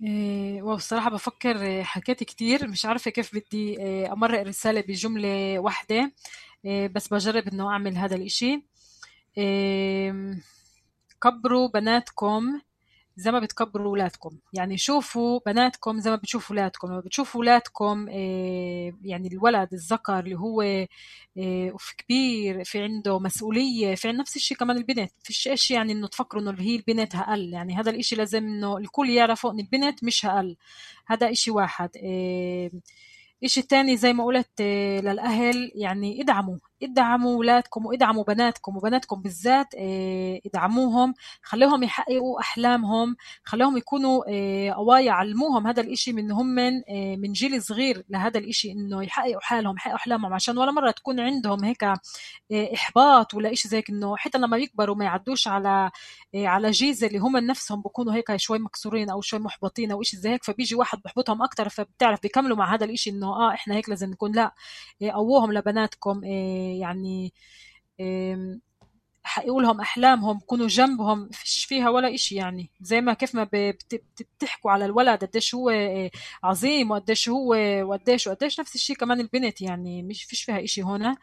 إيه 0.03 0.61
والصراحة 0.61 1.09
بفكر 1.09 1.61
إيه، 1.61 1.83
حكيت 1.83 2.23
كتير 2.23 2.67
مش 2.67 2.85
عارفة 2.85 3.11
كيف 3.11 3.35
بدي 3.35 3.79
إيه، 3.79 4.13
أمرق 4.13 4.39
الرسالة 4.39 4.81
بجملة 4.81 5.59
واحدة 5.59 6.11
بس 6.65 7.13
بجرب 7.13 7.47
إنه 7.47 7.69
أعمل 7.69 7.97
هذا 7.97 8.15
الإشي. 8.15 8.63
كبروا 11.21 11.69
بناتكم 11.73 12.61
زي 13.21 13.31
ما 13.31 13.39
بتكبروا 13.39 13.87
اولادكم 13.87 14.37
يعني 14.53 14.77
شوفوا 14.77 15.39
بناتكم 15.45 15.99
زي 15.99 16.09
ما 16.09 16.15
بتشوفوا 16.15 16.55
اولادكم 16.55 16.87
لما 16.87 16.99
بتشوفوا 16.99 17.41
اولادكم 17.41 18.07
آه، 18.09 18.93
يعني 19.03 19.27
الولد 19.27 19.73
الذكر 19.73 20.19
اللي 20.19 20.35
هو 20.35 20.61
آه، 20.61 21.73
في 21.77 21.95
كبير 21.97 22.63
في 22.63 22.83
عنده 22.83 23.19
مسؤولية 23.19 23.95
في 23.95 24.11
نفس 24.11 24.35
الشيء 24.35 24.57
كمان 24.57 24.77
البنت. 24.77 25.11
فيش 25.23 25.49
شيء 25.55 25.77
يعني 25.77 25.91
إنه 25.93 26.07
تفكروا 26.07 26.41
إنه 26.43 26.55
هي 26.59 26.75
البنت 26.75 27.15
أقل 27.15 27.53
يعني 27.53 27.75
هذا 27.75 27.89
الإشي 27.91 28.15
لازم 28.15 28.43
إنه 28.43 28.77
الكل 28.77 29.09
يعرفوا 29.09 29.51
إن 29.51 29.59
البنت 29.59 30.03
مش 30.03 30.25
أقل 30.25 30.57
هذا 31.07 31.31
إشي 31.31 31.51
واحد. 31.51 31.89
آه، 32.03 32.71
إشي 33.43 33.61
تاني 33.61 33.97
زي 33.97 34.13
ما 34.13 34.25
قلت 34.25 34.61
للأهل 35.03 35.71
يعني 35.75 36.21
ادعموا. 36.21 36.57
ادعموا 36.83 37.35
اولادكم 37.35 37.85
وادعموا 37.85 38.23
بناتكم 38.23 38.77
وبناتكم 38.77 39.21
بالذات 39.21 39.67
آه، 39.77 40.41
ادعموهم 40.45 41.13
خليهم 41.43 41.83
يحققوا 41.83 42.39
أحلامهم 42.39 43.15
خليهم 43.43 43.77
يكونوا 43.77 44.23
آه، 44.29 44.71
قوايا 44.71 45.11
علموهم 45.11 45.67
هذا 45.67 45.81
الإشي 45.81 46.13
من 46.13 46.31
هم 46.31 46.47
من 46.47 46.81
آه، 46.89 47.15
من 47.15 47.31
جيل 47.31 47.61
صغير 47.63 48.03
لهذا 48.09 48.39
الإشي 48.39 48.71
إنه 48.71 49.03
يحققوا 49.03 49.41
حالهم 49.41 49.75
يحققوا 49.75 49.97
أحلامهم. 49.97 50.33
عشان 50.33 50.57
ولا 50.57 50.71
مرة 50.71 50.91
تكون 50.91 51.19
عندهم 51.19 51.63
هيك 51.63 51.85
إحباط 52.73 53.33
ولا 53.33 53.51
إشي 53.51 53.67
زي 53.69 53.83
إنه 53.89 54.17
حتى 54.17 54.37
لما 54.37 54.57
يكبروا 54.57 54.95
ما 54.95 55.05
يعدوش 55.05 55.47
على 55.47 55.91
على 56.35 56.71
جيزة 56.71 57.07
اللي 57.07 57.17
هم 57.19 57.37
نفسهم 57.37 57.81
بكونوا 57.81 58.13
هيك 58.13 58.35
شوي 58.35 58.59
مكسورين 58.59 59.09
أو 59.09 59.21
شوي 59.21 59.39
محبطين 59.39 59.91
أو 59.91 60.01
شيء 60.01 60.19
زي 60.19 60.29
هيك. 60.29 60.43
فبيجي 60.43 60.75
واحد 60.75 60.99
بحبطهم 61.05 61.41
أكثر 61.43 61.69
فبتعرف 61.69 62.21
بيكملوا 62.21 62.57
مع 62.57 62.75
هذا 62.75 62.85
الإشي 62.85 63.09
إنه 63.09 63.27
آه 63.27 63.53
إحنا 63.53 63.75
هيك 63.75 63.89
لازم 63.89 64.09
نكون 64.09 64.31
لا 64.31 64.53
قووهم 65.01 65.53
لبناتكم 65.53 66.21
يعني 66.79 67.33
حققوا 69.23 69.61
لهم 69.61 69.81
أحلامهم 69.81 70.39
كونوا 70.39 70.67
جنبهم 70.67 71.29
فيش 71.29 71.65
فيها 71.65 71.89
ولا 71.89 72.15
إشي 72.15 72.35
يعني. 72.35 72.69
زي 72.81 73.01
ما 73.01 73.13
كيف 73.13 73.35
ما 73.35 73.49
بتحكوا 73.53 74.71
على 74.71 74.85
الولد 74.85 75.23
قديش 75.25 75.55
هو 75.55 75.69
عظيم 76.43 76.91
وقديش 76.91 77.29
هو 77.29 77.55
وقديش 77.83 78.27
وقديش 78.27 78.59
نفس 78.59 78.75
الشيء 78.75 78.95
كمان 78.95 79.19
البنت 79.19 79.61
يعني 79.61 80.03
مش 80.03 80.23
فيش 80.23 80.43
فيها 80.43 80.63
إشي 80.63 80.81
هنا 80.83 81.17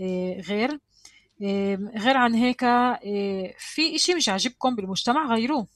آه، 0.00 0.40
غير. 0.40 0.78
غير 1.96 2.16
عن 2.16 2.34
هيك 2.34 2.64
آه، 2.64 3.54
في 3.58 3.94
إشي 3.96 4.14
مش 4.14 4.28
عاجبكم 4.28 4.76
بالمجتمع 4.76 5.34
غيروه. 5.34 5.66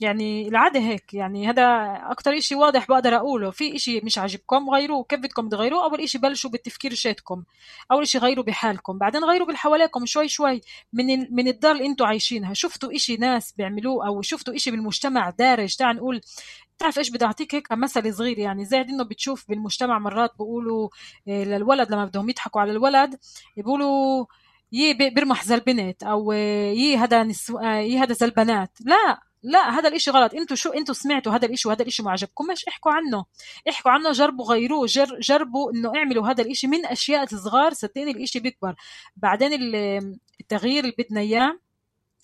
يعني 0.00 0.48
العادة 0.48 0.80
هيك 0.80 1.14
يعني 1.14 1.48
هذا 1.48 1.62
أكتر 2.10 2.36
إشي 2.38 2.54
واضح 2.54 2.88
بقدر 2.88 3.16
أقوله. 3.16 3.50
في 3.50 3.76
إشي 3.76 4.00
مش 4.00 4.18
عاجبكم 4.18 4.70
غيروه 4.70 5.04
كيف 5.04 5.20
بدكم 5.20 5.48
تغيروه؟ 5.48 5.84
أول 5.84 6.00
إشي 6.00 6.18
بلشوا 6.18 6.50
بالتفكير 6.50 6.94
شاتكم 6.94 7.44
أول 7.92 8.02
إشي 8.02 8.18
غيروا 8.18 8.44
بحالكم. 8.44 8.98
بعدين 8.98 9.24
غيروا 9.24 9.46
بالحواليكم 9.46 10.06
شوي 10.06 10.28
شوي 10.28 10.60
من 10.92 11.34
من 11.34 11.48
الدار 11.48 11.72
اللي 11.72 11.86
أنتوا 11.86 12.06
عايشينها. 12.06 12.54
شفتوا 12.54 12.94
إشي 12.94 13.16
ناس 13.16 13.52
بيعملوه 13.52 14.06
أو 14.06 14.22
شفتوا 14.22 14.54
إشي 14.54 14.70
بالمجتمع 14.70 15.30
دارج؟ 15.30 15.76
تعال 15.76 15.96
نقول 15.96 16.20
بتعرف 16.80 16.98
إيش 16.98 17.10
بدي 17.10 17.24
أعطيك 17.24 17.54
هيك 17.54 17.72
مثل 17.72 18.14
صغير 18.14 18.38
يعني 18.38 18.64
زي 18.64 18.80
إنه 18.80 19.04
بتشوف 19.04 19.48
بالمجتمع 19.48 19.98
مرات 19.98 20.32
بيقولوا 20.38 20.88
آه، 21.28 21.44
للولد 21.44 21.92
لما 21.92 22.04
بدهم 22.04 22.30
يضحكوا 22.30 22.60
على 22.60 22.72
الولد 22.72 23.18
بيقولوا 23.56 24.26
يي 24.72 24.94
بيرمح 24.94 25.44
زي 25.44 25.54
البنت 25.54 26.02
أو 26.02 26.32
آه، 26.32 26.72
يي 26.72 26.96
هذا 26.96 27.22
نسو... 27.22 27.58
آه، 27.58 27.76
يي 27.76 27.98
هذا 27.98 28.12
زي 28.12 28.26
البنات 28.26 28.78
لا! 28.84 29.29
لا 29.42 29.78
هذا 29.78 29.88
الإشي 29.88 30.10
غلط. 30.10 30.34
أنتوا 30.34 30.56
شو 30.56 30.70
أنتوا 30.70 30.94
سمعتوا 30.94 31.32
هذا 31.32 31.46
الإشي 31.46 31.68
وهذا 31.68 31.82
الإشي 31.82 32.02
ما 32.02 32.10
عجبكم 32.10 32.46
مش 32.46 32.64
احكوا 32.68 32.92
عنه. 32.92 33.24
احكوا 33.68 33.90
عنه 33.90 34.12
جربوا 34.12 34.44
غيروه. 34.44 34.86
جر 34.86 35.20
جربوا 35.20 35.72
إنه 35.72 35.96
اعملوا 35.96 36.28
هذا 36.28 36.42
الإشي 36.42 36.66
من 36.66 36.86
أشياء 36.86 37.26
صغار 37.26 37.74
صدقني 37.74 38.10
الإشي 38.10 38.40
بيكبر. 38.40 38.74
بعدين 39.16 39.52
التغيير 40.40 40.84
اللي 40.84 40.94
بدنا 40.98 41.20
إياه 41.20 41.58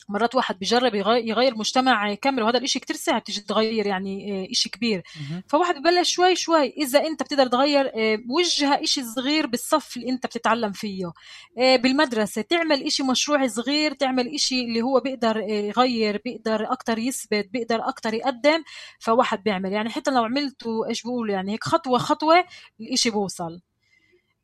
مرات 0.09 0.35
واحد 0.35 0.59
بجرب 0.59 0.95
يغير 0.95 1.57
مجتمع 1.57 2.15
كامل 2.15 2.43
وهذا 2.43 2.59
الإشي 2.59 2.79
كتير 2.79 2.97
صعب 2.97 3.25
تيجي 3.25 3.41
تغير 3.41 3.87
يعني 3.87 4.45
آه، 4.45 4.51
إشي 4.51 4.69
كبير. 4.69 5.03
فواحد 5.49 5.75
ببلش 5.75 6.11
شوي 6.11 6.37
شوي 6.37 6.67
إذا 6.71 7.07
أنت 7.07 7.23
بتقدر 7.23 7.47
تغير 7.47 7.87
آه، 7.95 8.19
وجهها 8.31 8.83
إشي 8.85 9.05
صغير 9.05 9.47
بالصف 9.47 9.97
اللي 9.97 10.11
أنت 10.11 10.27
بتتعلم 10.27 10.73
فيه 10.73 11.13
آه، 11.59 11.77
بالمدرسة. 11.77 12.43
تعمل 12.43 12.83
إشي 12.83 13.03
مشروع 13.03 13.47
صغير 13.47 13.95
تعمل 13.95 14.35
إشي 14.35 14.65
اللي 14.65 14.83
هو 14.83 15.01
بيقدر 15.01 15.37
يغير 15.37 16.21
بيقدر 16.25 16.73
أكتر 16.73 16.99
يثبت 16.99 17.49
بيقدر 17.53 17.89
أكتر 17.89 18.15
يقدم 18.15 18.63
فواحد 18.99 19.43
بيعمل. 19.43 19.73
يعني 19.73 19.91
حتى 19.91 20.11
لو 20.11 20.25
عملتوا 20.25 20.87
إيش 20.89 21.03
بقول 21.03 21.31
يعني 21.31 21.53
هيك 21.53 21.65
خطوة 21.65 21.99
خطوة 21.99 22.45
الإشي 22.81 23.11
بوصل. 23.11 23.61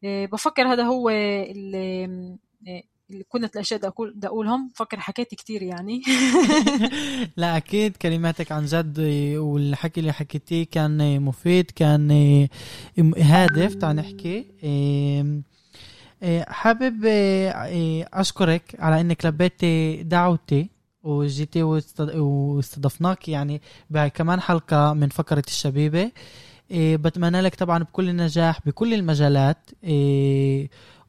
بفكر 0.02 0.72
هذا 0.72 0.82
هو 0.82 1.10
اللي 3.12 3.24
كنت 3.28 3.54
الأشياء 3.54 3.78
بدي 3.78 3.88
أقول 3.88 4.12
بدي 4.16 4.26
أقولهم 4.26 4.70
فكر 4.74 5.00
حكيت 5.00 5.34
كتير 5.34 5.62
يعني. 5.62 6.02
لا 7.36 7.56
أكيد 7.56 7.96
كلماتك 7.96 8.52
عن 8.52 8.64
جد 8.64 9.00
والحكي 9.36 10.00
اللي 10.00 10.12
حكيتيه 10.12 10.64
كان 10.64 11.22
مفيد 11.22 11.70
كان 11.70 12.10
هادف 13.18 13.74
تعال 13.74 13.96
نحكي. 13.96 14.46
حابب 16.48 17.00
أشكرك 18.14 18.76
على 18.78 19.00
إنك 19.00 19.26
لبيتي 19.26 20.02
دعوتي 20.02 20.70
وجيتي 21.02 21.62
واستضفناك 21.62 23.28
يعني 23.28 23.60
كمان 24.14 24.40
حلقة 24.40 24.92
من 24.92 25.08
فقرة 25.08 25.42
الشبيبة. 25.46 26.10
بتمنى 26.74 27.40
لك 27.40 27.54
طبعا 27.54 27.82
بكل 27.82 28.08
النجاح 28.08 28.60
بكل 28.66 28.94
المجالات. 28.94 29.70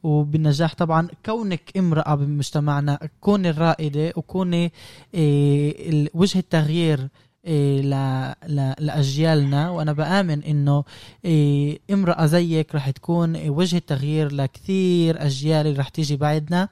وبالنجاح 0.03 0.73
طبعا 0.75 1.07
كونك 1.25 1.71
امرأة 1.77 2.15
بمجتمعنا 2.15 2.99
كوني 3.21 3.49
الرائدة 3.49 4.13
وكوني 4.15 4.71
إيه 5.13 6.09
وجه 6.13 6.39
التغيير 6.39 7.07
إيه 7.45 7.81
لأجيالنا. 8.79 9.69
وأنا 9.69 9.93
بآمن 9.93 10.43
إنه 10.43 10.83
إيه 11.25 11.79
امرأة 11.91 12.25
زيك 12.25 12.75
رح 12.75 12.89
تكون 12.89 13.49
وجه 13.49 13.77
التغيير 13.77 14.33
لكثير 14.33 15.25
أجيال 15.25 15.79
رح 15.79 15.89
تيجي 15.89 16.15
بعدنا. 16.15 16.69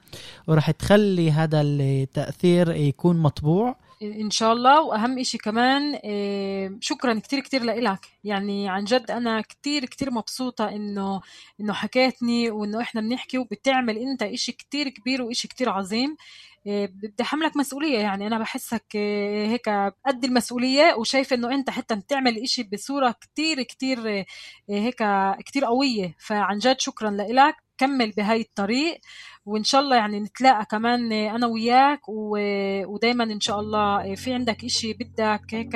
ورح 0.48 0.70
تخلي 0.70 1.30
هذا 1.30 1.60
التأثير 1.60 2.70
يكون 2.70 3.18
مطبوع. 3.18 3.76
إن 4.02 4.30
شاء 4.30 4.52
الله. 4.52 4.82
وأهم 4.82 5.18
إشي 5.18 5.38
كمان 5.38 5.98
آه، 6.04 6.76
شكرا 6.80 7.18
كتير 7.20 7.40
كتير 7.40 7.62
لإلك. 7.62 7.98
يعني 8.24 8.68
عن 8.68 8.84
جد 8.84 9.10
أنا 9.10 9.40
كتير 9.40 9.84
كتير 9.84 10.10
مبسوطة 10.10 10.68
إنه 10.68 11.20
إنه 11.60 11.72
حكيتني 11.72 12.50
وإنه 12.50 12.80
إحنا 12.80 13.00
بنحكي 13.00 13.38
وبتعمل 13.38 13.98
أنت 13.98 14.22
إشي 14.22 14.52
كتير 14.52 14.88
كبير 14.88 15.22
وإشي 15.22 15.48
كتير 15.48 15.70
عظيم. 15.70 16.16
آه، 16.66 16.86
بدي 16.86 17.24
حملك 17.24 17.56
مسؤولية. 17.56 17.98
يعني 17.98 18.26
أنا 18.26 18.38
بحسك 18.38 18.84
آه، 18.96 19.46
هيك 19.46 19.68
قد 20.06 20.24
المسؤولية 20.24 20.94
وشايفة 20.98 21.36
إنه 21.36 21.54
أنت 21.54 21.70
حتى 21.70 21.94
بتعمل 21.94 22.38
إشي 22.42 22.62
بصورة 22.62 23.14
كتير 23.20 23.62
كتير 23.62 24.24
هيك 24.70 25.02
كتير 25.46 25.64
قوية. 25.64 26.14
فعن 26.18 26.58
جد 26.58 26.80
شكرا 26.80 27.10
لإلك. 27.10 27.54
كمل 27.78 28.10
بهاي 28.10 28.40
الطريق. 28.40 29.00
وإن 29.46 29.64
شاء 29.64 29.80
الله 29.80 29.96
يعني 29.96 30.20
نتلاقى 30.20 30.64
كمان 30.70 31.12
أنا 31.12 31.46
وياك 31.46 32.00
ودائما 32.88 33.24
إن 33.24 33.40
شاء 33.40 33.60
الله 33.60 34.14
في 34.14 34.34
عندك 34.34 34.64
إشي 34.64 34.92
بدك 34.92 35.40
هيك 35.50 35.74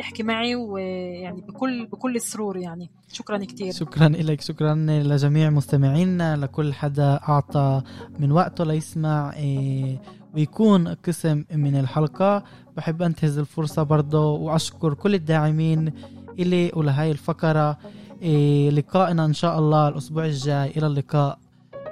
احكي 0.00 0.22
معي 0.22 0.54
ويعني 0.56 1.40
بكل 1.40 1.86
بكل 1.86 2.16
السرور 2.16 2.56
يعني. 2.56 2.90
شكرا 3.12 3.38
كثير 3.38 3.72
شكرا 3.72 4.08
لك 4.08 4.40
شكرا 4.40 4.74
لجميع 4.88 5.50
مستمعينا 5.50 6.36
لكل 6.36 6.72
حدا 6.72 7.20
أعطى 7.28 7.82
من 8.18 8.32
وقته 8.32 8.64
ليسمع 8.64 9.32
إيه، 9.36 10.00
ويكون 10.34 10.88
قسم 10.88 11.44
من 11.54 11.76
الحلقة. 11.76 12.44
بحب 12.76 13.02
أنتهز 13.02 13.38
الفرصة 13.38 13.82
برضه 13.82 14.30
وأشكر 14.32 14.94
كل 14.94 15.14
الداعمين 15.14 15.92
إلي 16.38 16.72
ولهاي 16.74 17.10
الفقرة 17.10 17.78
إيه 18.22 18.70
لقائنا 18.70 19.24
إن 19.24 19.32
شاء 19.32 19.58
الله 19.58 19.88
الأسبوع 19.88 20.24
الجاي. 20.24 20.70
إلى 20.70 20.86
اللقاء. 20.86 21.38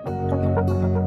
thank 0.04 0.70
you 0.70 0.97